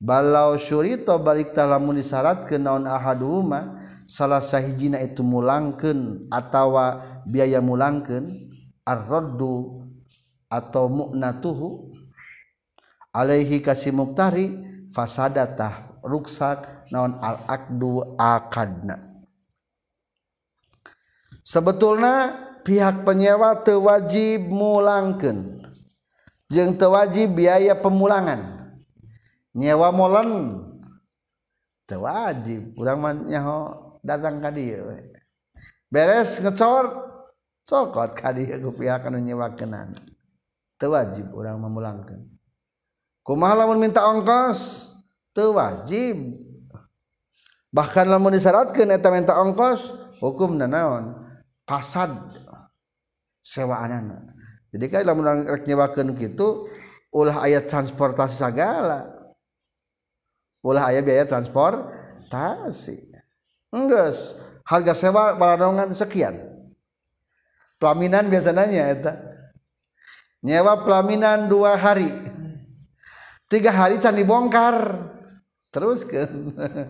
balau 0.00 0.56
Surito 0.56 1.14
balik 1.20 1.52
lamun 1.54 2.00
disyarat 2.00 2.48
ke 2.48 2.56
naon 2.56 2.88
ahaduma 2.88 3.84
salah 4.08 4.40
sahhijina 4.40 4.98
itu 4.98 5.20
mulangken 5.22 6.26
atawa 6.32 7.20
biaya 7.28 7.60
mulangken 7.62 8.32
arroddu 8.82 9.86
atau 10.50 10.90
muknatuhu 10.90 11.92
Alaihi 13.12 13.60
kasih 13.60 13.92
muktari 13.92 14.56
fasadatah 14.88 16.00
ruksak 16.00 16.88
naon 16.88 17.20
al-akdu 17.20 18.16
akadna. 18.16 18.96
Sebetulnya 21.44 22.32
pihak 22.64 23.04
penyewa 23.04 23.60
tewajib 23.60 24.48
mulangken 24.48 25.60
jeung 26.52 26.76
tewajib 26.76 27.32
biaya 27.32 27.72
pemulangan. 27.72 28.68
Nyewa 29.56 29.88
molen 29.88 30.60
tewajib. 31.88 32.76
Urang 32.76 33.24
nyaho 33.24 33.82
datang 34.04 34.42
ka 34.42 34.50
dieu 34.52 34.82
beres 35.92 36.42
ngecor 36.42 36.90
cokot 37.62 38.16
ka 38.18 38.34
ku 38.34 38.74
pihak 38.74 39.06
anu 39.06 39.22
nyewakeunana 39.22 39.94
tewajib 40.80 41.30
urang 41.30 41.62
memulangkan 41.62 42.26
kumaha 43.22 43.62
lamun 43.64 43.78
minta 43.78 44.02
ongkos? 44.02 44.90
Tewajib. 45.32 46.44
Bahkan 47.72 48.04
lamun 48.04 48.36
disyaratkeun 48.36 48.92
eta 48.92 49.08
minta 49.08 49.38
ongkos 49.40 49.96
hukumna 50.20 50.68
naon? 50.68 51.16
Pasad 51.64 52.12
sewaanana 53.40 54.28
jadi 54.72 54.84
kan 54.88 55.04
lamun 55.04 55.44
rek 55.44 55.68
nyewakeun 55.68 56.16
kitu 56.16 56.72
ulah 57.12 57.44
aya 57.44 57.60
transportasi 57.60 58.40
segala. 58.40 59.12
Ulah 60.64 60.88
aya 60.88 61.04
biaya 61.04 61.28
transportasi. 61.28 63.12
Enggeus 63.68 64.32
harga 64.64 64.96
sewa 64.96 65.36
baladongan 65.36 65.92
sekian. 65.92 66.40
Pelaminan 67.76 68.32
biasanya 68.32 68.88
eta. 68.88 69.12
Nyewa 70.40 70.88
pelaminan 70.88 71.52
dua 71.52 71.76
hari. 71.76 72.08
Tiga 73.52 73.68
hari 73.68 74.00
can 74.00 74.16
dibongkar. 74.16 74.96
Terus 75.68 76.04
ke 76.08 76.24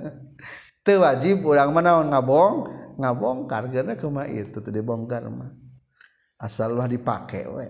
teu 0.87 1.03
wajib 1.03 1.43
urang 1.43 1.75
mana 1.75 2.03
ngabong 2.03 2.55
ngabongkar 2.99 3.71
karena 3.71 3.95
cuma 3.99 4.27
itu 4.31 4.63
teu 4.63 4.71
dibongkar 4.71 5.27
mah. 5.27 5.62
Asal 6.43 6.75
lah 6.75 6.91
dipakai 6.91 7.47
we 7.47 7.67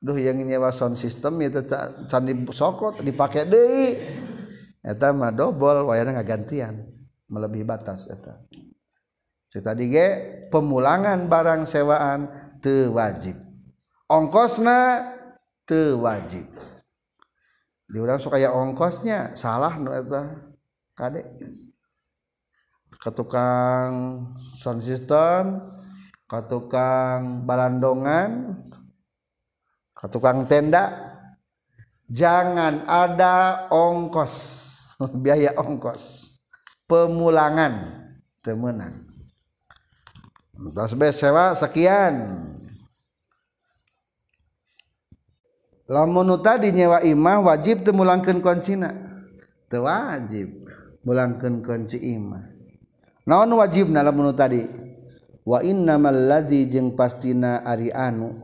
duh 0.00 0.16
yang 0.16 0.40
nyewa 0.40 0.72
sound 0.72 0.96
system 0.96 1.36
itu 1.44 1.60
candi 2.08 2.32
sokot 2.48 3.04
dipakai 3.04 3.44
deh 3.44 3.92
eta 4.80 5.12
mah 5.12 5.30
dobol 5.30 5.92
wayana 5.92 6.16
ngagantian 6.16 6.88
melebihi 7.28 7.68
batas 7.68 8.08
eta 8.08 8.40
cerita 9.56 9.72
ge 9.72 10.08
pemulangan 10.52 11.32
barang 11.32 11.64
sewaan 11.64 12.28
teu 12.60 12.92
wajib. 12.92 13.40
Ongkosna 14.04 15.00
teu 15.64 15.96
wajib. 16.04 16.44
Di 17.88 17.96
urang 17.96 18.20
suka 18.20 18.36
ya 18.36 18.52
ongkosnya 18.52 19.32
salah 19.32 19.80
nu 19.80 19.96
eta 19.96 20.44
kade. 20.92 21.24
Ketukang 23.00 24.20
sound 24.60 24.84
system 24.84 25.64
ka 26.26 26.42
tukang 26.46 27.46
balandongan 27.46 28.58
ka 29.94 30.10
tukang 30.10 30.46
tenda 30.50 31.14
jangan 32.10 32.82
ada 32.86 33.66
ongkos 33.70 34.34
biaya 35.22 35.54
ongkos 35.58 36.36
pemulangan 36.86 38.06
temenan. 38.40 39.06
Terus 40.56 41.18
sewa 41.18 41.52
sekian. 41.52 42.46
Lamun 45.86 46.34
tadi 46.42 46.74
nyewa 46.74 47.04
imah 47.04 47.44
wajib 47.46 47.86
temulangkan 47.86 48.42
kuncina. 48.42 48.90
teu 49.66 49.82
wajib 49.82 50.66
mulangkan 51.02 51.62
kunci 51.62 51.98
imah. 51.98 52.42
Naon 53.26 53.50
wajib 53.58 53.90
lamun 53.90 54.34
tadi? 54.34 54.85
wa 55.46 55.62
innamalladzi 55.62 56.66
jeung 56.66 56.98
pastina 56.98 57.62
ari 57.62 57.94
anu 57.94 58.34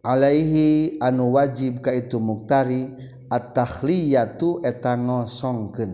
alaihi 0.00 0.96
anu 1.04 1.36
wajib 1.36 1.84
ka 1.84 1.92
itu 1.92 2.16
muktari 2.16 2.88
at-takhliyatu 3.28 4.64
eta 4.64 4.96
ngosongkeun. 4.96 5.92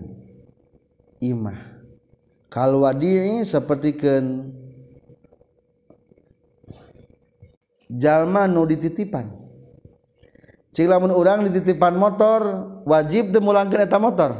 Imah. 1.18 1.74
Kalwadi 2.46 3.42
sapertikeun 3.42 4.54
jalma 7.90 8.46
nu 8.46 8.62
dititipan. 8.70 9.26
Cik 10.74 10.86
lamun 10.90 11.14
urang 11.14 11.46
dititipan 11.46 11.98
motor 11.98 12.42
wajib 12.86 13.34
teu 13.34 13.42
mulangkeun 13.42 13.82
eta 13.82 13.98
motor. 13.98 14.30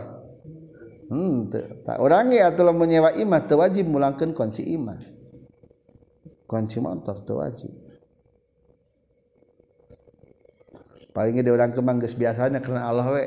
Hmm 1.10 1.50
tak 1.82 1.98
urang 1.98 2.30
ge 2.30 2.38
atuh 2.42 2.62
lamun 2.62 2.86
nyewa 2.86 3.10
imah 3.18 3.42
teu 3.50 3.58
wajib 3.58 3.90
mulangkeun 3.90 4.30
kunci 4.30 4.62
imah. 4.62 5.13
kunci 6.44 6.78
motor 6.80 7.24
tuh 7.24 7.40
wajib. 7.40 7.72
Palingnya 11.14 11.46
diurang 11.46 11.70
ke 11.70 11.78
manggis 11.78 12.18
biasanya 12.18 12.58
karena 12.58 12.90
Allah 12.90 13.06
we 13.06 13.24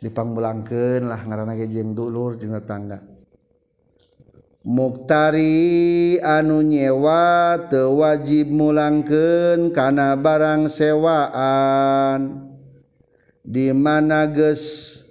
dipangbulangkeun 0.00 1.12
lah 1.12 1.20
ngaranna 1.20 1.60
ge 1.60 1.68
jeung 1.68 1.92
dulur 1.92 2.40
jeung 2.40 2.56
tetangga. 2.56 3.04
Muktari 4.66 6.18
anu 6.18 6.64
nyewa 6.64 7.68
teu 7.70 8.00
wajib 8.02 8.48
mulangkeun 8.50 9.70
kana 9.70 10.16
barang 10.16 10.72
sewaan. 10.72 12.50
Di 13.46 13.70
mana 13.70 14.26
geus 14.26 15.06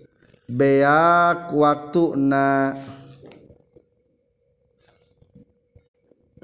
beak 0.50 1.56
waktuna. 1.56 2.76
na 2.76 2.95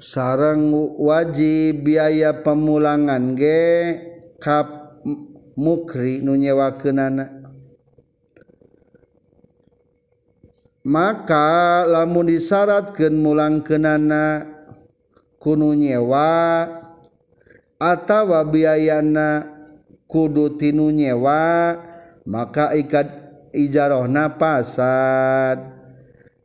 sarang 0.02 0.74
wajib 0.98 1.86
biaya 1.86 2.42
pemulangan 2.42 3.38
ge 3.38 3.62
kap 4.42 4.98
mukri 5.54 6.18
nu 6.18 6.34
nyewakeunana. 6.34 7.38
Maka 10.82 11.86
lamun 11.86 12.26
disyaratkeun 12.26 13.14
mulangkeunana 13.14 14.42
kunu 15.38 15.78
nyewa 15.78 16.66
atawa 17.78 18.42
biayana 18.42 19.46
kudu 20.10 20.58
tinu 20.58 20.90
nyewa 20.90 21.78
maka 22.26 22.74
ikat 22.74 23.06
ijarohna 23.54 24.34
pasad. 24.34 25.70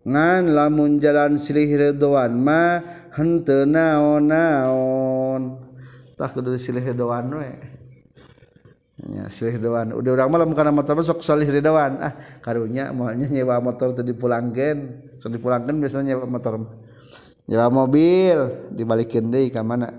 Ngan 0.08 0.54
lamun 0.54 1.02
jalan 1.02 1.42
silih 1.42 1.74
ridwan 1.74 2.38
mah 2.38 3.07
hente 3.18 3.66
naon 3.66 4.30
naon 4.30 5.42
tak 6.14 6.38
kudu 6.38 6.54
silih 6.62 6.86
ridwan 6.86 7.34
we. 7.34 7.50
Ya 8.98 9.26
silih 9.30 9.58
ridwan 9.58 9.94
udah 9.94 10.12
urang 10.14 10.30
mah 10.30 10.38
lamun 10.42 10.54
kana 10.54 10.70
motor 10.70 11.02
sok 11.02 11.26
silih 11.26 11.50
ridwan 11.50 11.98
ah 11.98 12.14
karunya 12.46 12.94
moalnya 12.94 13.26
nyewa 13.26 13.58
motor 13.58 13.98
teu 13.98 14.06
dipulangkeun. 14.06 14.78
Sok 15.18 15.34
dipulangkeun 15.34 15.82
biasanya 15.82 16.14
nyewa 16.14 16.26
motor 16.30 16.54
nyewa 17.50 17.68
mobil 17.74 18.70
dibalikin 18.74 19.34
deui 19.34 19.50
ka 19.50 19.66
mana? 19.66 19.90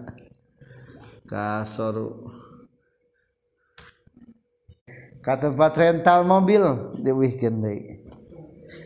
Ka 1.27 1.66
soru. 1.66 2.31
Ka 5.19 5.35
tempat 5.43 5.75
rental 5.75 6.23
mobil 6.23 6.62
diwihkeun 7.03 7.57
deui. 7.59 7.83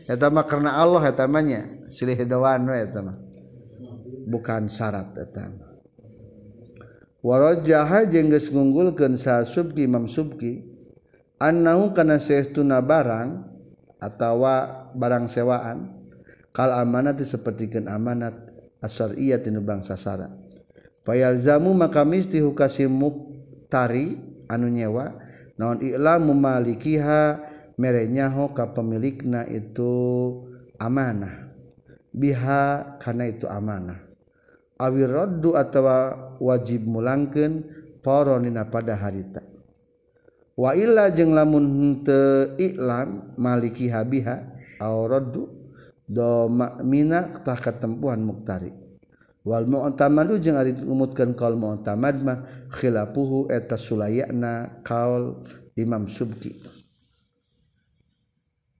Eta 0.09 0.27
mah 0.33 0.43
karena 0.49 0.73
Allah 0.77 1.05
eta 1.05 1.29
mah 1.29 1.41
nya 1.45 1.69
silih 1.85 2.17
ridwan 2.17 2.65
we 2.65 2.81
eta 2.81 3.01
mah 3.01 3.22
bukan 4.27 4.71
syarat 4.71 5.15
datang. 5.15 5.59
Warojaha 7.23 8.03
jengges 8.07 8.51
ngunggulkan 8.51 9.15
sa 9.15 9.47
subki 9.47 9.87
imam 9.87 10.11
subki 10.11 10.59
annahu 11.39 11.95
kana 11.95 12.19
saestuna 12.19 12.83
barang 12.83 13.47
atau 14.03 14.43
barang 14.91 15.31
sewaan 15.31 16.03
kal 16.51 16.75
amanat 16.75 17.23
sepertikeun 17.23 17.87
amanat 17.87 18.35
asyariyah 18.83 19.39
tinu 19.39 19.63
bangsa 19.63 19.95
sara 19.95 20.27
fayalzamu 21.07 21.71
maka 21.71 22.03
misti 22.03 22.43
hukasi 22.43 22.91
muktari 22.91 24.19
anu 24.51 24.67
nyewa 24.67 25.15
naon 25.55 25.79
i'lamu 25.79 26.35
malikiha 26.35 27.39
merenyaho 27.77 28.53
ka 28.53 28.69
pemilikna 28.73 29.47
itu 29.49 29.93
amanah. 30.77 31.49
Biha 32.13 32.97
karena 33.01 33.25
itu 33.25 33.49
amanah. 33.49 34.12
awi 34.79 35.03
roddu 35.05 35.53
atawa 35.53 36.31
wajib 36.41 36.85
mulangkeun 36.87 37.63
faronina 38.01 38.67
pada 38.67 38.97
harita. 38.97 39.41
Wa 40.53 40.77
illa 40.77 41.09
jeung 41.09 41.33
lamun 41.33 42.05
teu 42.05 42.53
iklan 42.61 43.33
maliki 43.41 43.89
habiha 43.89 44.35
au 44.81 45.09
roddu 45.09 45.49
do 46.05 46.45
makmina 46.49 47.41
muktari. 48.21 48.69
Wal 49.43 49.67
mu'tamadu 49.67 50.39
jeung 50.39 50.55
ari 50.55 50.71
umutkeun 50.71 51.35
kaul 51.35 51.59
mu'tamad 51.59 52.15
mah 52.23 52.39
khilafuhu 52.71 53.51
eta 53.51 53.75
sulayana 53.75 54.79
kaul 54.87 55.43
Imam 55.75 56.07
Subki. 56.07 56.63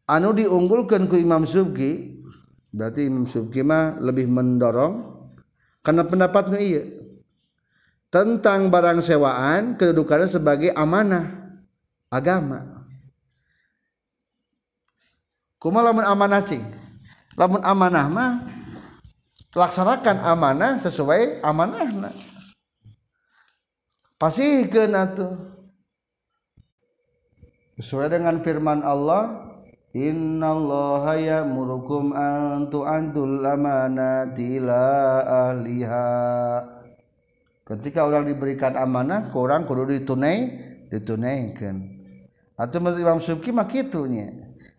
Anu 0.07 0.31
diunggulkeun 0.31 1.09
ku 1.11 1.19
Imam 1.19 1.43
Subki 1.43 2.21
berarti 2.71 3.07
Imam 3.07 3.27
Subki 3.27 3.59
mah 3.59 3.99
lebih 3.99 4.29
mendorong 4.29 5.12
karena 5.83 6.07
pendapat 6.07 6.43
nu 6.49 6.57
iya. 6.57 6.87
Tentang 8.07 8.71
barang 8.71 9.03
sewaan 9.03 9.75
kedudukannya 9.75 10.29
sebagai 10.29 10.69
amanah 10.71 11.59
agama. 12.07 12.85
Kuma 15.59 15.81
lamun 15.81 16.05
amanah 16.05 16.41
cing? 16.45 16.63
Lamun 17.33 17.59
amanah 17.65 18.05
mah 18.07 18.31
laksanakan 19.53 20.17
amanah 20.25 20.81
sesuai 20.81 21.41
amanah 21.45 22.13
pasti 24.17 24.65
ke 24.71 24.87
atuh. 24.87 25.35
Sesuai 27.75 28.07
dengan 28.13 28.39
firman 28.45 28.85
Allah 28.85 29.52
Innallaha 29.93 31.21
ya'murukum 31.21 32.17
an 32.17 32.65
tu'addul 32.73 33.45
amanati 33.45 34.57
ila 34.57 34.81
ahliha. 35.53 36.09
Ketika 37.61 38.01
orang 38.09 38.25
diberikan 38.25 38.73
amanah, 38.73 39.29
kurang 39.29 39.69
kudu 39.69 39.93
ditunai, 39.93 40.39
ditunaikan. 40.89 41.93
Atau 42.57 42.81
menurut 42.81 42.99
Imam 43.05 43.19
Subki 43.21 43.53
mah 43.53 43.69
kitunya. 43.69 44.33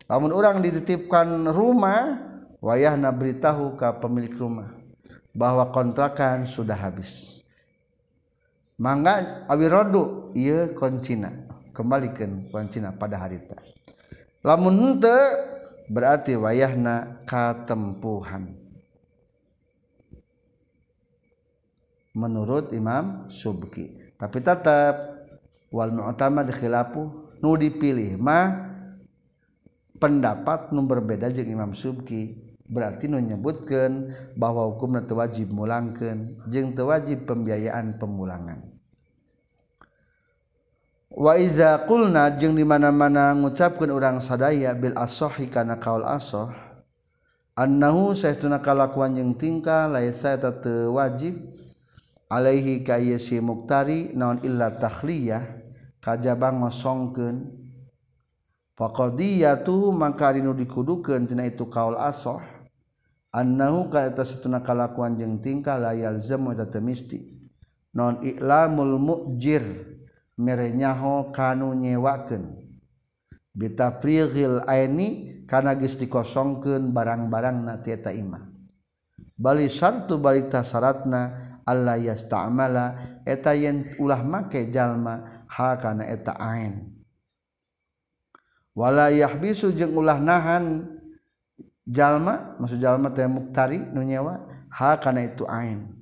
Lamun 0.05 0.35
orang 0.35 0.59
dititipkan 0.59 1.47
rumah, 1.47 2.19
wayahna 2.59 3.09
beritahu 3.15 3.79
ke 3.79 3.87
pemilik 4.03 4.35
rumah 4.35 4.69
bahwa 5.31 5.71
kontrakan 5.71 6.43
sudah 6.43 6.75
habis. 6.75 7.43
Mangga 8.75 9.47
awirodu 9.47 10.35
iya 10.35 10.67
koncina 10.75 11.31
kembalikan 11.71 12.51
koncina 12.51 12.91
pada 12.91 13.15
hari 13.15 13.39
lamun 14.45 14.77
henteu 14.77 15.41
berarti 15.89 16.37
wayahna 16.37 17.25
katempuhan. 17.25 18.53
Menurut 22.13 22.71
Imam 22.71 23.27
Subki. 23.27 24.15
Tapi 24.15 24.39
tetap 24.39 24.95
wal 25.73 25.91
mu'tamad 25.91 26.47
khilafu 26.53 27.11
nu 27.43 27.57
dipilih 27.59 28.15
mah 28.15 28.71
pendapat 29.99 30.71
nu 30.71 30.85
berbeda 30.85 31.27
jeung 31.33 31.49
Imam 31.49 31.73
Subki. 31.73 32.45
Berarti 32.65 33.09
nu 33.09 33.21
nyebutkeun 33.21 34.13
bahwa 34.37 34.69
hukumna 34.69 35.05
teu 35.05 35.17
wajib 35.17 35.53
mulangkeun 35.53 36.37
jeung 36.53 36.73
teu 36.77 36.89
wajib 36.89 37.25
pembiayaan 37.25 37.97
pemulangan. 37.97 38.74
waiza 41.15 41.87
kulna 41.87 42.27
jeung 42.35 42.59
dimana-mana 42.59 43.31
ngucapkan 43.31 43.87
orang 43.87 44.19
sadaya 44.19 44.75
Bil 44.75 44.91
asohi 44.99 45.47
karena 45.47 45.79
kaol 45.79 46.03
asoh 46.03 46.51
annahu 47.55 48.11
saestuna 48.11 48.59
kalakuan 48.59 49.15
jeung 49.15 49.31
tingkah 49.39 49.87
laisa 49.87 50.35
eta 50.35 50.51
teu 50.51 50.99
wajib 50.99 51.39
alaihi 52.27 52.83
ka 52.83 52.99
ieu 52.99 53.15
si 53.15 53.39
muktari 53.39 54.11
naon 54.11 54.43
illa 54.43 54.75
takhliyah 54.75 55.63
kajaba 56.03 56.51
ngosongkeun 56.51 57.47
faqadiyatuhu 58.75 59.95
maka 59.95 60.35
rinu 60.35 60.51
dikudukeun 60.51 61.31
tina 61.31 61.47
itu 61.47 61.63
kaul 61.71 61.95
asoh 61.95 62.43
annahu 63.31 63.87
ka 63.87 64.03
eta 64.03 64.27
satuna 64.27 64.59
kalakuan 64.59 65.15
jeung 65.15 65.39
tingkah 65.39 65.79
la 65.79 65.95
yalzamu 65.95 66.51
eta 66.51 66.67
teu 66.67 66.83
mesti 66.83 67.23
non 67.95 68.19
i'lamul 68.19 68.99
mu'jir. 68.99 69.94
merenyaho 70.35 71.31
kanu 71.31 71.71
nyewaken 71.75 72.65
bitafrighil 73.55 74.67
aini 74.67 75.41
kana 75.47 75.73
geus 75.79 75.95
dikosongkeun 75.95 76.91
barang-barangna 76.91 77.79
ti 77.79 77.95
eta 77.95 78.11
imah. 78.11 78.43
Bali 79.35 79.67
syartu 79.67 80.19
balik 80.19 80.51
syaratna 80.51 81.55
Allah 81.65 81.97
yasta'mala 81.97 83.19
eta 83.25 83.55
yen 83.55 83.95
ulah 83.99 84.21
make 84.23 84.71
jalma 84.71 85.43
ha 85.47 85.75
kana 85.79 86.07
eta 86.07 86.35
ain. 86.35 86.93
Wala 88.75 89.07
yahbisu 89.07 89.71
jeung 89.71 89.95
ulah 89.95 90.19
nahan 90.19 90.99
jalma 91.87 92.59
maksud 92.59 92.79
jalma 92.79 93.07
teh 93.15 93.23
muktari 93.23 93.79
nu 93.79 94.03
nyewa 94.03 94.43
ha 94.67 94.99
kana 94.99 95.23
itu 95.23 95.47
ain. 95.47 95.95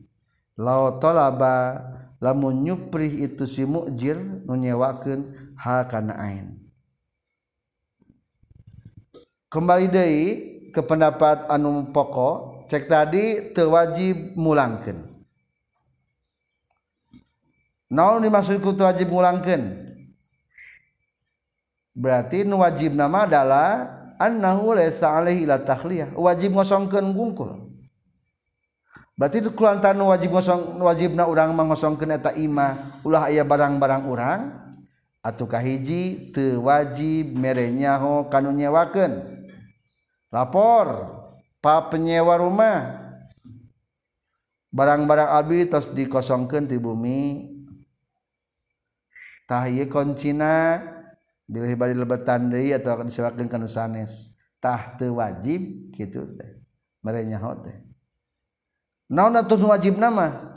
Law 0.58 0.98
talaba 0.98 1.78
lamun 2.24 2.64
nyuprih 2.64 3.28
itu 3.28 3.44
si 3.44 3.68
mujir 3.68 4.16
nu 4.16 4.56
nyewakeun 4.56 5.28
ha 5.60 5.84
kana 5.84 6.16
ain. 6.16 6.56
Kembali 9.52 9.92
deui 9.92 10.24
ke 10.72 10.80
pendapat 10.80 11.52
anu 11.52 11.92
pokok 11.92 12.66
cek 12.72 12.88
tadi 12.88 13.52
terwajib 13.52 14.40
mulangkan 14.40 15.04
naon 17.94 18.26
dimaksud 18.26 18.58
ku 18.58 18.74
wajib 18.74 19.14
mulangkan 19.14 19.94
berarti 21.94 22.42
nu 22.42 22.66
wajib 22.66 22.98
nama 22.98 23.30
adalah 23.30 23.70
annahu 24.18 24.74
laysa 24.74 25.14
alaihi 25.14 25.46
ila 25.46 25.62
takhliyah. 25.62 26.16
Wajib 26.18 26.58
ngosongkeun 26.58 27.14
gungkul 27.14 27.63
berarti 29.14 29.46
kulantan 29.54 30.02
wajib 30.02 30.34
ngosong 30.34 30.82
wajib 30.82 31.14
na 31.14 31.30
urang 31.30 31.54
mangosong 31.54 31.98
keneta 31.98 32.34
imah 32.34 33.04
ulah 33.06 33.30
ayah 33.30 33.46
barang-barang 33.46 34.04
urang 34.10 34.42
atuh 35.22 35.46
kahiji 35.46 36.34
teu 36.34 36.66
wajib 36.66 37.32
mere 37.38 37.70
nyaho 37.70 38.28
kanu 38.28 38.50
nyewakeun 38.52 39.44
lapor 40.34 41.22
pa 41.64 41.88
penyewa 41.88 42.36
rumah. 42.36 43.00
Barang-barang 44.76 45.30
abi 45.32 45.70
tos 45.72 45.96
dikosongkeun 45.96 46.68
ti 46.68 46.76
bumi. 46.76 47.48
Tah 49.48 49.72
ieu 49.72 49.88
koncina 49.88 50.82
bilih 51.48 51.78
bari 51.80 51.96
lebetan 51.96 52.52
deui 52.52 52.76
atawa 52.76 53.08
disewakeun 53.08 53.48
kana 53.48 53.72
sanes. 53.72 54.36
Tah 54.60 55.00
teu 55.00 55.24
wajib 55.24 55.94
kitu 55.96 56.28
teh 56.36 56.52
mere 57.00 57.24
nyaho 57.24 57.56
teh. 57.64 57.93
naon 59.12 59.36
atau 59.36 59.58
wajib 59.68 60.00
nama? 60.00 60.54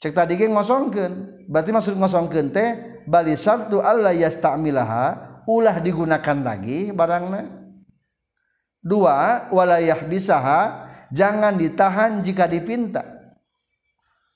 Cek 0.00 0.16
tadi 0.16 0.36
geng 0.40 0.56
ngosongkan 0.56 1.44
berarti 1.44 1.70
maksud 1.76 1.94
ngosongkan 2.00 2.48
teh 2.48 3.00
bali 3.04 3.36
sartu 3.36 3.84
Allah 3.84 4.16
yastamilaha 4.16 5.44
ulah 5.44 5.76
digunakan 5.76 6.40
lagi 6.40 6.88
barangnya 6.88 7.52
dua 8.80 9.48
walayah 9.52 10.00
bisaha 10.08 10.88
jangan 11.12 11.56
ditahan 11.60 12.24
jika 12.24 12.48
dipinta. 12.48 13.04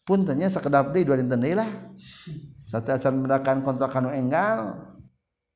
Pun 0.04 0.28
tanya 0.28 0.52
sekedap 0.52 0.92
di 0.92 1.00
dua 1.00 1.16
dinten 1.16 1.40
lah. 1.40 1.70
Satu 2.68 2.92
acan 2.92 3.24
mendakan 3.24 3.64
kontrak 3.64 3.88
kanu 3.88 4.12
enggal 4.12 4.92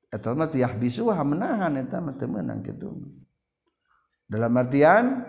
atau 0.08 0.32
mah 0.32 0.48
tiah 0.48 0.72
bisu 0.72 1.12
menahan 1.12 1.76
eta 1.76 2.00
mah 2.00 2.16
menang 2.16 2.64
gitu 2.64 2.96
dalam 4.28 4.52
artian 4.56 5.24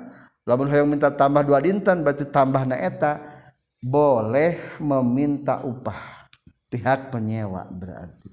lamun 0.50 0.66
hoyong 0.66 0.90
minta 0.90 1.14
tambah 1.14 1.46
dua 1.46 1.62
dinten 1.62 2.02
berarti 2.02 2.26
tambahna 2.26 2.74
eta. 2.74 3.38
Boleh 3.80 4.76
meminta 4.84 5.64
upah. 5.64 6.28
Pihak 6.68 7.16
penyewa 7.16 7.64
berarti. 7.72 8.28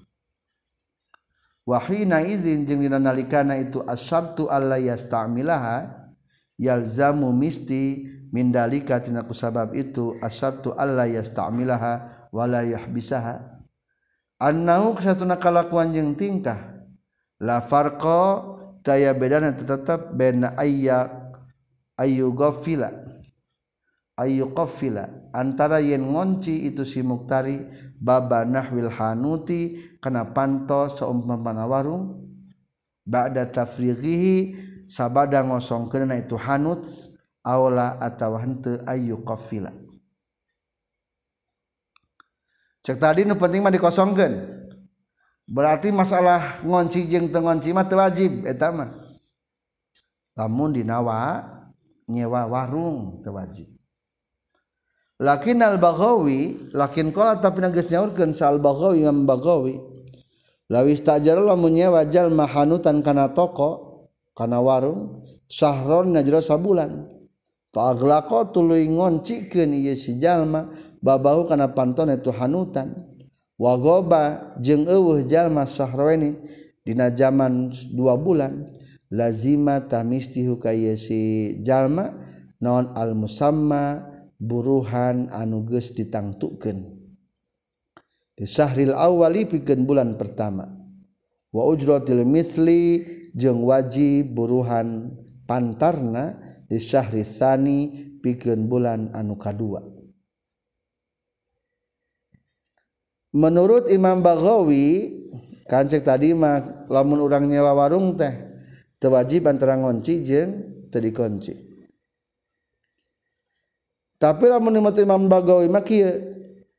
Wahina 1.63 2.19
izin 2.19 2.67
jeung 2.67 2.83
dina 2.83 2.99
nalikana 2.99 3.55
itu 3.55 3.79
asyartu 3.87 4.51
alla 4.51 4.75
yasta'milaha 4.75 6.11
yalzamu 6.59 7.31
misti 7.31 8.11
min 8.35 8.51
dalika 8.51 8.99
tina 8.99 9.23
kusabab 9.23 9.71
itu 9.75 10.19
asyartu 10.19 10.75
alla 10.75 11.07
yasta'milaha 11.07 12.27
wala 12.35 12.67
yahbisaha. 12.67 13.63
Annahu 14.43 14.99
kasatuna 14.99 15.39
kalakuan 15.39 15.95
jeung 15.95 16.13
tingkah? 16.19 16.75
La 17.39 17.63
farqa 17.65 18.45
taya 18.85 19.15
bedana 19.17 19.55
tetap 19.55 20.13
bena 20.13 20.59
ayya 20.59 21.16
ayu 21.97 22.33
ghafila 22.33 22.93
ayu 24.17 24.53
qafila 24.55 25.09
antara 25.33 25.81
yen 25.81 26.05
ngonci 26.05 26.69
itu 26.69 26.85
si 26.85 27.01
muktari 27.05 27.61
baba 28.01 28.45
nahwil 28.45 28.89
hanuti 28.89 29.81
kana 30.01 30.29
panto 30.33 30.89
seumpamana 30.93 31.65
warung. 31.67 32.23
Ba'da 33.07 33.47
tafrighihi 33.47 34.59
sabada 34.91 35.39
ngosongkeunna 35.39 36.27
itu 36.27 36.35
hanut 36.35 36.83
aula 37.47 38.03
atawa 38.03 38.43
henteu 38.43 38.83
ayu 38.83 39.23
qafila 39.23 39.71
cek 42.83 42.99
tadi 42.99 43.23
nu 43.23 43.39
penting 43.39 43.63
mah 43.63 43.71
dikosongkeun. 43.71 44.59
Berarti 45.47 45.95
masalah 45.95 46.59
ngonci 46.67 47.07
jeung 47.07 47.31
teu 47.31 47.47
ngonci 47.47 47.71
mah 47.71 47.87
teu 47.87 48.03
wajib 48.03 48.43
eta 48.43 48.75
mah. 48.75 48.91
Lamun 50.35 50.75
dinawa 50.75 51.47
nyewa 52.07 52.47
warung 52.47 53.23
tewajib 53.23 53.71
lakin 55.19 55.59
al-Baghawi 55.63 56.71
lakin 56.75 57.11
qala 57.11 57.39
tapi 57.43 57.65
geus 57.73 57.91
nyaurkeun 57.91 58.35
sa 58.35 58.51
al-Baghawi 58.53 59.03
Imam 59.03 59.27
Baghawi 59.27 59.79
lawis 60.71 61.03
tajar 61.03 61.39
lamun 61.39 61.75
nyewa 61.75 62.07
jalma 62.07 62.47
hanutan 62.47 63.03
kana 63.03 63.31
toko 63.33 64.11
kana 64.37 64.61
warung 64.61 65.25
sahron 65.51 66.13
najra 66.13 66.43
sabulan. 66.43 67.09
Faaglaqo 67.73 68.57
tuluy 68.57 68.89
ngoncikeun 68.89 69.77
ieu 69.77 69.93
si 69.93 70.17
jalma 70.17 70.73
babahu 71.05 71.45
kana 71.45 71.73
panton 71.77 72.09
itu 72.13 72.33
hanutan. 72.33 73.05
Wagoba 73.57 74.53
jeung 74.61 74.85
eueuh 74.85 75.25
jalma 75.25 75.65
sahraweni 75.65 76.37
dina 76.85 77.13
zaman 77.13 77.73
dua 77.93 78.17
bulan. 78.17 78.69
Lazima 79.13 79.85
tamistihu 79.85 80.59
ka 80.59 80.75
si 80.99 81.57
jalma 81.63 82.17
non 82.63 82.93
al 82.97 83.15
musamma 83.15 84.03
buruhan 84.37 85.33
anuges 85.33 85.93
ditangtukan 85.97 86.97
di 88.37 88.45
syahril 88.45 88.93
awali 88.93 89.49
pikeun 89.49 89.89
bulan 89.89 90.21
pertama. 90.21 90.69
Wa 91.49 91.65
ujratil 91.65 92.29
misli 92.29 93.01
jeung 93.33 93.65
wajib 93.65 94.37
buruhan 94.37 95.17
pantarna 95.49 96.37
di 96.69 96.77
syahri 96.77 97.25
sani 97.25 98.13
pikeun 98.21 98.69
bulan 98.69 99.09
anu 99.17 99.41
kadua. 99.41 99.81
Menurut 103.37 103.89
Imam 103.89 104.21
Baghawi 104.21 105.13
kancek 105.69 106.05
tadi 106.05 106.37
mah 106.37 106.89
lamun 106.93 107.21
urang 107.21 107.49
nyewa 107.49 107.73
warung 107.73 108.17
teh 108.17 108.46
teu 109.07 109.15
wajib 109.15 109.47
antara 109.47 109.79
ngonci 109.79 110.27
jeung 110.27 110.51
teu 110.91 110.99
dikunci 110.99 111.55
tapi 114.19 114.51
lamun 114.51 114.83
Imam 114.83 115.31
Bagawi 115.31 115.71
mah 115.71 115.87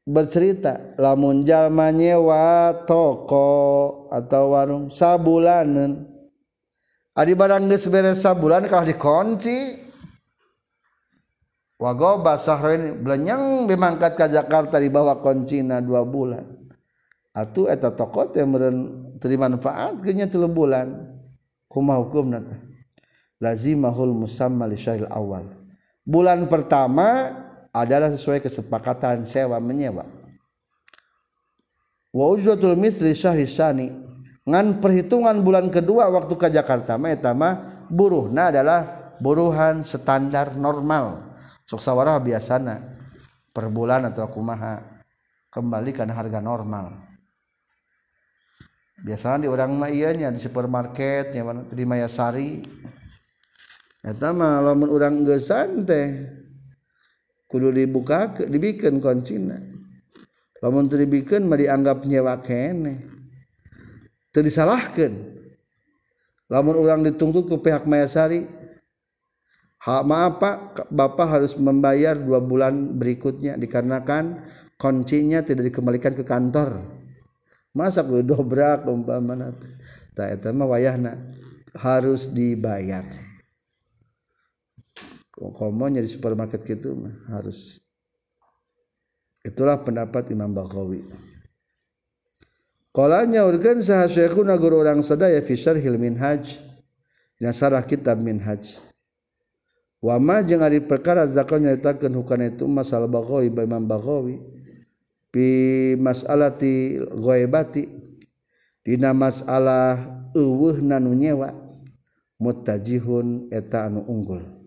bercerita 0.04 1.00
lamun 1.00 1.48
jalma 1.48 1.88
nyewa 1.96 2.84
toko 2.84 3.48
atau 4.12 4.52
warung 4.52 4.92
sabulanan 4.92 6.04
adi 7.16 7.32
barang 7.32 7.72
geus 7.72 7.88
beres 7.88 8.20
sabulan 8.20 8.68
kalau 8.68 8.84
dikunci 8.84 9.88
wagoba 11.80 12.36
sahrain 12.36 13.00
belenyang 13.00 13.64
bemangkat 13.72 14.20
ke 14.20 14.28
Jakarta 14.28 14.82
di 14.82 14.90
bawah 14.90 15.22
kuncina 15.22 15.78
dua 15.78 16.02
bulan. 16.02 16.58
Atuh 17.38 17.70
eta 17.70 17.94
toko 17.94 18.34
teh 18.34 18.42
meureun 18.42 19.14
terima 19.22 19.46
manfaat 19.46 20.02
geunya 20.02 20.26
3 20.26 20.50
bulan 20.50 21.17
kumaha 21.68 22.00
hukumna 22.02 22.42
teh 22.44 22.68
lazimahul 23.42 24.14
musamma 24.14 24.66
li 24.66 24.78
syail 24.78 25.08
awal. 25.10 25.46
Bulan 26.08 26.48
pertama 26.48 27.36
adalah 27.70 28.10
sesuai 28.10 28.42
kesepakatan 28.42 29.28
sewa 29.28 29.60
menyewa. 29.60 30.08
Wa 32.16 32.26
ujratul 32.32 32.80
misli 32.80 33.14
syahri 33.14 33.46
sani. 33.46 33.92
Ngan 34.48 34.80
perhitungan 34.80 35.44
bulan 35.44 35.68
kedua 35.68 36.08
waktu 36.08 36.34
ke 36.40 36.48
Jakarta 36.48 36.96
mah 36.96 37.12
eta 37.12 37.36
mah 37.36 37.84
buruhna 37.92 38.48
adalah 38.48 39.12
buruhan 39.20 39.84
standar 39.84 40.56
normal. 40.56 41.36
Suksawara 41.68 42.16
biasana. 42.24 42.96
Per 43.52 43.68
bulan 43.68 44.08
atau 44.08 44.24
aku 44.24 44.40
maha 44.40 45.02
kembalikan 45.52 46.08
harga 46.14 46.40
normal 46.40 47.07
biasanya 49.02 49.46
di 49.46 49.50
orang 49.50 49.72
mah 49.78 49.92
nya 49.92 50.30
di 50.34 50.40
supermarket 50.42 51.34
yang 51.36 51.70
di 51.70 51.84
Mayasari. 51.86 52.62
Eta 54.02 54.32
mah 54.32 54.64
lamun 54.64 54.90
urang 54.90 55.26
gesan 55.28 55.84
teh 55.84 56.26
kudu 57.50 57.74
dibuka 57.74 58.34
dibikin 58.46 59.04
kuncina. 59.04 59.60
Lamun 60.64 60.90
teu 60.90 60.98
dibikin 60.98 61.46
mah 61.46 61.60
dianggap 61.60 62.08
nyewa 62.08 62.40
kene. 62.42 63.06
Teu 64.34 64.42
disalahkeun. 64.42 65.14
Lamun 66.48 66.76
urang 66.80 67.04
dituntut 67.04 67.52
ke 67.52 67.60
pihak 67.60 67.84
Mayasari 67.84 68.48
Hak 69.88 70.04
maaf 70.04 70.42
Pak, 70.42 70.58
Bapak 70.92 71.28
harus 71.40 71.54
membayar 71.56 72.18
dua 72.18 72.44
bulan 72.44 73.00
berikutnya 73.00 73.56
dikarenakan 73.56 74.44
kuncinya 74.76 75.40
tidak 75.46 75.72
dikembalikan 75.72 76.12
ke 76.12 76.28
kantor. 76.28 76.82
Masa 77.78 78.02
gue 78.02 78.26
dobrak 78.26 78.90
umpamana 78.90 79.54
tak 80.18 80.42
eta 80.42 80.50
mah 80.50 80.66
wayahna 80.66 81.14
harus 81.78 82.26
dibayar. 82.26 83.06
Komonya 85.38 86.02
di 86.02 86.10
supermarket 86.10 86.66
gitu 86.66 86.98
mah 86.98 87.14
harus. 87.30 87.78
Itulah 89.46 89.78
pendapat 89.78 90.34
Imam 90.34 90.50
Bakawi. 90.50 91.06
Kolanya 92.90 93.46
urgen 93.46 93.86
sah 93.86 94.10
syekhuna 94.10 94.58
guru 94.58 94.82
orang 94.82 95.06
sadaya 95.06 95.38
fi 95.46 95.54
syarhil 95.54 96.02
minhaj. 96.02 96.58
Nasarah 97.38 97.86
kitab 97.86 98.18
minhaj. 98.18 98.82
wama 100.02 100.46
jeung 100.46 100.62
ari 100.62 100.82
perkara 100.82 101.26
zakal 101.26 101.58
nyaritakeun 101.58 102.14
hukana 102.14 102.54
itu 102.54 102.70
masalah 102.70 103.10
baghawi 103.10 103.50
ba 103.50 103.66
Imam 103.66 103.86
Baghawi 103.86 104.38
pi 105.32 105.48
masalati 106.00 106.98
ghaibati 107.02 107.88
dina 108.84 109.12
masalah 109.12 110.00
eueuh 110.32 110.80
nanu 110.80 111.12
nyewa 111.12 111.52
mutajihun 112.40 113.52
eta 113.52 113.90
anu 113.90 114.06
unggul 114.08 114.58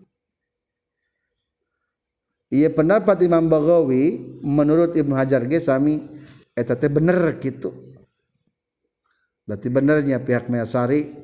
Iya 2.51 2.67
pendapat 2.67 3.23
Imam 3.23 3.47
Bagawi 3.47 4.19
menurut 4.43 4.91
Ibnu 4.91 5.15
Hajar 5.15 5.47
ge 5.47 5.63
sami 5.63 6.03
eta 6.51 6.75
teh 6.75 6.91
bener 6.91 7.39
gitu. 7.39 7.71
Berarti 9.47 9.71
benernya 9.71 10.19
pihak 10.19 10.51
Mayasari 10.51 11.15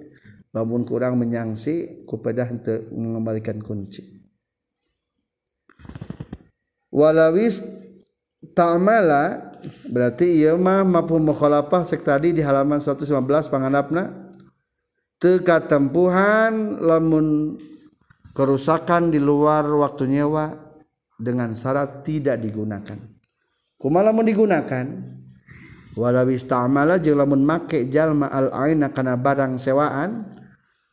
lamun 0.56 0.88
kurang 0.88 1.20
menyangsi 1.20 2.08
kupedah 2.08 2.48
henteu 2.48 2.88
mengembalikan 2.96 3.60
kunci. 3.60 4.24
Walawis 6.96 7.60
ta'amala 8.56 9.56
berarti 9.90 10.44
iya 10.44 10.54
mah 10.56 10.86
mampu 10.86 11.18
mukhalafah 11.18 11.84
sek 11.84 12.06
tadi 12.06 12.32
di 12.36 12.42
halaman 12.44 12.80
115 12.80 13.10
panganapna. 13.52 14.28
Teka 15.18 15.66
tempuhan 15.66 16.78
lamun 16.78 17.58
kerusakan 18.38 19.10
di 19.10 19.18
luar 19.18 19.66
waktu 19.66 20.06
nyewa 20.06 20.54
dengan 21.18 21.58
syarat 21.58 22.06
tidak 22.06 22.38
digunakan. 22.38 23.02
Kumaha 23.82 24.14
lamun 24.14 24.30
digunakan 24.30 24.86
walawi 25.98 26.38
istamala 26.38 27.02
jeung 27.02 27.18
lamun 27.18 27.42
make 27.42 27.90
jalma 27.90 28.30
al 28.30 28.54
aina 28.54 28.94
kana 28.94 29.18
barang 29.18 29.58
sewaan 29.58 30.30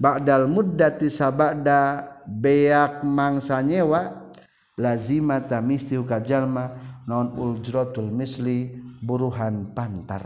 ba'dal 0.01 0.48
muddati 0.48 1.12
sabada 1.12 2.16
beak 2.24 3.05
mangsa 3.05 3.60
nyewa 3.60 4.24
lazimata 4.81 5.60
misli 5.60 6.01
ka 6.09 6.18
jalma 6.24 6.94
non 7.09 7.32
ujratul 7.36 8.09
misli 8.09 8.72
buruhan 9.01 9.72
pantar. 9.76 10.24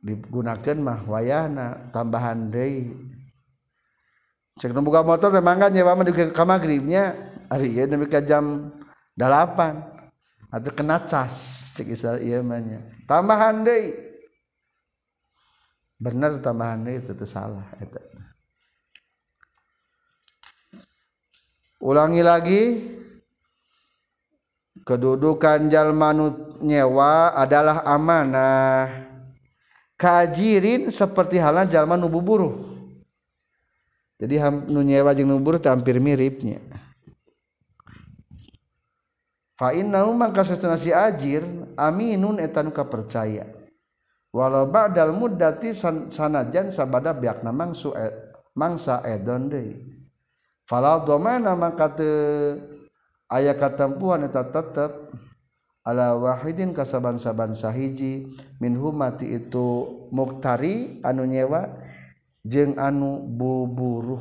Digunakan 0.00 0.76
mah 0.80 1.00
wayahna 1.04 1.92
tambahan 1.92 2.48
deui. 2.48 2.88
Cek 4.56 4.72
nu 4.72 4.80
boga 4.84 5.04
motor 5.04 5.32
teh 5.32 5.44
mangga 5.44 5.68
nyewa 5.68 5.96
mah 5.96 6.04
ka 6.08 6.44
magribnya. 6.44 7.16
Ari 7.50 7.74
ieu 7.74 7.86
nepi 7.90 8.06
ka 8.06 8.22
jam 8.22 8.70
8 9.18 9.90
atau 10.50 10.70
kena 10.74 10.98
cas 11.06 11.34
cek 11.78 11.94
istilah 11.94 12.18
iya 12.18 12.42
mahnya 12.42 12.82
tambahan 13.06 13.62
deh 13.62 13.94
benar 15.94 16.42
tambahan 16.42 16.82
deh 16.82 16.98
itu 16.98 17.14
salah 17.22 17.62
ulangi 21.78 22.22
lagi 22.24 22.62
kedudukan 24.84 25.68
jalmanut 25.72 26.60
nyewa 26.60 27.34
adalah 27.36 27.84
amanah. 27.84 29.10
Kajirin 30.00 30.88
seperti 30.88 31.36
halnya 31.36 31.68
jalma 31.68 31.92
nu 31.92 32.08
buburuh 32.08 32.56
jadi 34.16 34.48
nu 34.64 34.80
nyewa 34.80 35.12
jeung 35.12 35.28
nu 35.28 35.36
buruh 35.36 35.60
hampir 35.60 36.00
miripnya 36.00 36.56
fa 39.60 39.76
innahu 39.76 40.16
mangka 40.16 40.40
sesuna 40.40 40.80
si 40.80 40.88
ajir 40.88 41.44
aminun 41.76 42.40
eta 42.40 42.64
nu 42.64 42.72
kapercaya. 42.72 43.44
Walau 44.30 44.64
ba'dal 44.70 45.10
muddati 45.10 45.74
sanajan 45.74 46.70
sabada 46.70 47.10
biakna 47.10 47.50
mangsu 47.50 47.90
e, 47.92 48.08
mangsa 48.54 49.02
edon 49.02 49.50
deui. 49.50 49.74
Fala 50.64 51.02
dhamana 51.02 51.52
mangka 51.58 51.98
teu 51.98 52.78
aya 53.30 53.54
katempuhan 53.54 54.26
eta 54.26 54.42
tetep. 54.42 55.14
Ala 55.80 56.12
wahidin 56.12 56.76
kasaban-saban 56.76 57.56
sahiji. 57.56 58.28
Min 58.60 58.76
mati 58.76 59.32
itu 59.32 59.88
muktari 60.12 61.00
anu 61.00 61.24
nyewa 61.24 61.72
jeung 62.44 62.76
anu 62.76 63.24
buburuh. 63.24 64.20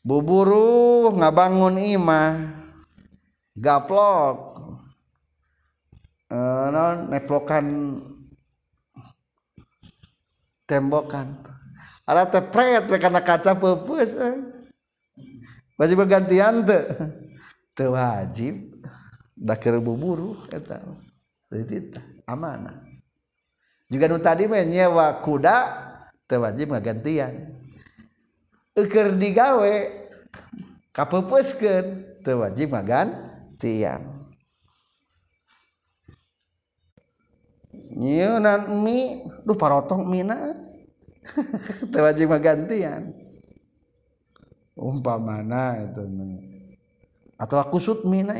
Buburuh 0.00 1.12
ngabangun 1.12 1.76
imah 1.76 2.56
gaplok. 3.52 4.56
Eh, 6.30 6.38
e, 6.38 6.72
non 6.72 7.12
neplokan 7.12 7.66
tembokan. 10.64 11.36
Ada 12.08 12.26
tepret 12.26 12.88
we 12.88 12.96
kana 12.96 13.20
kaca 13.20 13.52
peupeus 13.54 14.16
eh. 14.16 14.49
wajib 15.80 16.04
gantian 16.04 16.60
teu 16.68 16.84
teu 17.72 17.96
wajib. 17.96 18.68
Da 19.40 19.56
keur 19.56 19.80
buburu 19.80 20.36
eta 20.52 20.84
berarti 21.48 21.96
amanah. 22.28 22.76
Juga 23.88 24.04
nu 24.04 24.20
tadi 24.20 24.44
mah 24.44 24.60
nyewa 24.68 25.24
kuda 25.24 25.56
teu 26.28 26.44
wajib 26.44 26.76
ngagantian 26.76 27.58
keur 28.76 29.18
digawe 29.18 29.74
kapepeuskeun 30.94 31.86
teu 32.22 32.38
wajib 32.38 32.70
ngagantian 32.70 34.30
nyeunan 37.90 38.70
mi 38.78 39.26
duh 39.42 39.58
parotong 39.58 40.06
mina 40.06 40.54
teu 41.92 42.02
wajib 42.06 42.30
gantian 42.38 43.10
Umpamana 44.80 45.76
itu 45.84 46.00
atau 47.36 47.56
aku 47.56 47.76
sut 47.80 48.00
mina 48.08 48.36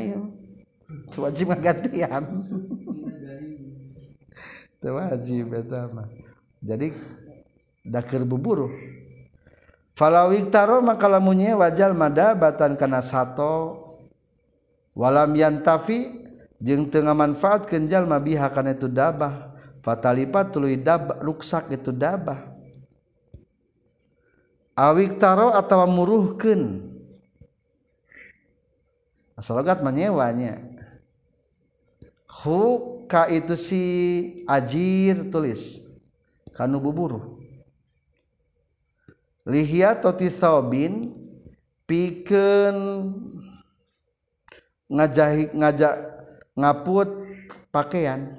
teu 1.13 1.25
wajib 1.25 1.53
magantian. 1.53 2.21
teu 4.81 4.97
wajib 4.97 5.53
mah. 5.93 6.09
Jadi 6.61 6.93
dakir 7.85 8.25
buburu. 8.25 8.69
Falawiktaro 9.97 10.81
maka 10.81 11.05
lamunnya 11.05 11.57
wajal 11.57 11.93
mada 11.93 12.33
batan 12.33 12.73
kana 12.73 13.01
sato. 13.01 13.77
Walam 14.97 15.33
yantafi 15.37 16.25
jeung 16.57 16.89
tengah 16.89 17.13
manfaat 17.17 17.69
kenjal 17.69 18.05
mabiha 18.09 18.49
kana 18.53 18.73
itu 18.73 18.89
dabah. 18.89 19.53
Fatalipat 19.81 20.53
tuluy 20.53 20.77
dabah 20.77 21.21
ruksak 21.25 21.73
itu 21.73 21.89
dabah 21.89 22.50
awiktaro 24.77 25.53
atau 25.53 25.83
muruhkan 25.87 26.81
asalogat 29.35 29.83
menyewanya 29.83 30.61
hu 32.29 32.61
ka 33.05 33.27
itu 33.27 33.55
si 33.59 33.83
ajir 34.47 35.29
tulis 35.29 35.83
kanu 36.55 36.79
buburu 36.79 37.41
lihia 39.43 39.97
totisabin 39.97 41.11
pikeun 41.89 42.77
ngajahi 44.91 45.55
ngajak 45.55 45.95
ngaput 46.55 47.09
pakaian. 47.71 48.35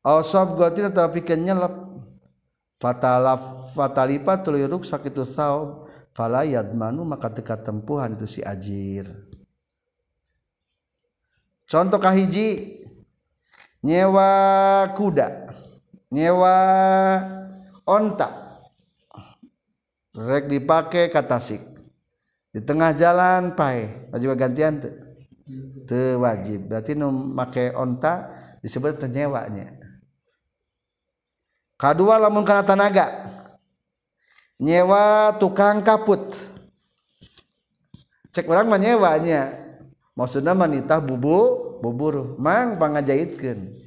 Osob 0.00 0.56
gotil 0.56 0.88
atau 0.90 1.06
pikeun 1.12 1.44
nyelep. 1.44 1.74
Fatal 2.80 3.36
fatalipa 3.76 4.40
tuluruk 4.40 4.88
sakit 4.88 5.12
saum 5.28 5.84
falayad 6.16 6.72
manu 6.72 7.04
maka 7.04 7.28
teka 7.28 7.60
tempuhan 7.60 8.16
itu 8.16 8.26
si 8.26 8.40
ajir. 8.40 9.12
Contoh 11.68 12.00
kahiji 12.02 12.80
nyewa 13.84 14.32
kuda 14.96 15.52
nyewa 16.10 16.56
onta. 17.84 18.48
Rek 20.10 20.50
dipakai 20.50 21.06
katasik. 21.06 21.62
Di 22.50 22.58
tengah 22.58 22.90
jalan 22.98 23.54
pae 23.54 24.10
wajib 24.10 24.34
gantian 24.34 24.82
te. 24.82 24.90
Wajib. 26.18 26.66
Berarti 26.66 26.98
nu 26.98 27.10
make 27.10 27.70
onta 27.74 28.34
disebut 28.62 28.98
tenyewanya 28.98 29.79
kedua 31.80 32.20
lamun 32.20 32.44
karena 32.44 32.60
tanaga. 32.60 33.06
Nyewa 34.60 35.32
tukang 35.40 35.80
kaput. 35.80 36.36
Cek 38.36 38.44
orang 38.44 38.68
mah 38.68 38.76
nyewanya 38.76 39.56
maksudnya 40.12 40.52
manita 40.52 41.00
bubu 41.00 41.80
bubur 41.80 42.36
mang 42.36 42.76
pangajahitkeun. 42.76 43.80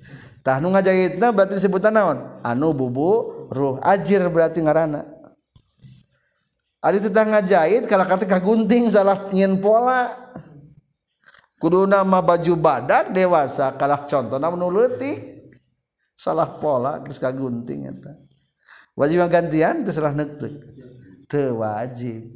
Tah 0.43 0.59
nu 0.59 0.73
ngajahitna 0.73 1.31
berarti 1.31 1.55
sebutan 1.61 1.93
naon? 1.95 2.41
Anu 2.43 2.73
bubu 2.73 3.47
ruh. 3.53 3.79
Ajir 3.79 4.25
berarti 4.27 4.59
ngarana. 4.59 5.07
Ari 6.83 6.99
tetang 6.99 7.31
ngajahit 7.31 7.87
kalau 7.87 8.03
kata 8.03 8.27
kagunting 8.27 8.91
salah 8.91 9.31
nyin 9.31 9.61
pola. 9.61 10.19
Kudu 11.63 11.87
nama 11.87 12.19
baju 12.19 12.59
badak 12.59 13.15
dewasa 13.15 13.71
kalah 13.79 14.03
contohnya 14.03 14.51
menulutik 14.51 15.32
salah 16.13 16.59
pola 16.61 17.01
terus 17.01 17.19
kagunting 17.19 17.89
eta. 17.89 18.13
Wajib 18.93 19.25
gantian 19.25 19.81
terserah 19.81 20.13
nektek 20.13 20.53
teu 21.25 21.59
wajib. 21.61 22.29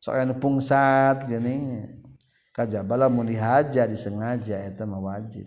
Soalnya 0.00 0.36
pungsat 0.36 1.28
gini. 1.28 1.88
Kajabala 2.50 3.06
mun 3.06 3.30
dihaja 3.30 3.86
disengaja 3.86 4.60
eta 4.60 4.84
mah 4.84 5.00
wajib. 5.00 5.46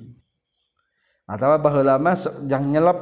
Atau 1.29 1.53
baheula 1.59 1.99
mah 2.01 2.17
jang 2.47 2.71
nyelep 2.71 2.99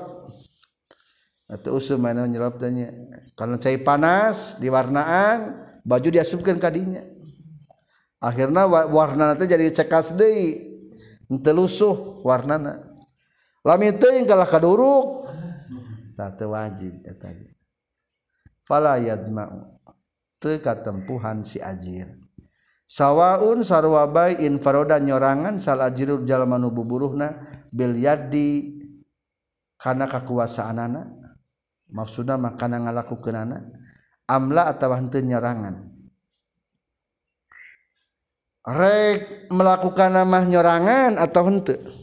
atau 1.52 1.76
usul 1.76 2.00
mana 2.00 2.24
nyelep 2.24 2.64
tanya 2.64 2.96
karena 3.36 3.60
cai 3.60 3.76
panas 3.76 4.56
diwarnaan 4.64 5.60
baju 5.84 6.08
diasupkan 6.08 6.56
kadinya 6.56 7.04
akhirnya 8.22 8.70
warna 8.70 9.34
nanti 9.34 9.50
jadi 9.50 9.68
cekas 9.74 10.14
deui. 10.14 10.70
Telusuh 11.32 12.20
warnana 12.28 12.91
lami 13.66 13.94
teuing 13.98 14.26
kalah 14.26 14.50
kaduruk. 14.50 15.30
Tak 16.18 16.38
wajib 16.46 17.02
eta 17.02 17.34
fala 18.66 19.02
yadma'u. 19.02 19.82
Teu 20.42 20.58
katempuhan 20.58 21.46
si 21.46 21.62
ajir. 21.62 22.18
Sawaun 22.90 23.62
sarwa 23.62 24.04
bae 24.10 24.42
infaroda 24.42 24.98
nyorangan 24.98 25.62
sal 25.62 25.86
ajirul 25.86 26.26
jalma 26.26 26.58
nu 26.58 26.74
buburuhna 26.74 27.40
bil 27.70 27.94
yadi 27.94 28.78
kana 29.78 30.10
kakuasaanana. 30.10 31.08
Maksudna 31.92 32.42
makana 32.42 32.82
ngalakukeunana 32.88 33.58
amla 34.26 34.72
atawa 34.72 34.98
henteu 34.98 35.22
nyorangan. 35.22 35.92
Rek 38.62 39.50
melakukan 39.50 40.10
nama 40.14 40.46
nyorangan 40.46 41.18
atau 41.18 41.44
henteu 41.50 42.01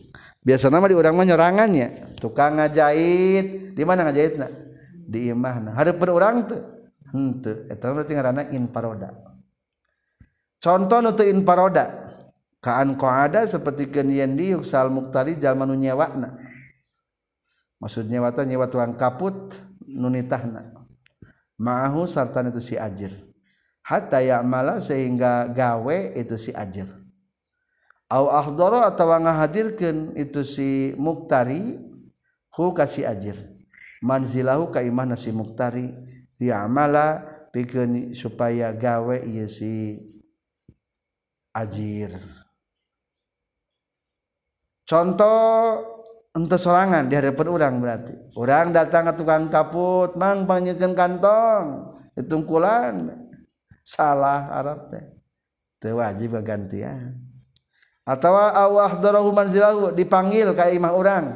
biasa 0.49 0.73
nama 0.73 0.89
di 0.89 0.97
orang 0.97 1.13
mah 1.13 1.27
nyorangannya. 1.29 2.17
Tukang 2.17 2.57
ngajahit. 2.57 3.77
Di 3.77 3.83
mana 3.85 4.09
ngajahit 4.09 4.41
nak? 4.41 4.53
Di 5.05 5.29
imah 5.29 5.77
ada 5.77 5.93
per 5.93 6.09
orang 6.09 6.49
tuh 6.49 6.79
hente 7.13 7.69
itu 7.69 7.85
berarti 7.85 8.13
ngarana 8.13 8.43
inparoda 8.53 9.11
contoh 10.61 10.99
nu 11.01 11.13
inparoda 11.25 12.13
kaan 12.61 12.99
ko 12.99 13.09
ada 13.09 13.47
seperti 13.47 13.89
kenyen 13.89 14.37
di 14.37 14.53
yuksal 14.53 14.93
muktari 14.93 15.39
jalma 15.41 15.65
nu 15.65 15.79
nyewakna 15.79 16.37
maksud 17.81 18.11
nyewa 18.11 18.35
nyewa 18.35 18.67
tuang 18.69 18.99
kaput 18.99 19.57
nunitahna 19.87 20.75
ma'ahu 21.59 22.07
sartan 22.07 22.55
itu 22.55 22.63
si 22.63 22.75
ajir. 22.79 23.11
Hatta 23.89 24.21
ya'mala 24.21 24.85
sehingga 24.85 25.49
gawe 25.49 26.13
itu 26.13 26.37
si 26.37 26.53
ajir 26.53 26.85
ahdoro 28.09 28.81
atau 28.81 29.13
ngahadirkan 29.13 30.17
itu 30.17 30.41
si 30.41 30.97
muktari 30.97 31.77
hu 32.57 32.73
kasih 32.73 33.05
ajir. 33.05 33.37
Manzilahu 34.01 34.73
ka 34.73 34.81
imah 34.81 35.13
si 35.15 35.29
muktari 35.29 35.93
dia 36.41 36.65
amala 36.65 37.21
pikeun 37.53 38.17
supaya 38.17 38.73
gawe 38.73 39.21
ieu 39.29 39.45
si 39.45 40.01
ajir. 41.53 42.17
Contoh 44.89 45.85
untuk 46.33 46.57
sorangan 46.57 47.13
di 47.13 47.15
hadapan 47.19 47.49
orang 47.53 47.75
berarti. 47.77 48.15
Orang 48.41 48.73
datang 48.73 49.13
ke 49.13 49.21
tukang 49.21 49.53
kaput 49.53 50.17
mang 50.17 50.49
panyekeun 50.49 50.97
kantong. 50.97 51.93
Ditungkulan. 52.17 53.29
Salah 53.85 54.49
Arab 54.49 54.89
teh. 54.89 55.05
Teu 55.77 56.01
wajib 56.01 56.41
gantian 56.41 57.28
atawa 58.09 58.57
Allah 58.57 58.97
darahu 58.97 59.29
manzilahu 59.37 59.93
dipanggil 59.93 60.57
ka 60.57 60.73
imah 60.73 60.97
orang. 60.97 61.27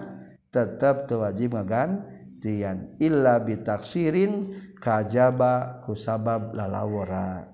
Tetap 0.49 1.09
wajib 1.13 1.57
ngagantian 1.57 2.97
illa 2.97 3.37
bitaksirin 3.41 4.49
kajaba 4.81 5.85
kusabab 5.85 6.57
lalawara. 6.57 7.53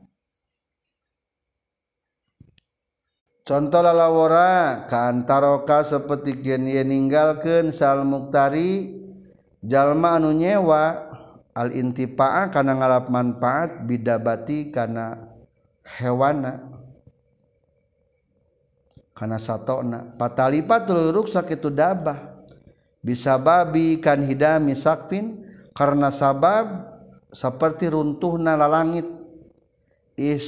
Contoh 3.48 3.80
lalawara 3.80 4.84
kantaroka 4.92 5.80
seperti 5.80 6.44
gen 6.44 6.68
ye 6.68 6.84
ninggalkeun 6.84 7.72
sal 7.72 8.04
muktari 8.04 8.92
jalma 9.64 10.20
anu 10.20 10.36
nyewa 10.36 11.08
al 11.56 11.72
intifa'a 11.72 12.52
kana 12.52 12.76
ngalap 12.76 13.08
manfaat 13.08 13.88
bidabati 13.88 14.68
kana 14.68 15.32
hewana 15.96 16.67
karena 19.18 19.34
satona 19.34 20.14
patalipat 20.14 20.86
teluruk 20.86 21.26
sakit 21.26 21.58
dabah. 21.74 22.38
Bisa 23.02 23.34
babi 23.34 23.98
kan 23.98 24.22
hidami 24.22 24.78
sakfin. 24.78 25.42
Karena 25.74 26.14
sabab 26.14 26.86
seperti 27.34 27.90
runtuhna 27.90 28.54
lalangit. 28.54 29.10
Is 30.14 30.46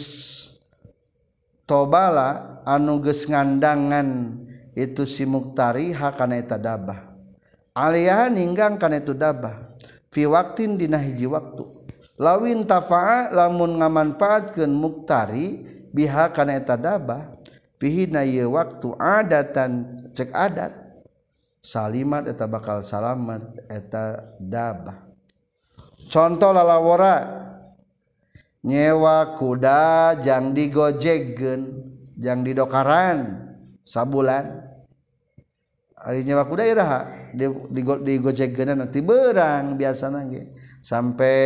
tobala 1.67 2.63
anu 2.63 3.03
geus 3.03 3.27
ngandangan 3.27 4.39
itu 4.75 5.03
si 5.03 5.27
muktari 5.27 5.91
hakana 5.91 6.39
eta 6.39 6.55
dabah. 6.55 7.11
Aliyah 7.75 8.31
ninggang 8.31 8.79
kana 8.79 9.03
itu 9.03 9.15
dabah. 9.15 9.75
Fi 10.15 10.27
waktin 10.31 10.79
dina 10.79 10.99
hiji 10.99 11.27
waktu. 11.27 11.67
Lawin 12.19 12.67
tafa'a 12.67 13.35
lamun 13.35 13.83
ngamanfaatkeun 13.83 14.71
muktari 14.71 15.63
biha 15.91 16.31
kana 16.31 16.59
eta 16.59 16.75
dabah. 16.79 17.30
pihina 17.81 18.29
ye 18.29 18.45
waktu 18.45 18.93
adatan 19.01 20.05
cek 20.13 20.31
adat. 20.37 20.77
Salimat 21.61 22.29
eta 22.29 22.49
bakal 22.49 22.85
salamat 22.85 23.69
eta 23.69 24.37
dabah. 24.41 25.09
Contoh 26.09 26.57
lalawara 26.57 27.41
nyewa 28.65 29.37
kuda 29.37 30.17
jang 30.25 30.57
digojegen 30.57 31.61
jang 32.17 32.41
didokaran 32.45 33.53
sabulan. 33.85 34.73
Hari 36.01 36.25
nyewa 36.25 36.49
kuda 36.49 36.65
iraha 36.65 37.01
di, 37.37 37.45
di, 37.45 37.83
digojegen 37.85 38.73
nanti 38.73 39.05
berang 39.05 39.77
biasa 39.77 40.09
nangge 40.09 40.57
sampai 40.81 41.37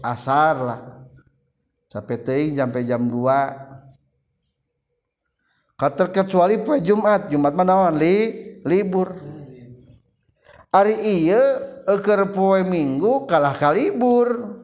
asar 0.00 0.56
lah. 0.64 0.80
Sampai 1.92 2.24
teing 2.24 2.56
sampai 2.56 2.88
jam 2.88 3.04
2 3.04 3.71
Kater 5.76 6.12
kecuali 6.14 6.60
poe 6.62 6.78
Jumat, 6.78 7.32
Jumat 7.32 7.52
mah 7.56 7.66
naon 7.66 7.96
li 7.98 8.16
libur. 8.62 9.18
Ari 10.72 10.94
ieu 11.04 11.44
eker 11.88 12.30
poe 12.32 12.62
Minggu 12.64 13.26
kalah 13.26 13.56
kalibur. 13.56 14.60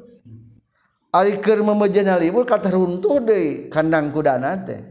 Ari 1.08 1.40
keur 1.40 1.64
memejana 1.64 2.20
libur 2.20 2.44
kateruntuh 2.44 3.18
deui 3.24 3.72
kandang 3.72 4.12
kudana 4.12 4.54
teh. 4.60 4.84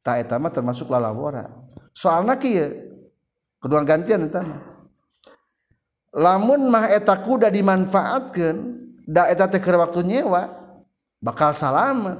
Ta 0.00 0.16
eta 0.16 0.38
mah 0.38 0.54
termasuk 0.54 0.88
lalawara 0.88 1.50
Soalna 1.92 2.38
kieu 2.38 2.94
kedua 3.58 3.82
gantian 3.82 4.30
etama. 4.30 4.62
Lamun 6.14 6.70
mah 6.72 6.88
eta 6.88 7.12
kuda 7.20 7.52
dimanfaatkeun, 7.52 8.56
da 9.04 9.28
eta 9.28 9.50
teh 9.50 9.60
keur 9.60 9.82
waktu 9.82 10.06
nyewa 10.06 10.48
bakal 11.20 11.52
salamet. 11.52 12.16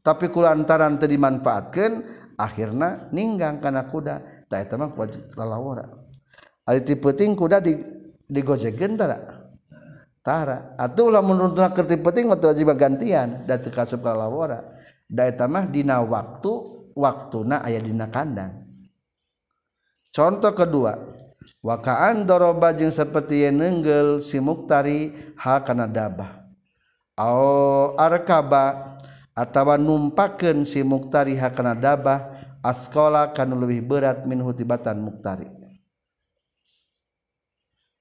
Tapi 0.00 0.32
kulantaran 0.32 0.96
teu 0.96 1.12
dimanfaatkeun 1.12 2.19
akhirnya 2.40 3.12
ninggang 3.12 3.60
karena 3.60 3.84
kuda. 3.84 4.48
Tak 4.48 4.58
itu 4.64 4.74
mah 4.80 4.90
wajib 4.96 5.28
lalawara 5.36 5.84
ari 6.64 6.80
tipe 6.86 7.10
ting 7.12 7.36
kuda 7.36 7.60
di 7.60 7.76
di 8.24 8.40
gojegeun 8.40 8.96
tara? 8.96 9.18
Tara. 10.24 10.78
Atuh 10.78 11.10
lamun 11.10 11.36
nuntuna 11.36 11.74
kerti 11.74 12.00
penting 12.00 12.30
mah 12.30 12.40
wajib 12.40 12.72
gantian. 12.78 13.44
Da 13.44 13.60
teu 13.60 13.68
kasup 13.68 14.00
kalawara 14.00 14.64
da 15.04 15.28
eta 15.28 15.44
mah 15.44 15.68
dina 15.68 16.00
waktu 16.00 16.52
waktuna 16.96 17.60
aya 17.60 17.82
dina 17.82 18.08
kandang. 18.08 18.64
Contoh 20.10 20.50
kedua 20.50 20.98
wakaan 21.62 22.26
doroba 22.26 22.74
jeung 22.74 22.90
seperti 22.90 23.46
yang 23.46 23.62
nenggel 23.62 24.18
si 24.18 24.42
muktari 24.42 25.12
ha 25.38 25.62
kana 25.62 25.86
dabah. 25.86 26.40
Au 27.20 27.92
arkaba 28.00 28.89
atawa 29.40 29.80
numpaken 29.80 30.68
si 30.68 30.84
muktari 30.84 31.32
hakana 31.40 31.72
dabah 31.72 32.36
askola 32.60 33.32
kanu 33.32 33.56
lebih 33.64 33.88
berat 33.88 34.28
min 34.28 34.44
hutibatan 34.44 35.00
muktari 35.00 35.48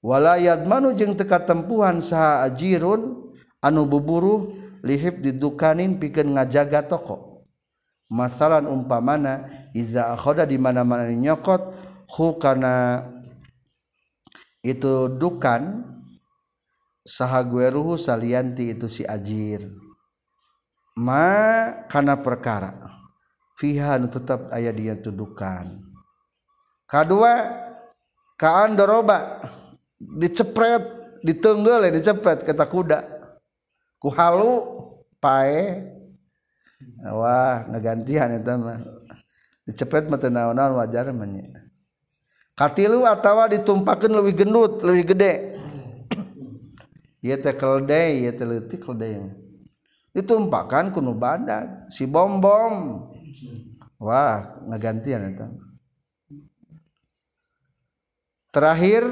walayat 0.04 0.68
manu 0.68 0.92
jeung 0.92 1.16
teka 1.16 1.40
tempuhan 1.48 2.04
saha 2.04 2.44
ajirun 2.44 3.32
anu 3.64 3.88
buburuh 3.88 4.52
lihib 4.84 5.20
didukanin 5.20 6.00
pikeun 6.00 6.36
ngajaga 6.36 6.88
toko. 6.88 7.44
Masalan 8.10 8.66
umpamana 8.66 9.46
iza 9.70 10.10
akhoda 10.10 10.42
di 10.42 10.58
mana-mana 10.58 11.14
nyokot 11.14 11.62
hu 12.10 12.42
kana 12.42 13.06
itu 14.66 15.06
dukan 15.14 15.86
saha 17.06 17.46
gueruhu 17.46 18.02
salianti 18.02 18.74
itu 18.74 18.90
si 18.90 19.06
ajir. 19.06 19.70
Ma 21.00 21.28
kana 21.88 22.20
perkara. 22.20 22.76
Fiha 23.56 23.96
nu 24.00 24.08
tetap 24.12 24.52
aya 24.56 24.72
dia 24.72 24.96
tudukan 25.00 25.80
kadua 26.88 27.56
kaan 28.36 28.76
doroba. 28.76 29.44
Dicepret 30.00 30.84
ditenggel 31.24 31.92
dicepret 31.92 32.44
kata 32.44 32.66
kuda. 32.68 33.00
Ku 34.00 34.12
halu 34.12 34.64
pae. 35.20 35.88
Wah 37.04 37.68
ngegantian 37.68 38.40
itu 38.40 38.54
mah. 38.56 38.80
Dicepret 39.68 40.08
mah 40.08 40.20
teu 40.20 40.32
naon 40.32 40.56
wajar 40.56 41.12
mah 41.12 41.28
katilu 42.60 43.08
atawa 43.08 43.48
ditumpakeun 43.48 44.12
lebih 44.20 44.44
gendut 44.44 44.84
lebih 44.84 45.16
gede. 45.16 45.34
Ieu 47.24 47.36
teh 47.36 47.56
keldai 47.56 48.24
ieu 48.24 48.32
teh 48.36 48.48
leutik 48.48 48.84
keldai 48.84 49.20
ditumpakan 50.16 50.90
kuno 50.90 51.14
badak 51.14 51.90
si 51.94 52.10
bom 52.10 52.42
bom 52.42 52.74
wah 54.02 54.60
ngagantian 54.70 55.34
itu 55.34 55.46
terakhir 58.50 59.06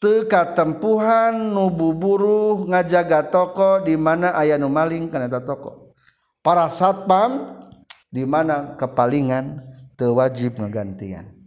teka 0.00 0.56
tempuhan 0.56 1.52
nububuru 1.52 2.64
ngajaga 2.70 3.28
toko 3.28 3.84
di 3.84 3.98
mana 4.00 4.32
ayah 4.40 4.56
nu 4.56 4.72
maling 4.72 5.12
kana 5.12 5.28
toko. 5.28 5.92
Para 6.40 6.72
satpam 6.72 7.60
di 8.08 8.24
mana 8.24 8.80
kepalingan 8.80 9.60
tewajib 10.00 10.56
ngagantian 10.56 11.40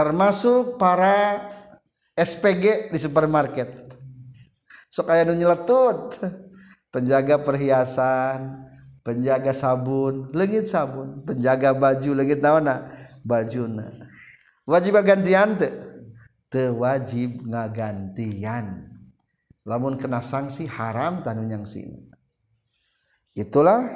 termasuk 0.00 0.78
para 0.78 1.44
SPG 2.16 2.88
di 2.88 2.98
supermarket. 2.98 3.68
Sok 4.90 5.12
aya 5.12 5.28
nu 5.28 5.36
nyeletut. 5.36 6.18
Penjaga 6.90 7.40
perhiasan 7.42 8.66
penjaga 9.00 9.54
sabun 9.54 10.28
legit 10.34 10.66
sabun 10.68 11.24
penjaga 11.24 11.72
baju 11.74 12.10
legit 12.14 12.42
naona 12.42 12.90
bajuna 13.24 14.10
wajib 14.68 14.98
gantian 15.02 15.56
teu? 15.58 15.72
Teu 16.50 16.82
wajib 16.82 17.46
ngagantian 17.46 18.90
lamun 19.62 19.94
kena 19.94 20.18
sanksi 20.18 20.66
haram 20.66 21.22
tanu 21.22 21.46
nyangsi. 21.46 21.86
Itulah 23.38 23.86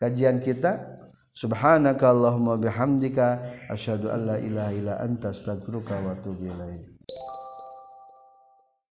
kajian 0.00 0.40
kita. 0.40 0.96
Subhanaka 1.36 2.10
allahumma 2.10 2.58
bihamdika 2.58 3.38
asyhadu 3.70 4.10
an 4.10 4.26
la 4.26 4.36
ilaha 4.42 4.72
illa 4.74 4.94
anta 4.98 5.30
astaghfiruka 5.30 5.94
wa 6.02 6.18
atubu 6.18 6.50
ilaik 6.50 6.97